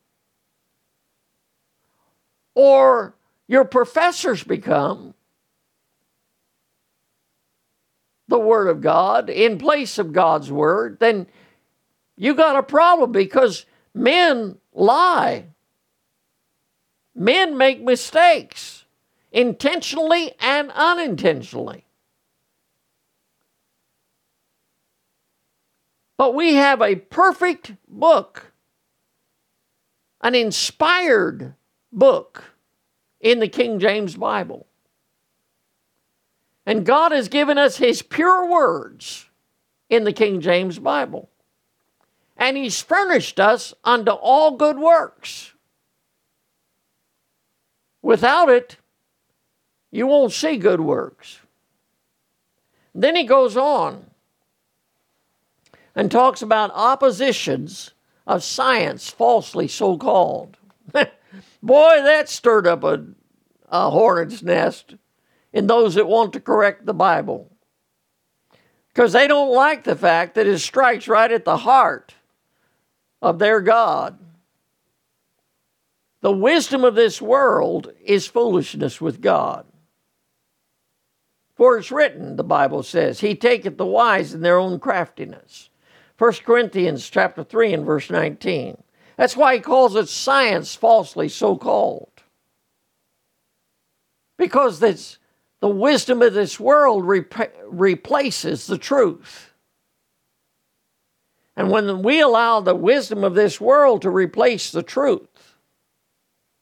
or 2.55 3.15
your 3.47 3.65
professors 3.65 4.45
become, 4.45 5.15
the 8.29 8.39
Word 8.39 8.69
of 8.69 8.81
God 8.81 9.29
in 9.31 9.59
place 9.59 9.99
of 9.99 10.13
God's 10.13 10.53
Word, 10.53 10.99
then 11.01 11.27
you 12.17 12.35
got 12.35 12.57
a 12.57 12.63
problem 12.63 13.11
because 13.11 13.67
men 13.95 14.59
lie. 14.73 15.47
Men 17.15 17.57
make 17.57 17.81
mistakes 17.83 18.85
intentionally 19.33 20.33
and 20.41 20.71
unintentionally. 20.71 21.85
But 26.17 26.35
we 26.35 26.55
have 26.55 26.81
a 26.81 26.97
perfect 26.97 27.73
book, 27.89 28.53
an 30.21 30.35
inspired 30.35 31.55
book 31.93 32.45
in 33.21 33.41
the 33.41 33.49
King 33.49 33.79
James 33.81 34.17
Bible. 34.17 34.68
And 36.69 36.85
God 36.85 37.13
has 37.13 37.29
given 37.29 37.57
us 37.57 37.79
His 37.79 38.03
pure 38.03 38.47
words 38.47 39.25
in 39.89 40.05
the 40.05 40.13
King 40.13 40.43
James 40.43 40.79
Bible. 40.79 41.31
And 42.37 42.59
He's 42.59 42.83
furnished 42.83 43.41
us 43.41 43.73
unto 43.85 44.11
all 44.11 44.51
good 44.55 44.79
works. 44.79 45.55
Without 48.03 48.51
it, 48.51 48.77
you 49.91 50.07
won't 50.07 50.35
see 50.35 50.59
good 50.59 50.83
works. 50.83 51.39
Then 52.95 53.17
he 53.17 53.25
goes 53.25 53.57
on 53.57 54.05
and 55.95 56.11
talks 56.11 56.43
about 56.43 56.71
oppositions 56.75 57.93
of 58.27 58.45
science, 58.45 59.09
falsely 59.09 59.69
so 59.69 59.97
called. 59.97 60.59
Boy, 61.63 62.03
that 62.03 62.29
stirred 62.29 62.67
up 62.67 62.85
a, 62.85 63.07
a 63.71 63.89
hornet's 63.89 64.43
nest 64.43 64.97
in 65.59 65.67
those 65.67 65.97
that 65.97 66.07
want 66.07 66.33
to 66.33 66.41
correct 66.41 66.87
the 66.87 66.95
Bible. 66.95 67.51
Because 68.89 69.13
they 69.13 69.27
don't 69.27 69.53
like 69.53 69.83
the 69.83 69.97
fact 69.97 70.37
that 70.37 70.47
it 70.47 70.61
strikes 70.61 71.09
right 71.09 71.31
at 71.31 71.45
the 71.45 71.57
heart 71.57 72.15
of 73.21 73.41
their 73.41 73.61
God. 73.61 74.19
The 76.21 76.31
wisdom 76.31 76.85
of 76.85 76.95
this 76.95 77.21
world 77.21 77.93
is 78.05 78.29
foolishness 78.29 79.01
with 79.01 79.21
God. 79.21 79.67
For 81.57 81.77
it's 81.77 81.91
written, 81.91 82.37
the 82.37 82.45
Bible 82.45 82.85
says, 82.85 83.19
He 83.19 83.35
taketh 83.35 83.79
the 83.79 83.87
wise 83.87 84.33
in 84.35 84.43
their 84.43 84.59
own 84.59 84.79
craftiness. 84.79 85.71
1 86.19 86.33
Corinthians 86.45 87.11
chapter 87.11 87.43
3 87.43 87.75
and 87.75 87.85
verse 87.85 88.11
19. 88.11 88.81
That's 89.17 89.37
why 89.37 89.57
he 89.57 89.61
calls 89.61 89.97
it 89.97 90.09
science 90.09 90.77
falsely 90.77 91.29
so 91.29 91.57
called. 91.57 92.23
Because 94.37 94.79
this, 94.79 95.18
the 95.61 95.69
wisdom 95.69 96.23
of 96.23 96.35
this 96.35 96.61
world 96.61 97.05
rep- 97.05 97.57
replaces 97.67 98.67
the 98.67 98.79
truth. 98.79 99.53
And 101.57 101.71
when 101.71 102.03
we 102.03 102.21
allow 102.21 102.61
the 102.61 102.75
wisdom 102.75 103.25
of 103.25 103.35
this 103.35 103.61
world 103.61 104.03
to 104.03 104.11
replace 104.11 104.71
the 104.71 104.83
truth, 104.83 105.57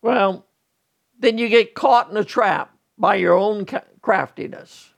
well, 0.00 0.46
then 1.18 1.36
you 1.36 1.48
get 1.48 1.74
caught 1.74 2.10
in 2.10 2.16
a 2.16 2.24
trap 2.24 2.74
by 2.96 3.16
your 3.16 3.34
own 3.34 3.66
craftiness. 4.00 4.90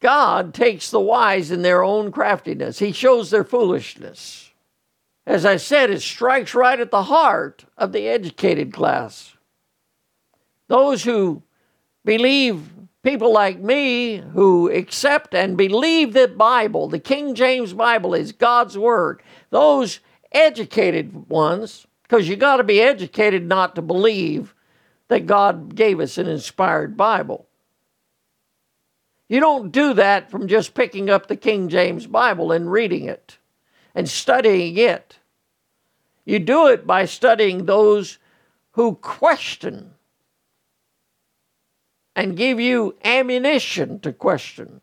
God 0.00 0.54
takes 0.54 0.90
the 0.90 1.00
wise 1.00 1.50
in 1.50 1.62
their 1.62 1.82
own 1.82 2.12
craftiness, 2.12 2.78
He 2.78 2.92
shows 2.92 3.30
their 3.30 3.44
foolishness. 3.44 4.50
As 5.26 5.46
I 5.46 5.56
said, 5.56 5.90
it 5.90 6.02
strikes 6.02 6.54
right 6.54 6.78
at 6.78 6.90
the 6.90 7.04
heart 7.04 7.64
of 7.78 7.92
the 7.92 8.06
educated 8.08 8.72
class. 8.72 9.34
Those 10.68 11.04
who 11.04 11.42
believe, 12.04 12.73
people 13.04 13.32
like 13.32 13.60
me, 13.60 14.16
who 14.16 14.68
accept 14.70 15.34
and 15.34 15.56
believe 15.56 16.12
the 16.12 16.26
Bible, 16.26 16.88
the 16.88 16.98
King 16.98 17.34
James 17.36 17.72
Bible, 17.72 18.14
is 18.14 18.32
God's 18.32 18.76
Word, 18.76 19.22
those 19.50 20.00
educated 20.32 21.28
ones 21.28 21.86
because 22.02 22.28
you 22.28 22.36
got 22.36 22.56
to 22.56 22.64
be 22.64 22.80
educated 22.80 23.46
not 23.46 23.74
to 23.74 23.82
believe 23.82 24.54
that 25.08 25.26
God 25.26 25.74
gave 25.74 26.00
us 26.00 26.18
an 26.18 26.26
inspired 26.26 26.96
Bible. 26.96 27.46
You 29.28 29.40
don't 29.40 29.72
do 29.72 29.94
that 29.94 30.30
from 30.30 30.48
just 30.48 30.74
picking 30.74 31.08
up 31.08 31.26
the 31.26 31.36
King 31.36 31.68
James 31.68 32.06
Bible 32.06 32.52
and 32.52 32.70
reading 32.70 33.04
it 33.04 33.38
and 33.94 34.08
studying 34.08 34.76
it. 34.76 35.18
You 36.24 36.38
do 36.38 36.68
it 36.68 36.86
by 36.86 37.04
studying 37.04 37.64
those 37.64 38.18
who 38.72 38.96
question 38.96 39.93
and 42.16 42.36
give 42.36 42.60
you 42.60 42.96
ammunition 43.04 44.00
to 44.00 44.12
question 44.12 44.80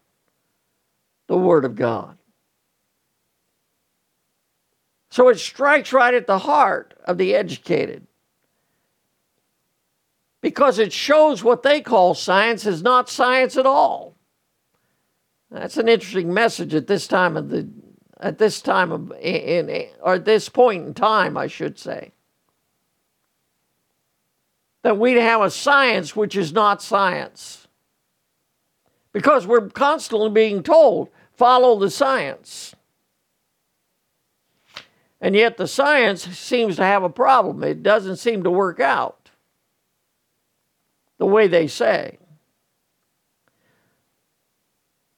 the 1.27 1.37
Word 1.37 1.65
of 1.65 1.75
God. 1.75 2.17
So 5.09 5.27
it 5.29 5.39
strikes 5.39 5.91
right 5.91 6.13
at 6.13 6.27
the 6.27 6.39
heart 6.39 6.93
of 7.05 7.17
the 7.17 7.35
educated 7.35 8.07
because 10.41 10.79
it 10.79 10.93
shows 10.93 11.43
what 11.43 11.63
they 11.63 11.81
call 11.81 12.13
science 12.13 12.65
is 12.65 12.81
not 12.81 13.09
science 13.09 13.57
at 13.57 13.65
all. 13.65 14.15
That's 15.49 15.77
an 15.77 15.89
interesting 15.89 16.33
message 16.33 16.73
at 16.73 16.87
this 16.87 17.07
time 17.07 17.35
of 17.35 17.49
the 17.49 17.69
at 18.19 18.37
this 18.37 18.61
time 18.61 18.91
of 18.91 19.11
in, 19.19 19.87
or 20.01 20.13
at 20.15 20.25
this 20.25 20.47
point 20.47 20.85
in 20.85 20.93
time, 20.93 21.35
I 21.35 21.47
should 21.47 21.77
say. 21.77 22.11
That 24.83 24.97
we 24.97 25.13
have 25.13 25.41
a 25.41 25.51
science 25.51 26.15
which 26.15 26.35
is 26.35 26.53
not 26.53 26.81
science. 26.81 27.67
Because 29.13 29.45
we're 29.45 29.69
constantly 29.69 30.29
being 30.29 30.63
told, 30.63 31.09
follow 31.33 31.77
the 31.77 31.89
science. 31.89 32.75
And 35.19 35.35
yet 35.35 35.57
the 35.57 35.67
science 35.67 36.23
seems 36.23 36.77
to 36.77 36.83
have 36.83 37.03
a 37.03 37.09
problem. 37.09 37.63
It 37.63 37.83
doesn't 37.83 38.17
seem 38.17 38.43
to 38.43 38.49
work 38.49 38.79
out 38.79 39.29
the 41.19 41.27
way 41.27 41.47
they 41.47 41.67
say. 41.67 42.17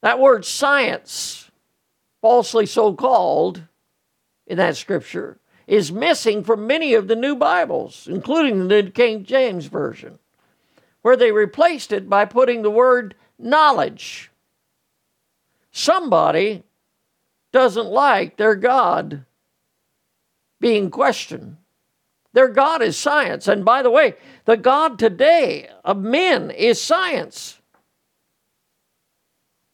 That 0.01 0.19
word 0.19 0.43
science, 0.43 1.49
falsely 2.21 2.65
so 2.65 2.93
called 2.93 3.63
in 4.45 4.57
that 4.57 4.75
scripture, 4.75 5.39
is 5.67 5.91
missing 5.91 6.43
from 6.43 6.67
many 6.67 6.93
of 6.93 7.07
the 7.07 7.15
new 7.15 7.35
Bibles, 7.35 8.07
including 8.09 8.59
the 8.67 8.83
New 8.83 8.89
King 8.91 9.23
James 9.23 9.65
Version, 9.67 10.19
where 11.01 11.15
they 11.15 11.31
replaced 11.31 11.91
it 11.91 12.09
by 12.09 12.25
putting 12.25 12.61
the 12.61 12.71
word 12.71 13.15
knowledge. 13.39 14.31
Somebody 15.71 16.63
doesn't 17.51 17.87
like 17.87 18.37
their 18.37 18.55
God 18.55 19.25
being 20.59 20.89
questioned. 20.89 21.57
Their 22.33 22.49
God 22.49 22.81
is 22.81 22.97
science. 22.97 23.47
And 23.47 23.63
by 23.63 23.83
the 23.83 23.91
way, 23.91 24.15
the 24.45 24.57
God 24.57 24.97
today 24.97 25.69
of 25.85 25.97
men 25.97 26.51
is 26.51 26.81
science. 26.81 27.59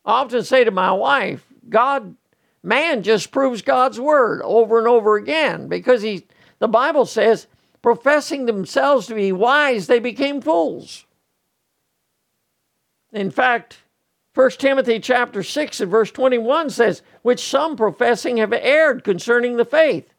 I 0.05 0.21
often 0.21 0.43
say 0.43 0.63
to 0.63 0.71
my 0.71 0.91
wife, 0.91 1.45
God, 1.69 2.15
man 2.63 3.03
just 3.03 3.31
proves 3.31 3.61
God's 3.61 3.99
word 3.99 4.41
over 4.43 4.77
and 4.77 4.87
over 4.87 5.15
again 5.15 5.67
because 5.67 6.01
he, 6.01 6.25
the 6.59 6.67
Bible 6.67 7.05
says, 7.05 7.47
professing 7.81 8.45
themselves 8.45 9.07
to 9.07 9.15
be 9.15 9.31
wise, 9.31 9.87
they 9.87 9.99
became 9.99 10.41
fools. 10.41 11.05
In 13.11 13.31
fact, 13.31 13.77
1 14.35 14.51
Timothy 14.51 14.99
chapter 14.99 15.43
6 15.43 15.81
and 15.81 15.91
verse 15.91 16.11
21 16.11 16.69
says, 16.69 17.01
which 17.21 17.39
some 17.39 17.75
professing 17.75 18.37
have 18.37 18.53
erred 18.53 19.03
concerning 19.03 19.57
the 19.57 19.65
faith. 19.65 20.13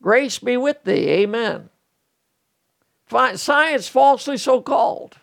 Grace 0.00 0.38
be 0.38 0.56
with 0.56 0.84
thee. 0.84 1.08
Amen. 1.08 1.68
Science 3.34 3.88
falsely 3.88 4.36
so 4.36 4.60
called. 4.60 5.16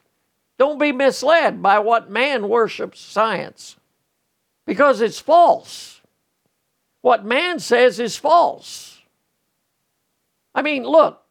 Don't 0.57 0.79
be 0.79 0.91
misled 0.91 1.61
by 1.61 1.79
what 1.79 2.09
man 2.09 2.49
worships 2.49 2.99
science 2.99 3.77
because 4.65 5.01
it's 5.01 5.19
false. 5.19 5.98
What 7.01 7.25
man 7.25 7.59
says 7.59 7.99
is 7.99 8.17
false. 8.17 9.01
I 10.53 10.61
mean, 10.61 10.83
look, 10.83 11.21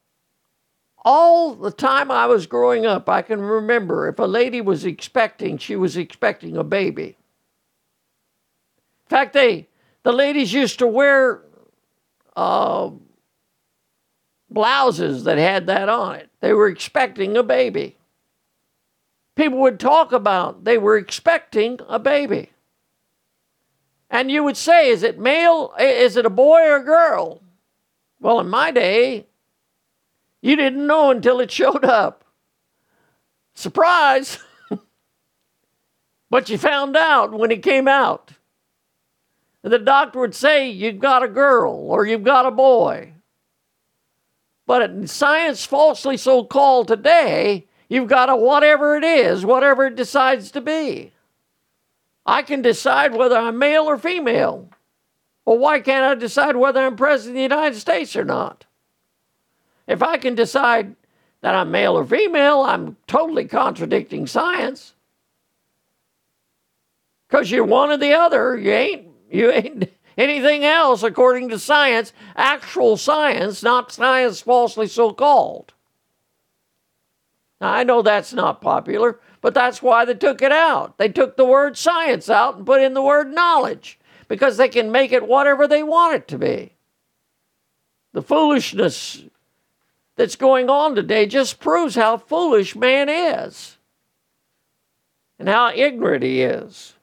all 1.05 1.55
the 1.55 1.71
time 1.71 2.11
I 2.11 2.27
was 2.27 2.47
growing 2.47 2.87
up, 2.87 3.09
I 3.09 3.23
can 3.23 3.41
remember 3.41 4.09
if 4.09 4.19
a 4.19 4.25
lady 4.25 4.61
was 4.61 4.85
expecting, 4.85 5.59
she 5.59 5.77
was 5.77 5.97
expecting 5.97 6.57
a 6.57 6.65
baby. 6.65 7.17
In 9.07 9.11
fact, 9.11 9.33
they 9.33 9.69
the 10.03 10.13
ladies 10.13 10.53
used 10.53 10.79
to 10.79 10.87
wear 10.87 11.43
uh, 12.37 12.91
blouses 14.51 15.25
that 15.25 15.39
had 15.39 15.67
that 15.67 15.89
on 15.89 16.17
it. 16.17 16.31
They 16.41 16.53
were 16.53 16.69
expecting 16.69 17.37
a 17.37 17.43
baby. 17.43 17.97
People 19.35 19.59
would 19.61 19.81
talk 19.81 20.13
about 20.13 20.65
they 20.65 20.79
were 20.79 20.97
expecting 20.97 21.79
a 21.89 21.99
baby. 21.99 22.51
And 24.11 24.31
you 24.31 24.43
would 24.45 24.57
say, 24.57 24.89
is 24.89 25.03
it 25.03 25.19
male? 25.19 25.75
Is 25.79 26.17
it 26.17 26.25
a 26.25 26.31
boy 26.31 26.63
or 26.63 26.77
a 26.77 26.85
girl? 26.85 27.43
Well, 28.21 28.41
in 28.41 28.49
my 28.49 28.71
day, 28.71 29.27
you 30.41 30.57
didn't 30.57 30.87
know 30.87 31.11
until 31.11 31.41
it 31.41 31.51
showed 31.51 31.85
up. 31.85 32.25
Surprise! 33.55 34.39
but 36.31 36.49
you 36.49 36.57
found 36.57 36.97
out 36.97 37.33
when 37.33 37.51
it 37.51 37.63
came 37.63 37.89
out. 37.89 38.33
And 39.63 39.73
The 39.73 39.79
doctor 39.79 40.21
would 40.21 40.35
say, 40.35 40.71
You've 40.71 41.01
got 41.01 41.23
a 41.23 41.29
girl 41.29 41.75
or 41.75 42.07
you've 42.07 42.25
got 42.25 42.47
a 42.47 42.51
boy. 42.51 43.13
But 44.67 44.83
in 44.83 45.07
science, 45.07 45.65
falsely 45.65 46.17
so 46.17 46.45
called 46.45 46.89
today, 46.89 47.67
you've 47.89 48.09
got 48.09 48.29
a 48.29 48.37
whatever 48.37 48.97
it 48.97 49.05
is, 49.05 49.45
whatever 49.45 49.87
it 49.87 49.97
decides 49.97 50.51
to 50.53 50.61
be. 50.61 51.13
I 52.29 52.43
can 52.43 52.61
decide 52.61 53.15
whether 53.15 53.39
I'm 53.39 53.59
male 53.59 53.85
or 53.85 53.97
female. 53.97 54.69
Well, 55.47 55.57
why 55.57 55.81
can't 55.81 56.05
I 56.05 56.15
decide 56.15 56.57
whether 56.57 56.79
I'm 56.79 56.95
president 56.95 57.31
of 57.31 57.37
the 57.37 57.55
United 57.55 57.79
States 57.79 58.15
or 58.15 58.25
not? 58.25 58.67
If 59.87 60.03
I 60.03 60.19
can 60.19 60.35
decide 60.35 60.95
that 61.41 61.55
I'm 61.55 61.71
male 61.71 61.97
or 61.97 62.05
female, 62.05 62.61
I'm 62.61 62.99
totally 63.07 63.47
contradicting 63.47 64.27
science. 64.27 64.93
Because 67.27 67.51
you're 67.51 67.65
one 67.65 67.91
or 67.91 67.97
the 67.97 68.13
other. 68.13 68.59
You 68.59 68.73
ain't 68.73 69.07
you 69.31 69.51
ain't 69.51 69.91
anything 70.19 70.67
else 70.67 71.03
according 71.03 71.49
to 71.49 71.59
science, 71.59 72.13
actual 72.37 72.99
science, 72.99 73.63
not 73.63 73.91
science 73.91 74.43
falsely 74.43 74.87
so 74.87 75.15
called. 75.15 75.73
Now 77.59 77.73
I 77.73 77.85
know 77.85 78.03
that's 78.03 78.35
not 78.35 78.61
popular, 78.61 79.19
but 79.41 79.55
that's 79.55 79.83
why 79.83 80.05
they 80.05 80.15
took 80.15 80.43
it 80.43 80.53
out. 80.53 80.99
They 80.99 81.09
took 81.09 81.37
the 81.37 81.45
word 81.45 81.77
science 81.77 82.29
out 82.29 82.57
and 82.57 82.67
put 82.67 82.83
in 82.83 82.95
the 82.95 83.03
word 83.03 83.33
knowledge 83.33 83.99
because 84.27 84.57
they 84.57 84.69
can 84.69 84.93
make 84.93 85.13
it 85.13 85.27
whatever 85.27 85.67
they 85.67 85.83
want 85.83 86.15
it 86.15 86.29
to 86.29 86.39
be. 86.39 86.73
The 88.13 88.23
foolishness 88.23 89.25
that's 90.17 90.37
going 90.37 90.69
on 90.69 90.95
today 90.95 91.27
just 91.27 91.61
proves 91.61 91.95
how 91.95 92.17
foolish 92.17 92.75
man 92.75 93.09
is 93.09 93.79
and 95.39 95.49
how 95.49 95.71
ignorant 95.73 96.25
he 96.25 96.43
is. 96.43 96.95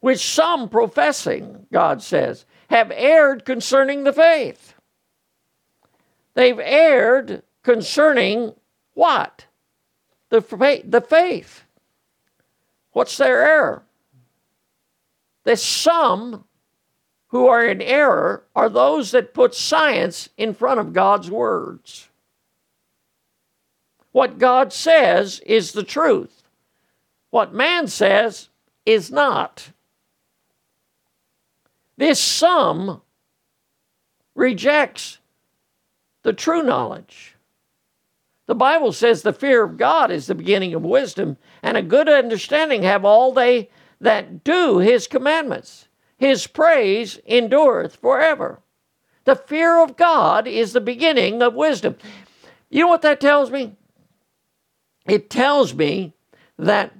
Which 0.00 0.24
some 0.24 0.68
professing, 0.68 1.66
God 1.70 2.02
says, 2.02 2.46
have 2.70 2.90
erred 2.92 3.44
concerning 3.44 4.04
the 4.04 4.12
faith. 4.12 4.74
They've 6.34 6.58
erred 6.58 7.42
concerning 7.62 8.54
what? 8.94 9.46
The 10.32 10.40
faith. 10.40 10.84
The 10.86 11.02
faith. 11.02 11.64
What's 12.92 13.18
their 13.18 13.44
error? 13.44 13.82
The 15.44 15.56
some 15.56 16.44
who 17.28 17.46
are 17.46 17.66
in 17.66 17.82
error 17.82 18.44
are 18.56 18.70
those 18.70 19.10
that 19.10 19.34
put 19.34 19.54
science 19.54 20.30
in 20.38 20.54
front 20.54 20.80
of 20.80 20.94
God's 20.94 21.30
words. 21.30 22.08
What 24.12 24.38
God 24.38 24.72
says 24.72 25.40
is 25.40 25.72
the 25.72 25.82
truth. 25.82 26.44
What 27.28 27.52
man 27.52 27.86
says 27.86 28.48
is 28.86 29.10
not. 29.10 29.70
This 31.98 32.18
some 32.18 33.02
rejects 34.34 35.18
the 36.22 36.32
true 36.32 36.62
knowledge. 36.62 37.31
The 38.46 38.54
Bible 38.54 38.92
says 38.92 39.22
the 39.22 39.32
fear 39.32 39.62
of 39.62 39.76
God 39.76 40.10
is 40.10 40.26
the 40.26 40.34
beginning 40.34 40.74
of 40.74 40.82
wisdom, 40.82 41.36
and 41.62 41.76
a 41.76 41.82
good 41.82 42.08
understanding 42.08 42.82
have 42.82 43.04
all 43.04 43.32
they 43.32 43.70
that 44.00 44.42
do 44.42 44.78
his 44.78 45.06
commandments. 45.06 45.86
His 46.18 46.46
praise 46.46 47.20
endureth 47.26 47.96
forever. 47.96 48.60
The 49.24 49.36
fear 49.36 49.82
of 49.82 49.96
God 49.96 50.48
is 50.48 50.72
the 50.72 50.80
beginning 50.80 51.40
of 51.40 51.54
wisdom. 51.54 51.96
You 52.68 52.80
know 52.80 52.88
what 52.88 53.02
that 53.02 53.20
tells 53.20 53.50
me? 53.50 53.76
It 55.06 55.30
tells 55.30 55.74
me 55.74 56.14
that 56.58 56.92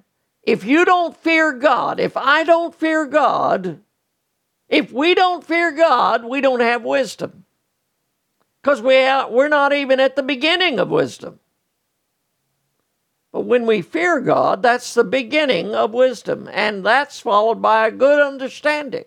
if 0.43 0.65
you 0.65 0.85
don't 0.85 1.17
fear 1.17 1.53
God, 1.53 1.99
if 1.99 2.17
I 2.17 2.45
don't 2.45 2.75
fear 2.75 3.07
God, 3.07 3.81
if 4.69 4.93
we 4.93 5.15
don't 5.15 5.45
fear 5.45 5.73
God, 5.73 6.25
we 6.25 6.41
don't 6.41 6.61
have 6.61 6.85
wisdom 6.85 7.42
because 8.63 8.81
we 8.81 8.95
we're 9.35 9.49
not 9.49 9.73
even 9.73 9.99
at 9.99 10.15
the 10.15 10.23
beginning 10.23 10.79
of 10.79 10.89
wisdom. 10.89 11.41
But 13.33 13.43
when 13.43 13.67
we 13.67 13.83
fear 13.83 14.21
God, 14.21 14.63
that's 14.63 14.95
the 14.95 15.05
beginning 15.05 15.75
of 15.75 15.95
wisdom, 15.95 16.49
and 16.53 16.85
that's 16.85 17.19
followed 17.19 17.63
by 17.63 17.87
a 17.87 17.91
good 17.91 18.21
understanding. 18.21 19.05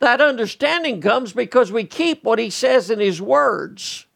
That 0.00 0.22
understanding 0.22 1.02
comes 1.02 1.34
because 1.34 1.70
we 1.70 1.84
keep 1.84 2.24
what 2.24 2.38
He 2.38 2.48
says 2.48 2.90
in 2.90 3.00
His 3.00 3.20
words. 3.20 4.06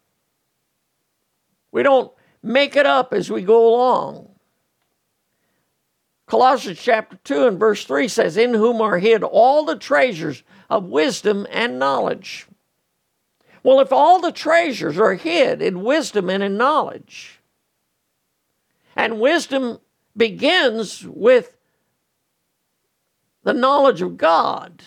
We 1.71 1.83
don't 1.83 2.11
make 2.43 2.75
it 2.75 2.87
up 2.87 3.13
as 3.13 3.31
we 3.31 3.43
go 3.43 3.69
along. 3.69 4.31
Colossians 6.27 6.81
chapter 6.81 7.19
2 7.23 7.49
and 7.49 7.61
verse 7.61 7.85
3 7.85 8.09
says, 8.09 8.39
In 8.39 8.55
whom 8.55 8.81
are 8.81 8.99
hid 8.99 9.23
all 9.23 9.67
the 9.67 9.77
treasures 9.77 10.43
of 10.75 10.87
wisdom 10.87 11.47
and 11.51 11.79
knowledge. 11.79 12.49
Well, 13.63 13.79
if 13.79 13.93
all 13.93 14.21
the 14.21 14.33
treasures 14.33 14.99
are 14.99 15.15
hid 15.15 15.63
in 15.63 15.85
wisdom 15.85 16.29
and 16.29 16.43
in 16.43 16.57
knowledge, 16.57 17.41
And 18.97 19.21
wisdom 19.21 19.79
begins 20.17 21.05
with 21.07 21.57
the 23.43 23.53
knowledge 23.53 24.03
of 24.03 24.17
God. 24.17 24.83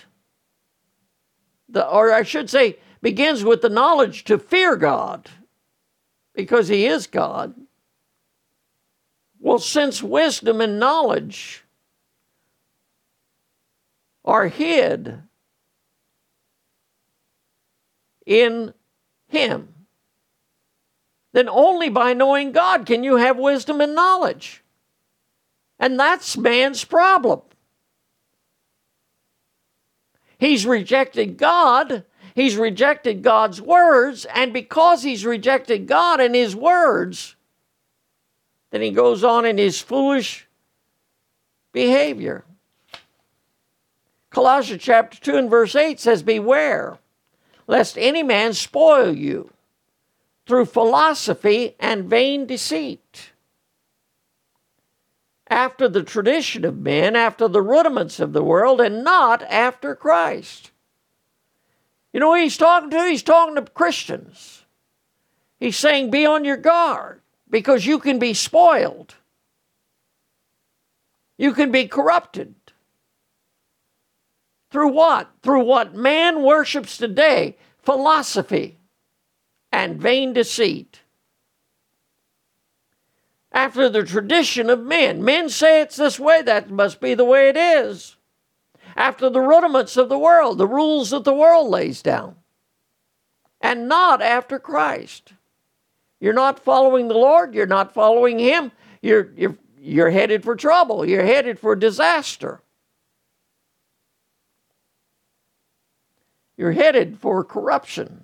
The, 1.69 1.87
or 1.87 2.13
I 2.13 2.23
should 2.23 2.49
say, 2.49 2.79
begins 3.01 3.43
with 3.43 3.61
the 3.61 3.69
knowledge 3.69 4.23
to 4.25 4.39
fear 4.39 4.75
God 4.75 5.29
because 6.33 6.69
He 6.69 6.85
is 6.85 7.07
God. 7.07 7.53
Well, 9.39 9.59
since 9.59 10.01
wisdom 10.01 10.61
and 10.61 10.79
knowledge 10.79 11.63
are 14.23 14.47
hid 14.47 15.21
in 18.27 18.73
Him, 19.29 19.73
then 21.31 21.49
only 21.49 21.89
by 21.89 22.13
knowing 22.13 22.51
God 22.51 22.85
can 22.85 23.03
you 23.03 23.15
have 23.15 23.39
wisdom 23.39 23.81
and 23.81 23.95
knowledge. 23.95 24.63
And 25.79 25.99
that's 25.99 26.37
man's 26.37 26.83
problem. 26.83 27.41
He's 30.37 30.65
rejected 30.65 31.37
God. 31.37 32.03
He's 32.35 32.55
rejected 32.55 33.23
God's 33.23 33.61
words. 33.61 34.25
And 34.25 34.53
because 34.53 35.01
he's 35.01 35.25
rejected 35.25 35.87
God 35.87 36.19
and 36.19 36.35
his 36.35 36.55
words, 36.55 37.35
then 38.71 38.81
he 38.81 38.91
goes 38.91 39.23
on 39.23 39.45
in 39.45 39.57
his 39.57 39.81
foolish 39.81 40.47
behavior. 41.71 42.43
Colossians 44.29 44.83
chapter 44.83 45.19
2 45.19 45.35
and 45.37 45.49
verse 45.49 45.75
8 45.75 45.99
says, 45.99 46.21
Beware 46.21 46.99
lest 47.67 47.97
any 47.97 48.23
man 48.23 48.53
spoil 48.53 49.15
you 49.15 49.51
through 50.45 50.65
philosophy 50.65 51.75
and 51.79 52.09
vain 52.09 52.45
deceit. 52.45 53.31
After 55.49 55.87
the 55.87 56.03
tradition 56.03 56.65
of 56.65 56.77
men, 56.77 57.15
after 57.15 57.47
the 57.47 57.61
rudiments 57.61 58.19
of 58.19 58.33
the 58.33 58.43
world, 58.43 58.81
and 58.81 59.03
not 59.03 59.43
after 59.43 59.95
Christ. 59.95 60.71
You 62.11 62.19
know 62.19 62.33
he's 62.33 62.57
talking 62.57 62.89
to? 62.89 63.05
He's 63.05 63.23
talking 63.23 63.55
to 63.55 63.61
Christians. 63.61 64.65
He's 65.59 65.77
saying, 65.77 66.11
Be 66.11 66.25
on 66.25 66.45
your 66.45 66.57
guard 66.57 67.21
because 67.49 67.85
you 67.85 67.99
can 67.99 68.19
be 68.19 68.33
spoiled. 68.33 69.15
You 71.37 71.53
can 71.53 71.71
be 71.71 71.87
corrupted. 71.87 72.55
Through 74.77 74.89
what? 74.89 75.31
Through 75.41 75.63
what 75.63 75.95
man 75.95 76.43
worships 76.43 76.99
today 76.99 77.57
philosophy 77.79 78.77
and 79.71 79.99
vain 79.99 80.33
deceit. 80.33 81.01
After 83.51 83.89
the 83.89 84.03
tradition 84.03 84.69
of 84.69 84.79
men. 84.79 85.25
Men 85.25 85.49
say 85.49 85.81
it's 85.81 85.95
this 85.95 86.19
way, 86.19 86.43
that 86.43 86.69
must 86.69 87.01
be 87.01 87.15
the 87.15 87.25
way 87.25 87.49
it 87.49 87.57
is. 87.57 88.17
After 88.95 89.31
the 89.31 89.41
rudiments 89.41 89.97
of 89.97 90.09
the 90.09 90.19
world, 90.19 90.59
the 90.59 90.67
rules 90.67 91.09
that 91.09 91.23
the 91.23 91.33
world 91.33 91.69
lays 91.69 92.03
down, 92.03 92.35
and 93.59 93.87
not 93.87 94.21
after 94.21 94.59
Christ. 94.59 95.33
You're 96.19 96.33
not 96.33 96.59
following 96.59 97.07
the 97.07 97.17
Lord, 97.17 97.55
you're 97.55 97.65
not 97.65 97.95
following 97.95 98.37
Him, 98.37 98.71
you're, 99.01 99.31
you're, 99.35 99.57
you're 99.79 100.11
headed 100.11 100.43
for 100.43 100.55
trouble, 100.55 101.03
you're 101.03 101.25
headed 101.25 101.57
for 101.57 101.75
disaster. 101.75 102.61
You're 106.57 106.71
headed 106.71 107.19
for 107.19 107.43
corruption. 107.43 108.23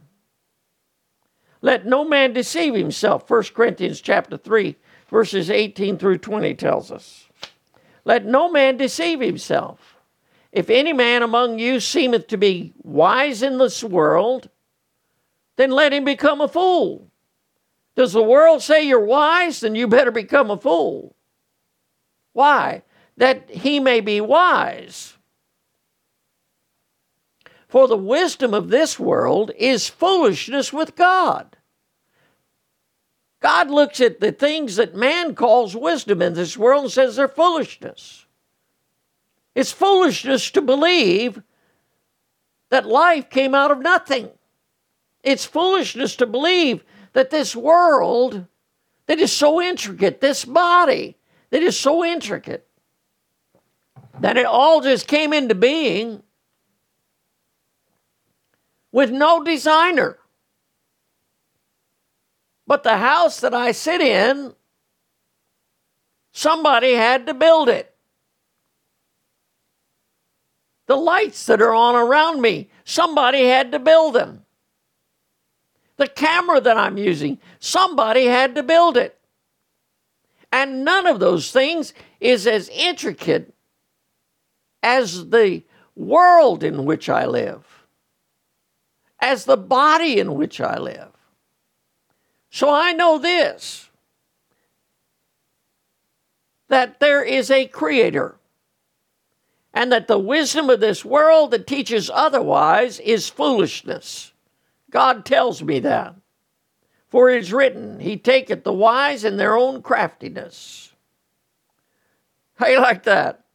Let 1.61 1.86
no 1.86 2.03
man 2.03 2.34
deceive 2.34 2.73
himself. 2.73 3.29
1 3.29 3.43
Corinthians 3.53 4.01
chapter 4.01 4.36
3, 4.36 4.75
verses 5.09 5.49
18 5.49 5.97
through 5.97 6.17
20 6.17 6.55
tells 6.55 6.91
us. 6.91 7.29
Let 8.03 8.25
no 8.25 8.51
man 8.51 8.75
deceive 8.75 9.21
himself. 9.21 9.97
If 10.51 10.69
any 10.69 10.91
man 10.91 11.23
among 11.23 11.59
you 11.59 11.79
seemeth 11.79 12.27
to 12.27 12.38
be 12.38 12.73
wise 12.84 13.41
in 13.41 13.59
this 13.59 13.84
world, 13.84 14.49
then 15.55 15.71
let 15.71 15.93
him 15.93 16.03
become 16.03 16.41
a 16.41 16.47
fool. 16.47 17.07
Does 17.95 18.13
the 18.13 18.23
world 18.23 18.61
say 18.61 18.84
you're 18.86 18.99
wise? 18.99 19.61
Then 19.61 19.75
you 19.75 19.88
better 19.88 20.11
become 20.11 20.51
a 20.51 20.57
fool. 20.57 21.15
Why? 22.34 22.84
That 23.17 23.49
he 23.49 23.79
may 23.79 24.01
be 24.01 24.19
wise. 24.19 25.17
For 27.74 27.88
the 27.88 27.97
wisdom 27.97 28.53
of 28.53 28.69
this 28.69 28.99
world 28.99 29.49
is 29.57 29.89
foolishness 29.89 30.71
with 30.71 30.95
God. 30.95 31.57
God 33.39 33.71
looks 33.71 33.99
at 33.99 34.19
the 34.19 34.32
things 34.32 34.76
that 34.76 34.93
man 34.93 35.34
calls 35.34 35.76
wisdom 35.76 36.21
in 36.21 36.36
this 36.36 36.55
world 36.55 36.84
and 36.84 36.91
says 36.91 37.15
they're 37.15 37.28
foolishness. 37.28 38.28
It's 39.55 39.71
foolishness 39.71 40.51
to 40.51 40.61
believe 40.61 41.41
that 42.69 42.86
life 42.86 43.32
came 43.32 43.55
out 43.55 43.71
of 43.71 43.80
nothing. 43.80 44.30
It's 45.24 45.43
foolishness 45.43 46.15
to 46.17 46.28
believe 46.28 46.84
that 47.13 47.32
this 47.32 47.55
world 47.55 48.45
that 49.07 49.17
is 49.17 49.32
so 49.32 49.59
intricate, 49.59 50.21
this 50.21 50.45
body 50.45 51.17
that 51.49 51.63
is 51.63 51.76
so 51.76 52.05
intricate, 52.05 52.67
that 54.19 54.38
it 54.38 54.45
all 54.45 54.82
just 54.82 55.07
came 55.07 55.34
into 55.34 55.55
being 55.55 56.21
with 58.93 59.11
no 59.11 59.43
designer. 59.43 60.17
But 62.65 62.83
the 62.83 62.97
house 62.97 63.41
that 63.41 63.53
I 63.53 63.73
sit 63.73 63.99
in, 63.99 64.53
somebody 66.31 66.93
had 66.93 67.25
to 67.25 67.33
build 67.33 67.67
it. 67.67 67.93
The 70.85 70.95
lights 70.95 71.45
that 71.47 71.61
are 71.61 71.73
on 71.73 71.95
around 71.95 72.41
me, 72.41 72.69
somebody 72.85 73.45
had 73.45 73.71
to 73.71 73.79
build 73.79 74.13
them. 74.13 74.45
The 75.97 76.07
camera 76.07 76.61
that 76.61 76.77
I'm 76.77 76.97
using, 76.97 77.39
somebody 77.59 78.25
had 78.25 78.55
to 78.55 78.63
build 78.63 78.95
it. 78.95 79.19
And 80.51 80.85
none 80.85 81.07
of 81.07 81.19
those 81.19 81.51
things 81.51 81.93
is 82.19 82.45
as 82.45 82.69
intricate 82.69 83.53
as 84.83 85.29
the 85.29 85.63
world 85.95 86.63
in 86.63 86.85
which 86.85 87.09
I 87.09 87.25
live 87.25 87.72
as 89.24 89.45
the 89.45 89.55
body 89.55 90.19
in 90.19 90.36
which 90.36 90.59
I 90.59 90.78
live. 90.78 91.07
So 92.49 92.69
I 92.69 92.91
know 92.91 93.17
this 93.17 93.89
that 96.67 96.99
there 96.99 97.24
is 97.24 97.51
a 97.51 97.67
creator, 97.67 98.36
and 99.74 99.91
that 99.91 100.07
the 100.07 100.17
wisdom 100.17 100.69
of 100.69 100.80
this 100.80 101.05
world 101.05 101.51
that 101.51 101.67
teaches 101.67 102.09
otherwise 102.11 102.99
is 102.99 103.30
foolishness. 103.30 104.34
God 104.89 105.24
tells 105.24 105.61
me 105.61 105.80
that. 105.80 106.15
For 107.09 107.30
it 107.30 107.43
is 107.43 107.53
written, 107.53 107.99
He 107.99 108.17
taketh 108.17 108.63
the 108.63 108.74
wise 108.74 109.24
in 109.24 109.38
their 109.38 109.55
own 109.55 109.84
craftiness. 109.84 110.93
How 112.55 112.67
you 112.67 112.80
like 112.80 113.03
that? 113.03 113.45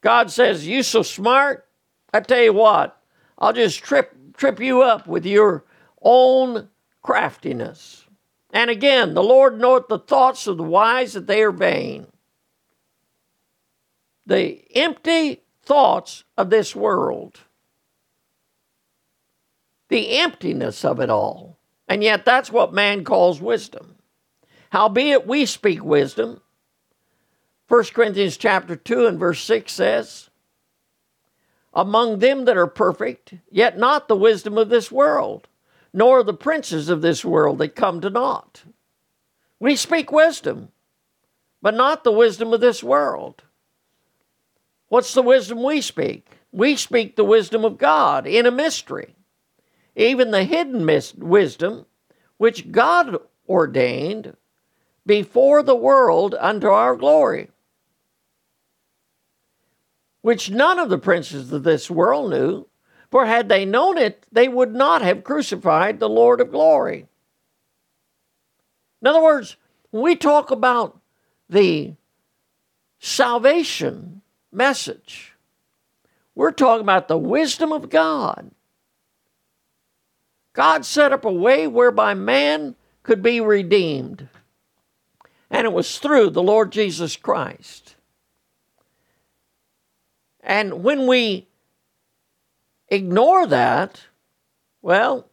God 0.00 0.30
says, 0.30 0.66
You 0.66 0.82
so 0.82 1.02
smart? 1.02 1.66
I 2.14 2.20
tell 2.20 2.42
you 2.42 2.52
what, 2.52 3.00
I'll 3.36 3.52
just 3.52 3.82
trip 3.82 4.14
trip 4.42 4.58
you 4.58 4.82
up 4.82 5.06
with 5.06 5.24
your 5.24 5.62
own 6.02 6.68
craftiness. 7.00 8.04
And 8.52 8.70
again, 8.70 9.14
the 9.14 9.22
Lord 9.22 9.60
knoweth 9.60 9.86
the 9.86 10.00
thoughts 10.00 10.48
of 10.48 10.56
the 10.56 10.64
wise 10.64 11.12
that 11.12 11.28
they 11.28 11.44
are 11.44 11.52
vain. 11.52 12.08
The 14.26 14.60
empty 14.74 15.42
thoughts 15.62 16.24
of 16.36 16.50
this 16.50 16.74
world, 16.74 17.38
the 19.88 20.18
emptiness 20.18 20.84
of 20.84 20.98
it 20.98 21.08
all. 21.08 21.56
And 21.86 22.02
yet, 22.02 22.24
that's 22.24 22.50
what 22.50 22.74
man 22.74 23.04
calls 23.04 23.40
wisdom. 23.40 23.94
Howbeit, 24.70 25.24
we 25.24 25.46
speak 25.46 25.84
wisdom. 25.84 26.40
1 27.68 27.84
Corinthians 27.94 28.36
chapter 28.36 28.74
2 28.74 29.06
and 29.06 29.20
verse 29.20 29.44
6 29.44 29.72
says, 29.72 30.30
among 31.74 32.18
them 32.18 32.44
that 32.44 32.56
are 32.56 32.66
perfect, 32.66 33.34
yet 33.50 33.78
not 33.78 34.08
the 34.08 34.16
wisdom 34.16 34.58
of 34.58 34.68
this 34.68 34.92
world, 34.92 35.48
nor 35.92 36.22
the 36.22 36.34
princes 36.34 36.88
of 36.88 37.02
this 37.02 37.24
world 37.24 37.58
that 37.58 37.76
come 37.76 38.00
to 38.00 38.10
naught. 38.10 38.64
We 39.58 39.76
speak 39.76 40.10
wisdom, 40.10 40.68
but 41.60 41.74
not 41.74 42.04
the 42.04 42.12
wisdom 42.12 42.52
of 42.52 42.60
this 42.60 42.82
world. 42.82 43.44
What's 44.88 45.14
the 45.14 45.22
wisdom 45.22 45.62
we 45.62 45.80
speak? 45.80 46.26
We 46.50 46.76
speak 46.76 47.16
the 47.16 47.24
wisdom 47.24 47.64
of 47.64 47.78
God 47.78 48.26
in 48.26 48.44
a 48.44 48.50
mystery, 48.50 49.14
even 49.96 50.30
the 50.30 50.44
hidden 50.44 50.84
wisdom 51.16 51.86
which 52.36 52.72
God 52.72 53.18
ordained 53.48 54.36
before 55.06 55.62
the 55.62 55.76
world 55.76 56.34
unto 56.38 56.68
our 56.68 56.96
glory 56.96 57.51
which 60.22 60.50
none 60.50 60.78
of 60.78 60.88
the 60.88 60.98
princes 60.98 61.52
of 61.52 61.62
this 61.62 61.90
world 61.90 62.30
knew, 62.30 62.66
for 63.10 63.26
had 63.26 63.48
they 63.48 63.64
known 63.64 63.98
it, 63.98 64.26
they 64.32 64.48
would 64.48 64.74
not 64.74 65.02
have 65.02 65.22
crucified 65.22 66.00
the 66.00 66.08
Lord 66.08 66.40
of 66.40 66.50
glory. 66.50 67.06
In 69.02 69.08
other 69.08 69.22
words, 69.22 69.56
when 69.90 70.02
we 70.02 70.16
talk 70.16 70.50
about 70.50 70.98
the 71.48 71.94
salvation 72.98 74.22
message. 74.52 75.34
We're 76.34 76.52
talking 76.52 76.82
about 76.82 77.08
the 77.08 77.18
wisdom 77.18 77.72
of 77.72 77.90
God. 77.90 78.52
God 80.52 80.86
set 80.86 81.12
up 81.12 81.24
a 81.24 81.32
way 81.32 81.66
whereby 81.66 82.14
man 82.14 82.76
could 83.02 83.22
be 83.22 83.40
redeemed, 83.40 84.28
and 85.50 85.66
it 85.66 85.72
was 85.72 85.98
through 85.98 86.30
the 86.30 86.42
Lord 86.42 86.70
Jesus 86.70 87.16
Christ. 87.16 87.91
And 90.42 90.82
when 90.82 91.06
we 91.06 91.48
ignore 92.88 93.46
that, 93.46 94.02
well, 94.80 95.28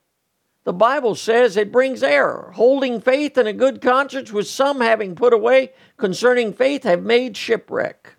the 0.63 0.73
Bible 0.73 1.15
says 1.15 1.57
it 1.57 1.71
brings 1.71 2.03
error. 2.03 2.51
Holding 2.55 3.01
faith 3.01 3.37
and 3.37 3.47
a 3.47 3.53
good 3.53 3.81
conscience, 3.81 4.31
which 4.31 4.47
some 4.47 4.81
having 4.81 5.15
put 5.15 5.33
away 5.33 5.71
concerning 5.97 6.53
faith 6.53 6.83
have 6.83 7.01
made 7.01 7.35
shipwreck. 7.35 8.15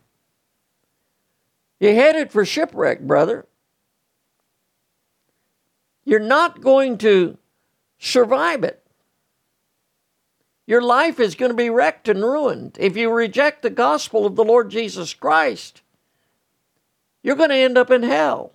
You're 1.78 1.94
headed 1.94 2.32
for 2.32 2.44
shipwreck, 2.44 3.00
brother. 3.02 3.46
You're 6.04 6.18
not 6.18 6.60
going 6.60 6.98
to 6.98 7.38
survive 7.98 8.64
it. 8.64 8.84
Your 10.66 10.82
life 10.82 11.20
is 11.20 11.34
going 11.34 11.50
to 11.50 11.56
be 11.56 11.70
wrecked 11.70 12.08
and 12.08 12.22
ruined. 12.22 12.76
If 12.80 12.96
you 12.96 13.10
reject 13.12 13.62
the 13.62 13.70
gospel 13.70 14.26
of 14.26 14.36
the 14.36 14.44
Lord 14.44 14.70
Jesus 14.70 15.14
Christ, 15.14 15.82
you're 17.22 17.36
going 17.36 17.50
to 17.50 17.56
end 17.56 17.76
up 17.76 17.90
in 17.90 18.02
hell. 18.02 18.52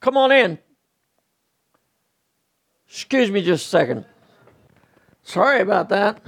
Come 0.00 0.16
on 0.16 0.32
in. 0.32 0.58
Excuse 2.88 3.30
me 3.30 3.42
just 3.42 3.66
a 3.66 3.68
second. 3.68 4.04
Sorry 5.22 5.60
about 5.60 5.88
that. 5.88 6.20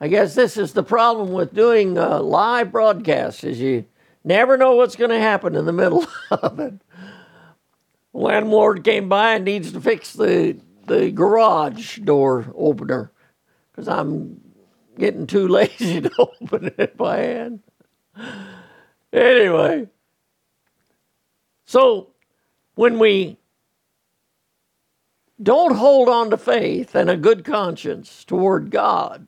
I 0.00 0.08
guess 0.08 0.34
this 0.34 0.56
is 0.56 0.72
the 0.72 0.82
problem 0.82 1.32
with 1.32 1.54
doing 1.54 1.98
uh, 1.98 2.20
live 2.20 2.70
broadcasts 2.70 3.42
is 3.44 3.58
you 3.58 3.86
never 4.22 4.56
know 4.56 4.76
what's 4.76 4.96
going 4.96 5.10
to 5.10 5.18
happen 5.18 5.54
in 5.54 5.64
the 5.64 5.72
middle 5.72 6.06
of 6.30 6.60
it. 6.60 6.74
Landlord 8.12 8.84
came 8.84 9.08
by 9.08 9.34
and 9.34 9.44
needs 9.44 9.72
to 9.72 9.80
fix 9.80 10.12
the 10.12 10.58
the 10.86 11.10
garage 11.10 11.98
door 11.98 12.46
opener 12.54 13.10
because 13.70 13.88
I'm 13.88 14.40
getting 14.98 15.26
too 15.26 15.48
lazy 15.48 16.00
to 16.02 16.10
open 16.18 16.74
it 16.78 16.96
by 16.96 17.18
hand. 17.18 17.60
Anyway, 19.12 19.88
so 21.64 22.08
when 22.74 22.98
we 22.98 23.38
don't 25.42 25.76
hold 25.76 26.08
on 26.08 26.30
to 26.30 26.36
faith 26.36 26.94
and 26.94 27.10
a 27.10 27.16
good 27.16 27.44
conscience 27.44 28.24
toward 28.24 28.70
God, 28.70 29.26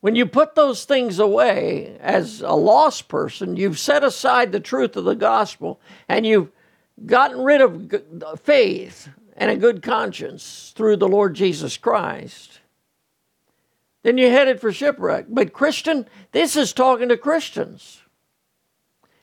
when 0.00 0.16
you 0.16 0.26
put 0.26 0.56
those 0.56 0.84
things 0.84 1.20
away 1.20 1.96
as 2.00 2.40
a 2.40 2.54
lost 2.54 3.06
person, 3.06 3.56
you've 3.56 3.78
set 3.78 4.02
aside 4.02 4.50
the 4.50 4.58
truth 4.58 4.96
of 4.96 5.04
the 5.04 5.14
gospel 5.14 5.80
and 6.08 6.26
you've 6.26 6.50
gotten 7.06 7.42
rid 7.42 7.60
of 7.60 8.40
faith 8.40 9.08
and 9.36 9.50
a 9.50 9.56
good 9.56 9.80
conscience 9.80 10.72
through 10.74 10.96
the 10.96 11.08
Lord 11.08 11.34
Jesus 11.34 11.76
Christ. 11.76 12.58
Then 14.02 14.18
you're 14.18 14.30
headed 14.30 14.60
for 14.60 14.72
shipwreck. 14.72 15.26
But, 15.28 15.52
Christian, 15.52 16.08
this 16.32 16.56
is 16.56 16.72
talking 16.72 17.08
to 17.08 17.16
Christians. 17.16 18.02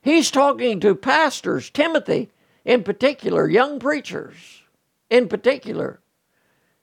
He's 0.01 0.31
talking 0.31 0.79
to 0.79 0.95
pastors, 0.95 1.69
Timothy 1.69 2.29
in 2.63 2.83
particular, 2.83 3.47
young 3.49 3.79
preachers 3.79 4.63
in 5.09 5.27
particular. 5.27 5.99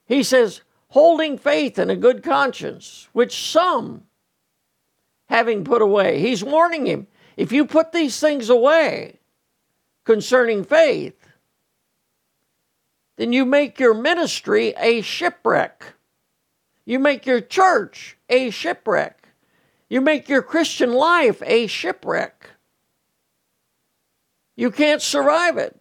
He 0.04 0.22
says, 0.22 0.62
holding 0.88 1.38
faith 1.38 1.78
and 1.78 1.90
a 1.90 1.96
good 1.96 2.22
conscience, 2.22 3.08
which 3.12 3.50
some 3.50 4.04
having 5.28 5.64
put 5.64 5.82
away. 5.82 6.20
He's 6.20 6.44
warning 6.44 6.86
him 6.86 7.06
if 7.36 7.52
you 7.52 7.66
put 7.66 7.92
these 7.92 8.18
things 8.18 8.48
away 8.48 9.18
concerning 10.04 10.64
faith, 10.64 11.28
then 13.16 13.32
you 13.32 13.44
make 13.44 13.78
your 13.78 13.94
ministry 13.94 14.74
a 14.78 15.02
shipwreck. 15.02 15.95
You 16.86 17.00
make 17.00 17.26
your 17.26 17.40
church 17.40 18.16
a 18.30 18.50
shipwreck. 18.50 19.28
You 19.88 20.00
make 20.00 20.28
your 20.28 20.40
Christian 20.40 20.92
life 20.92 21.42
a 21.44 21.66
shipwreck. 21.66 22.50
You 24.54 24.70
can't 24.70 25.02
survive 25.02 25.58
it. 25.58 25.78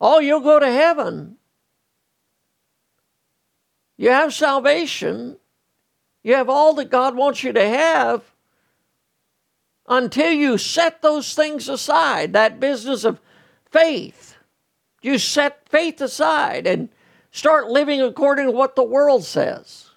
Oh, 0.00 0.20
you'll 0.20 0.40
go 0.40 0.58
to 0.58 0.70
heaven. 0.70 1.36
You 3.96 4.10
have 4.10 4.32
salvation. 4.32 5.36
You 6.22 6.34
have 6.34 6.48
all 6.48 6.72
that 6.74 6.90
God 6.90 7.16
wants 7.16 7.42
you 7.42 7.52
to 7.52 7.68
have 7.68 8.22
until 9.88 10.32
you 10.32 10.56
set 10.56 11.02
those 11.02 11.34
things 11.34 11.68
aside, 11.68 12.32
that 12.32 12.60
business 12.60 13.04
of 13.04 13.20
faith. 13.70 14.36
You 15.02 15.18
set 15.18 15.68
faith 15.68 16.00
aside 16.00 16.66
and 16.66 16.88
start 17.32 17.68
living 17.68 18.00
according 18.00 18.46
to 18.46 18.52
what 18.52 18.76
the 18.76 18.84
world 18.84 19.24
says. 19.24 19.90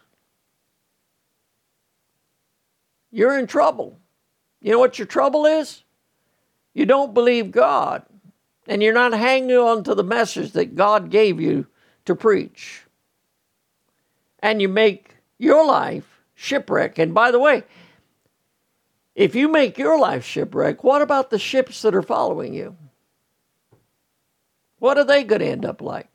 You're 3.12 3.38
in 3.38 3.46
trouble. 3.46 4.00
You 4.60 4.72
know 4.72 4.80
what 4.80 4.98
your 4.98 5.06
trouble 5.06 5.46
is? 5.46 5.84
you 6.76 6.86
don't 6.86 7.16
believe 7.16 7.52
God 7.52 8.04
and 8.68 8.84
you're 8.84 8.94
not 8.94 9.14
hanging 9.14 9.58
on 9.58 9.84
to 9.86 9.96
the 9.96 10.04
message 10.04 10.52
that 10.52 10.76
God 10.76 11.10
gave 11.10 11.40
you 11.40 11.66
to 12.04 12.16
preach. 12.16 12.84
And 14.40 14.62
you 14.62 14.68
make 14.68 15.16
your 15.40 15.66
life 15.66 16.22
shipwreck. 16.36 17.00
And 17.00 17.14
by 17.14 17.32
the 17.32 17.40
way, 17.40 17.64
if 19.16 19.34
you 19.34 19.48
make 19.48 19.78
your 19.78 19.98
life 19.98 20.26
shipwreck, 20.26 20.84
what 20.84 21.02
about 21.02 21.30
the 21.30 21.40
ships 21.40 21.82
that 21.82 21.96
are 21.96 22.02
following 22.02 22.54
you? 22.54 22.76
What 24.80 24.98
are 24.98 25.06
they 25.06 25.24
going 25.24 25.40
to 25.40 25.48
end 25.48 25.66
up 25.66 25.82
like? 25.82 26.15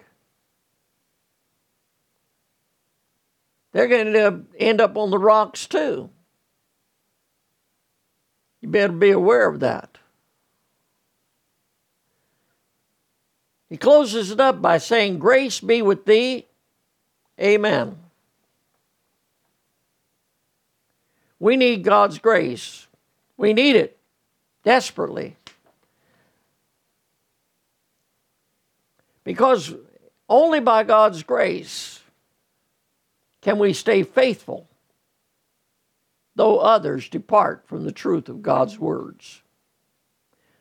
They're 3.73 3.89
going 3.89 4.13
to 4.13 4.45
end 4.59 4.81
up 4.81 4.97
on 4.97 5.11
the 5.11 5.19
rocks 5.19 5.67
too. 5.67 6.11
You 8.61 8.69
better 8.69 8.93
be 8.93 9.11
aware 9.11 9.49
of 9.49 9.61
that. 9.61 9.99
He 13.69 13.77
closes 13.77 14.31
it 14.33 14.41
up 14.41 14.61
by 14.61 14.79
saying, 14.79 15.19
Grace 15.19 15.61
be 15.61 15.81
with 15.81 16.05
thee. 16.05 16.47
Amen. 17.41 17.97
We 21.39 21.57
need 21.57 21.85
God's 21.85 22.19
grace. 22.19 22.89
We 23.37 23.55
need 23.55 23.77
it 23.77 23.97
desperately. 24.65 25.37
Because 29.25 29.75
only 30.29 30.61
by 30.61 30.83
God's 30.83 31.23
grace 31.23 32.00
can 33.41 33.59
we 33.59 33.73
stay 33.73 34.03
faithful, 34.03 34.69
though 36.35 36.59
others 36.59 37.09
depart 37.09 37.67
from 37.67 37.85
the 37.85 37.93
truth 37.93 38.29
of 38.29 38.43
God's 38.43 38.79
words. 38.79 39.43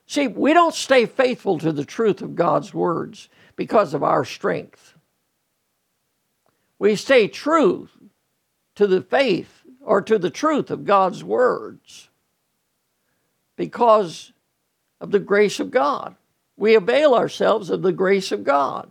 See, 0.06 0.28
we 0.28 0.54
don't 0.54 0.74
stay 0.74 1.06
faithful 1.06 1.60
to 1.60 1.72
the 1.72 1.86
truth 1.86 2.22
of 2.22 2.36
God's 2.36 2.74
words 2.74 3.30
because 3.56 3.94
of 3.94 4.04
our 4.04 4.26
strength. 4.26 4.96
We 6.80 6.96
stay 6.96 7.28
true 7.28 7.90
to 8.76 8.88
the 8.88 9.02
faith 9.02 9.64
or 9.82 10.02
to 10.02 10.18
the 10.18 10.30
truth 10.30 10.72
of 10.72 10.86
God's 10.86 11.24
words 11.24 12.10
because 13.56 14.32
of 15.02 15.12
the 15.12 15.20
grace 15.20 15.60
of 15.60 15.70
God. 15.70 16.16
We 16.58 16.76
avail 16.76 17.14
ourselves 17.14 17.70
of 17.70 17.82
the 17.82 17.92
grace 17.92 18.32
of 18.32 18.44
God. 18.44 18.90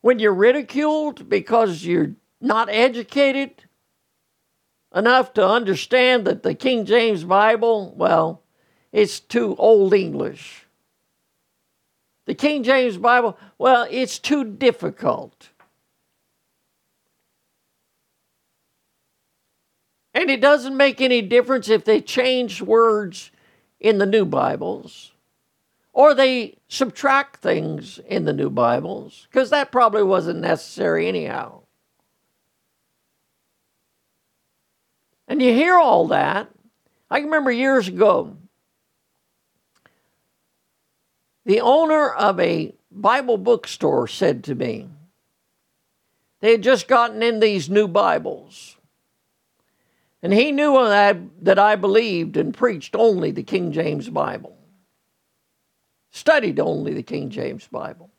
When 0.00 0.18
you're 0.18 0.32
ridiculed 0.32 1.28
because 1.28 1.84
you're 1.84 2.14
not 2.40 2.68
educated 2.70 3.64
enough 4.94 5.32
to 5.34 5.46
understand 5.46 6.26
that 6.26 6.42
the 6.42 6.54
King 6.54 6.84
James 6.84 7.24
Bible, 7.24 7.92
well, 7.96 8.42
it's 8.92 9.20
too 9.20 9.54
old 9.56 9.94
English. 9.94 10.66
The 12.26 12.34
King 12.34 12.62
James 12.62 12.96
Bible, 12.96 13.36
well, 13.58 13.86
it's 13.90 14.18
too 14.18 14.44
difficult. 14.44 15.50
And 20.12 20.30
it 20.30 20.40
doesn't 20.40 20.76
make 20.76 21.00
any 21.00 21.22
difference 21.22 21.68
if 21.68 21.84
they 21.84 22.00
change 22.00 22.60
words 22.60 23.30
in 23.78 23.98
the 23.98 24.06
new 24.06 24.24
Bibles 24.24 25.12
or 25.92 26.14
they 26.14 26.56
subtract 26.68 27.36
things 27.36 27.98
in 28.06 28.24
the 28.24 28.32
new 28.32 28.50
Bibles, 28.50 29.26
because 29.30 29.50
that 29.50 29.72
probably 29.72 30.02
wasn't 30.02 30.40
necessary 30.40 31.08
anyhow. 31.08 31.59
And 35.30 35.40
you 35.40 35.54
hear 35.54 35.76
all 35.76 36.08
that. 36.08 36.50
I 37.08 37.20
remember 37.20 37.52
years 37.52 37.86
ago, 37.88 38.36
The 41.46 41.60
owner 41.60 42.10
of 42.10 42.38
a 42.38 42.74
Bible 42.90 43.38
bookstore 43.38 44.06
said 44.06 44.44
to 44.44 44.54
me, 44.54 44.88
They 46.40 46.52
had 46.52 46.62
just 46.62 46.86
gotten 46.86 47.22
in 47.22 47.40
these 47.40 47.70
new 47.70 47.88
Bibles. 47.88 48.76
And 50.22 50.34
he 50.34 50.52
knew 50.52 50.74
that 50.74 51.16
I, 51.16 51.20
that 51.42 51.58
I 51.58 51.76
believed 51.76 52.36
and 52.36 52.52
preached 52.52 52.94
only 52.94 53.30
the 53.30 53.42
King 53.42 53.72
James 53.72 54.08
Bible, 54.10 54.58
studied 56.10 56.60
only 56.60 56.92
the 56.92 57.02
King 57.02 57.30
James 57.30 57.66
Bible. 57.66 58.09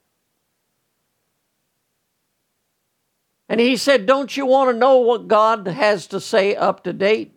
And 3.52 3.60
he 3.60 3.76
said, 3.76 4.06
Don't 4.06 4.38
you 4.38 4.45
want 4.45 4.70
to 4.70 4.78
know 4.78 4.99
what 4.99 5.28
God 5.28 5.68
has 5.68 6.08
to 6.08 6.22
say 6.22 6.56
up 6.56 6.86
to 6.86 6.93
date? 6.93 7.34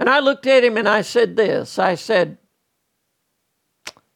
And 0.00 0.10
I 0.10 0.18
looked 0.18 0.44
at 0.48 0.64
him 0.64 0.76
and 0.76 0.88
I 0.88 1.02
said 1.02 1.36
this 1.36 1.78
I 1.78 1.94
said, 1.94 2.38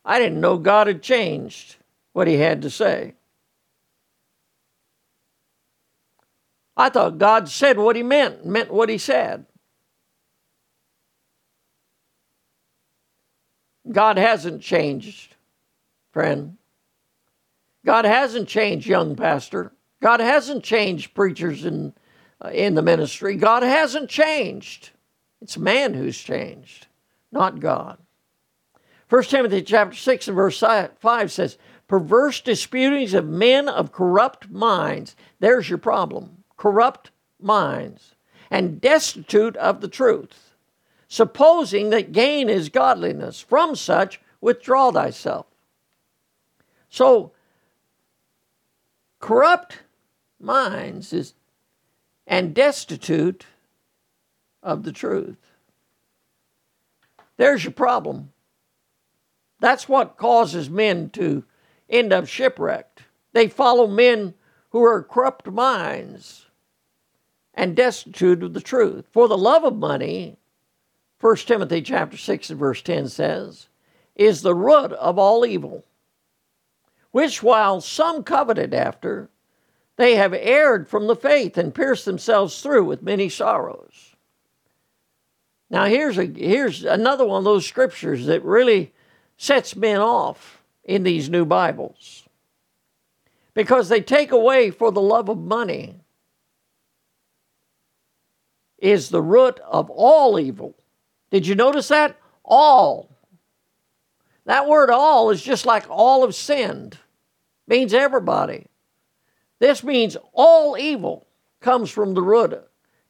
I 0.04 0.18
didn't 0.18 0.40
know 0.40 0.58
God 0.58 0.88
had 0.88 1.00
changed 1.00 1.76
what 2.12 2.26
he 2.26 2.34
had 2.34 2.62
to 2.62 2.70
say. 2.70 3.14
I 6.76 6.88
thought 6.88 7.18
God 7.18 7.48
said 7.48 7.78
what 7.78 7.94
he 7.94 8.02
meant, 8.02 8.44
meant 8.44 8.72
what 8.72 8.88
he 8.88 8.98
said. 8.98 9.46
God 13.88 14.18
hasn't 14.18 14.60
changed, 14.60 15.36
friend. 16.12 16.57
God 17.88 18.04
hasn't 18.04 18.50
changed, 18.50 18.86
young 18.86 19.16
pastor. 19.16 19.72
God 20.02 20.20
hasn't 20.20 20.62
changed 20.62 21.14
preachers 21.14 21.64
in, 21.64 21.94
uh, 22.44 22.50
in 22.50 22.74
the 22.74 22.82
ministry. 22.82 23.34
God 23.34 23.62
hasn't 23.62 24.10
changed. 24.10 24.90
It's 25.40 25.56
man 25.56 25.94
who's 25.94 26.18
changed, 26.18 26.86
not 27.32 27.60
God. 27.60 27.96
1 29.08 29.22
Timothy 29.22 29.62
chapter 29.62 29.96
6 29.96 30.28
and 30.28 30.36
verse 30.36 30.60
5 30.60 31.32
says, 31.32 31.56
Perverse 31.86 32.42
disputings 32.42 33.14
of 33.14 33.26
men 33.26 33.70
of 33.70 33.90
corrupt 33.90 34.50
minds. 34.50 35.16
There's 35.40 35.70
your 35.70 35.78
problem 35.78 36.44
corrupt 36.58 37.10
minds, 37.40 38.16
and 38.50 38.82
destitute 38.82 39.56
of 39.56 39.80
the 39.80 39.88
truth, 39.88 40.52
supposing 41.08 41.88
that 41.88 42.12
gain 42.12 42.50
is 42.50 42.68
godliness. 42.68 43.40
From 43.40 43.74
such 43.74 44.20
withdraw 44.42 44.90
thyself. 44.90 45.46
So, 46.90 47.32
corrupt 49.18 49.80
minds 50.40 51.12
is 51.12 51.34
and 52.26 52.54
destitute 52.54 53.46
of 54.62 54.82
the 54.82 54.92
truth. 54.92 55.38
There's 57.38 57.64
your 57.64 57.72
problem. 57.72 58.32
That's 59.60 59.88
what 59.88 60.16
causes 60.16 60.68
men 60.68 61.10
to 61.10 61.44
end 61.88 62.12
up 62.12 62.26
shipwrecked. 62.26 63.02
They 63.32 63.48
follow 63.48 63.86
men 63.86 64.34
who 64.70 64.82
are 64.84 65.02
corrupt 65.02 65.46
minds 65.46 66.46
and 67.54 67.74
destitute 67.74 68.42
of 68.42 68.54
the 68.54 68.60
truth. 68.60 69.06
For 69.10 69.26
the 69.26 69.38
love 69.38 69.64
of 69.64 69.76
money, 69.76 70.36
1 71.20 71.36
Timothy 71.38 71.82
chapter 71.82 72.16
6 72.16 72.50
and 72.50 72.58
verse 72.58 72.82
10 72.82 73.08
says, 73.08 73.68
is 74.14 74.42
the 74.42 74.54
root 74.54 74.92
of 74.92 75.18
all 75.18 75.46
evil, 75.46 75.84
which 77.10 77.42
while 77.42 77.80
some 77.80 78.22
coveted 78.22 78.74
after, 78.74 79.30
they 79.96 80.16
have 80.16 80.34
erred 80.34 80.88
from 80.88 81.06
the 81.06 81.16
faith 81.16 81.58
and 81.58 81.74
pierced 81.74 82.04
themselves 82.04 82.62
through 82.62 82.84
with 82.84 83.02
many 83.02 83.28
sorrows. 83.28 84.14
Now 85.70 85.84
here's 85.84 86.18
a 86.18 86.24
here's 86.24 86.84
another 86.84 87.26
one 87.26 87.38
of 87.38 87.44
those 87.44 87.66
scriptures 87.66 88.26
that 88.26 88.44
really 88.44 88.92
sets 89.36 89.76
men 89.76 90.00
off 90.00 90.62
in 90.84 91.02
these 91.02 91.28
new 91.28 91.44
Bibles. 91.44 92.24
Because 93.54 93.88
they 93.88 94.00
take 94.00 94.30
away 94.32 94.70
for 94.70 94.90
the 94.90 95.00
love 95.00 95.28
of 95.28 95.38
money 95.38 95.96
is 98.78 99.08
the 99.08 99.22
root 99.22 99.58
of 99.60 99.90
all 99.90 100.38
evil. 100.38 100.76
Did 101.30 101.46
you 101.46 101.54
notice 101.54 101.88
that? 101.88 102.16
All. 102.44 103.10
That 104.48 104.66
word 104.66 104.88
all 104.88 105.28
is 105.28 105.42
just 105.42 105.66
like 105.66 105.84
all 105.90 106.22
have 106.22 106.34
sinned, 106.34 106.96
means 107.66 107.92
everybody. 107.92 108.64
This 109.58 109.84
means 109.84 110.16
all 110.32 110.78
evil 110.78 111.26
comes 111.60 111.90
from 111.90 112.14
the 112.14 112.22
root, 112.22 112.58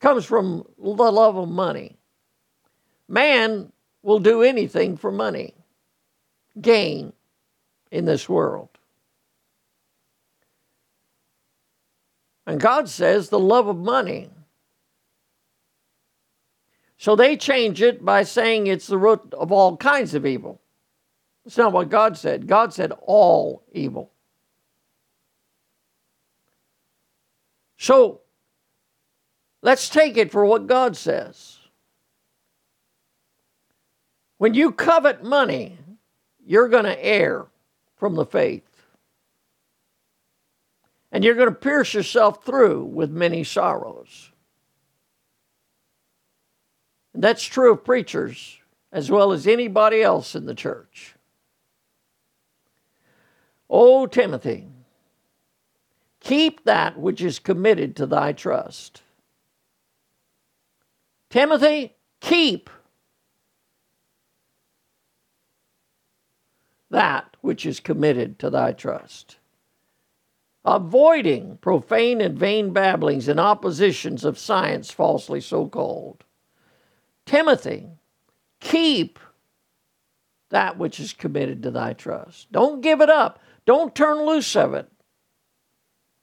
comes 0.01 0.25
from 0.25 0.67
the 0.77 1.13
love 1.13 1.37
of 1.37 1.49
money. 1.49 1.97
Man 3.07 3.71
will 4.03 4.19
do 4.19 4.43
anything 4.43 4.97
for 4.97 5.13
money, 5.13 5.55
gain 6.61 7.13
in 7.93 8.05
this 8.05 8.29
world. 8.29 8.71
And 12.49 12.61
God 12.61 12.89
says 12.89 13.29
the 13.29 13.39
love 13.39 13.69
of 13.69 13.77
money 13.77 14.29
so 16.97 17.15
they 17.15 17.37
change 17.37 17.81
it 17.81 18.05
by 18.05 18.25
saying 18.25 18.67
it's 18.67 18.89
the 18.89 18.99
root 18.99 19.33
of 19.33 19.53
all 19.53 19.77
kinds 19.77 20.15
of 20.15 20.27
evil. 20.27 20.61
That's 21.49 21.57
not 21.57 21.73
what 21.73 21.89
God 21.89 22.19
said. 22.19 22.47
God 22.47 22.75
said 22.75 22.93
all 23.01 23.63
evil. 23.73 24.13
So 27.79 28.21
let's 29.63 29.89
take 29.89 30.19
it 30.19 30.31
for 30.31 30.45
what 30.45 30.67
God 30.67 30.95
says. 30.95 31.57
When 34.37 34.53
you 34.53 34.73
covet 34.73 35.25
money, 35.25 35.79
you're 36.45 36.69
going 36.69 36.85
to 36.85 37.03
err 37.03 37.47
from 37.97 38.15
the 38.15 38.27
faith. 38.27 38.69
And 41.11 41.25
you're 41.25 41.35
going 41.35 41.49
to 41.49 41.55
pierce 41.55 41.95
yourself 41.95 42.45
through 42.45 42.85
with 42.85 43.11
many 43.11 43.43
sorrows. 43.43 44.31
And 47.15 47.25
that's 47.25 47.43
true 47.43 47.73
of 47.73 47.87
preachers 47.87 48.59
as 48.93 49.11
well 49.11 49.33
as 49.33 49.47
anybody 49.47 50.03
else 50.03 50.35
in 50.35 50.45
the 50.45 50.55
church. 50.55 51.15
O 53.71 54.07
Timothy, 54.07 54.67
keep 56.21 56.65
that 56.65 56.99
which 56.99 57.21
is 57.21 57.39
committed 57.39 57.95
to 57.97 58.07
thy 58.07 58.33
trust. 58.33 59.03
Timothy, 61.31 61.95
keep 62.21 62.71
that 66.91 67.37
which 67.43 67.67
is 67.67 67.81
committed 67.81 68.39
to 68.39 68.51
thy 68.51 68.73
trust. 68.73 69.37
Avoiding 70.65 71.59
profane 71.59 72.21
and 72.21 72.39
vain 72.39 72.73
babblings 72.73 73.29
and 73.29 73.39
oppositions 73.39 74.25
of 74.25 74.39
science 74.39 74.91
falsely 74.91 75.41
so 75.41 75.67
called 75.67 76.25
Timothy, 77.27 77.87
keep 78.61 79.19
that 80.49 80.79
which 80.79 80.99
is 80.99 81.13
committed 81.13 81.63
to 81.63 81.71
thy 81.71 81.93
trust. 81.93 82.51
Don't 82.51 82.81
give 82.81 83.03
it 83.03 83.11
up. 83.11 83.39
Don't 83.69 83.95
turn 83.95 84.25
loose 84.25 84.57
of 84.57 84.73
it. 84.73 84.91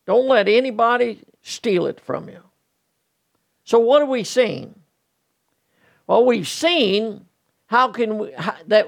Don't 0.08 0.28
let 0.28 0.48
anybody 0.48 1.20
steal 1.44 1.86
it 1.86 2.00
from 2.00 2.28
you. 2.28 2.42
So 3.64 3.78
what 3.78 4.00
have 4.00 4.10
we 4.10 4.24
seen? 4.24 4.74
Well, 6.08 6.26
we've 6.26 6.48
seen 6.48 7.28
how 7.68 7.90
can 7.90 8.18
we, 8.18 8.32
how, 8.32 8.56
that 8.66 8.88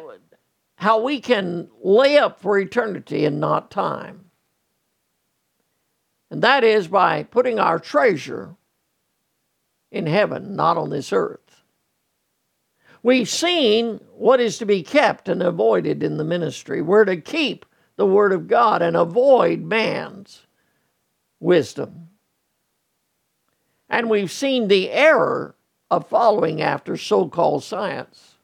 how 0.74 1.00
we 1.04 1.20
can 1.22 1.70
lay 1.84 2.18
up 2.18 2.42
for 2.42 2.58
eternity 2.58 3.26
and 3.26 3.40
not 3.40 3.70
time. 3.70 4.32
And 6.32 6.42
that 6.42 6.64
is 6.64 6.88
by 6.88 7.22
putting 7.22 7.60
our 7.60 7.78
treasure 7.78 8.56
in 9.92 10.08
heaven, 10.08 10.56
not 10.56 10.78
on 10.78 10.90
this 10.90 11.14
earth. 11.14 11.62
We've 13.04 13.30
seen 13.30 14.00
what 14.16 14.40
is 14.40 14.58
to 14.58 14.66
be 14.66 14.82
kept 14.82 15.30
and 15.30 15.44
avoided 15.44 16.02
in 16.02 16.18
the 16.18 16.24
ministry. 16.24 16.82
We're 16.82 17.06
to 17.06 17.18
keep 17.18 17.66
the 17.98 18.06
Word 18.06 18.32
of 18.32 18.48
God 18.48 18.82
and 18.82 18.95
avoid 18.95 19.61
man's 19.61 20.44
wisdom. 21.40 22.10
And 23.90 24.10
we've 24.10 24.32
seen 24.32 24.68
the 24.68 24.90
error 24.91 25.56
of 25.90 26.07
following 26.07 26.61
after 26.61 26.98
so 26.98 27.28
called 27.28 27.64
science. 27.64 28.36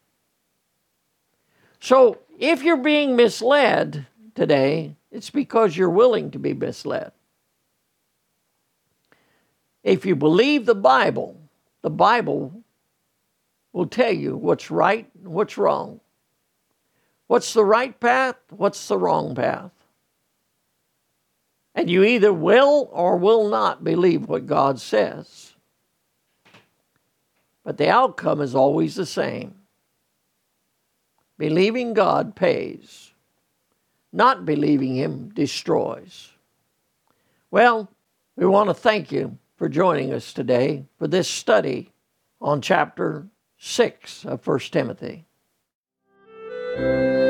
So 1.80 2.20
if 2.40 2.64
you're 2.64 2.78
being 2.78 3.16
misled 3.16 4.08
today, 4.36 4.96
it's 5.12 5.30
because 5.30 5.78
you're 5.78 5.90
willing 5.90 6.32
to 6.32 6.40
be 6.40 6.54
misled. 6.54 7.12
If 9.84 10.06
you 10.06 10.16
believe 10.16 10.66
the 10.66 10.76
Bible, 10.76 11.38
the 11.82 11.90
Bible 11.90 12.64
will 13.74 13.88
tell 13.88 14.14
you 14.14 14.38
what's 14.38 14.72
right 14.72 15.10
and 15.20 15.34
what's 15.34 15.58
wrong. 15.58 16.00
What's 17.28 17.54
the 17.54 17.66
right 17.66 18.00
path? 18.00 18.38
What's 18.50 18.88
the 18.88 18.98
wrong 18.98 19.36
path? 19.36 19.72
And 21.76 21.90
you 21.90 22.04
either 22.04 22.34
will 22.34 22.90
or 22.92 23.18
will 23.18 23.50
not 23.50 23.84
believe 23.84 24.28
what 24.28 24.46
God 24.46 24.80
says. 24.80 25.56
But 27.64 27.78
the 27.78 27.90
outcome 27.90 28.42
is 28.42 28.56
always 28.56 28.96
the 28.96 29.06
same. 29.06 29.56
Believing 31.38 31.94
God 31.94 32.36
pays. 32.36 33.12
not 34.14 34.46
believing 34.46 34.96
him 34.96 35.30
destroys. 35.30 36.32
Well, 37.52 37.90
we 38.36 38.46
want 38.46 38.70
to 38.70 38.74
thank 38.74 39.12
you 39.12 39.38
for 39.58 39.68
joining 39.68 40.14
us 40.14 40.34
today 40.34 40.86
for 41.00 41.08
this 41.08 41.28
study 41.28 41.92
on 42.40 42.62
chapter 42.62 43.28
6 43.58 44.26
of 44.26 44.46
1 44.46 44.60
Timothy 44.72 45.26
thank 46.76 47.18
you 47.18 47.23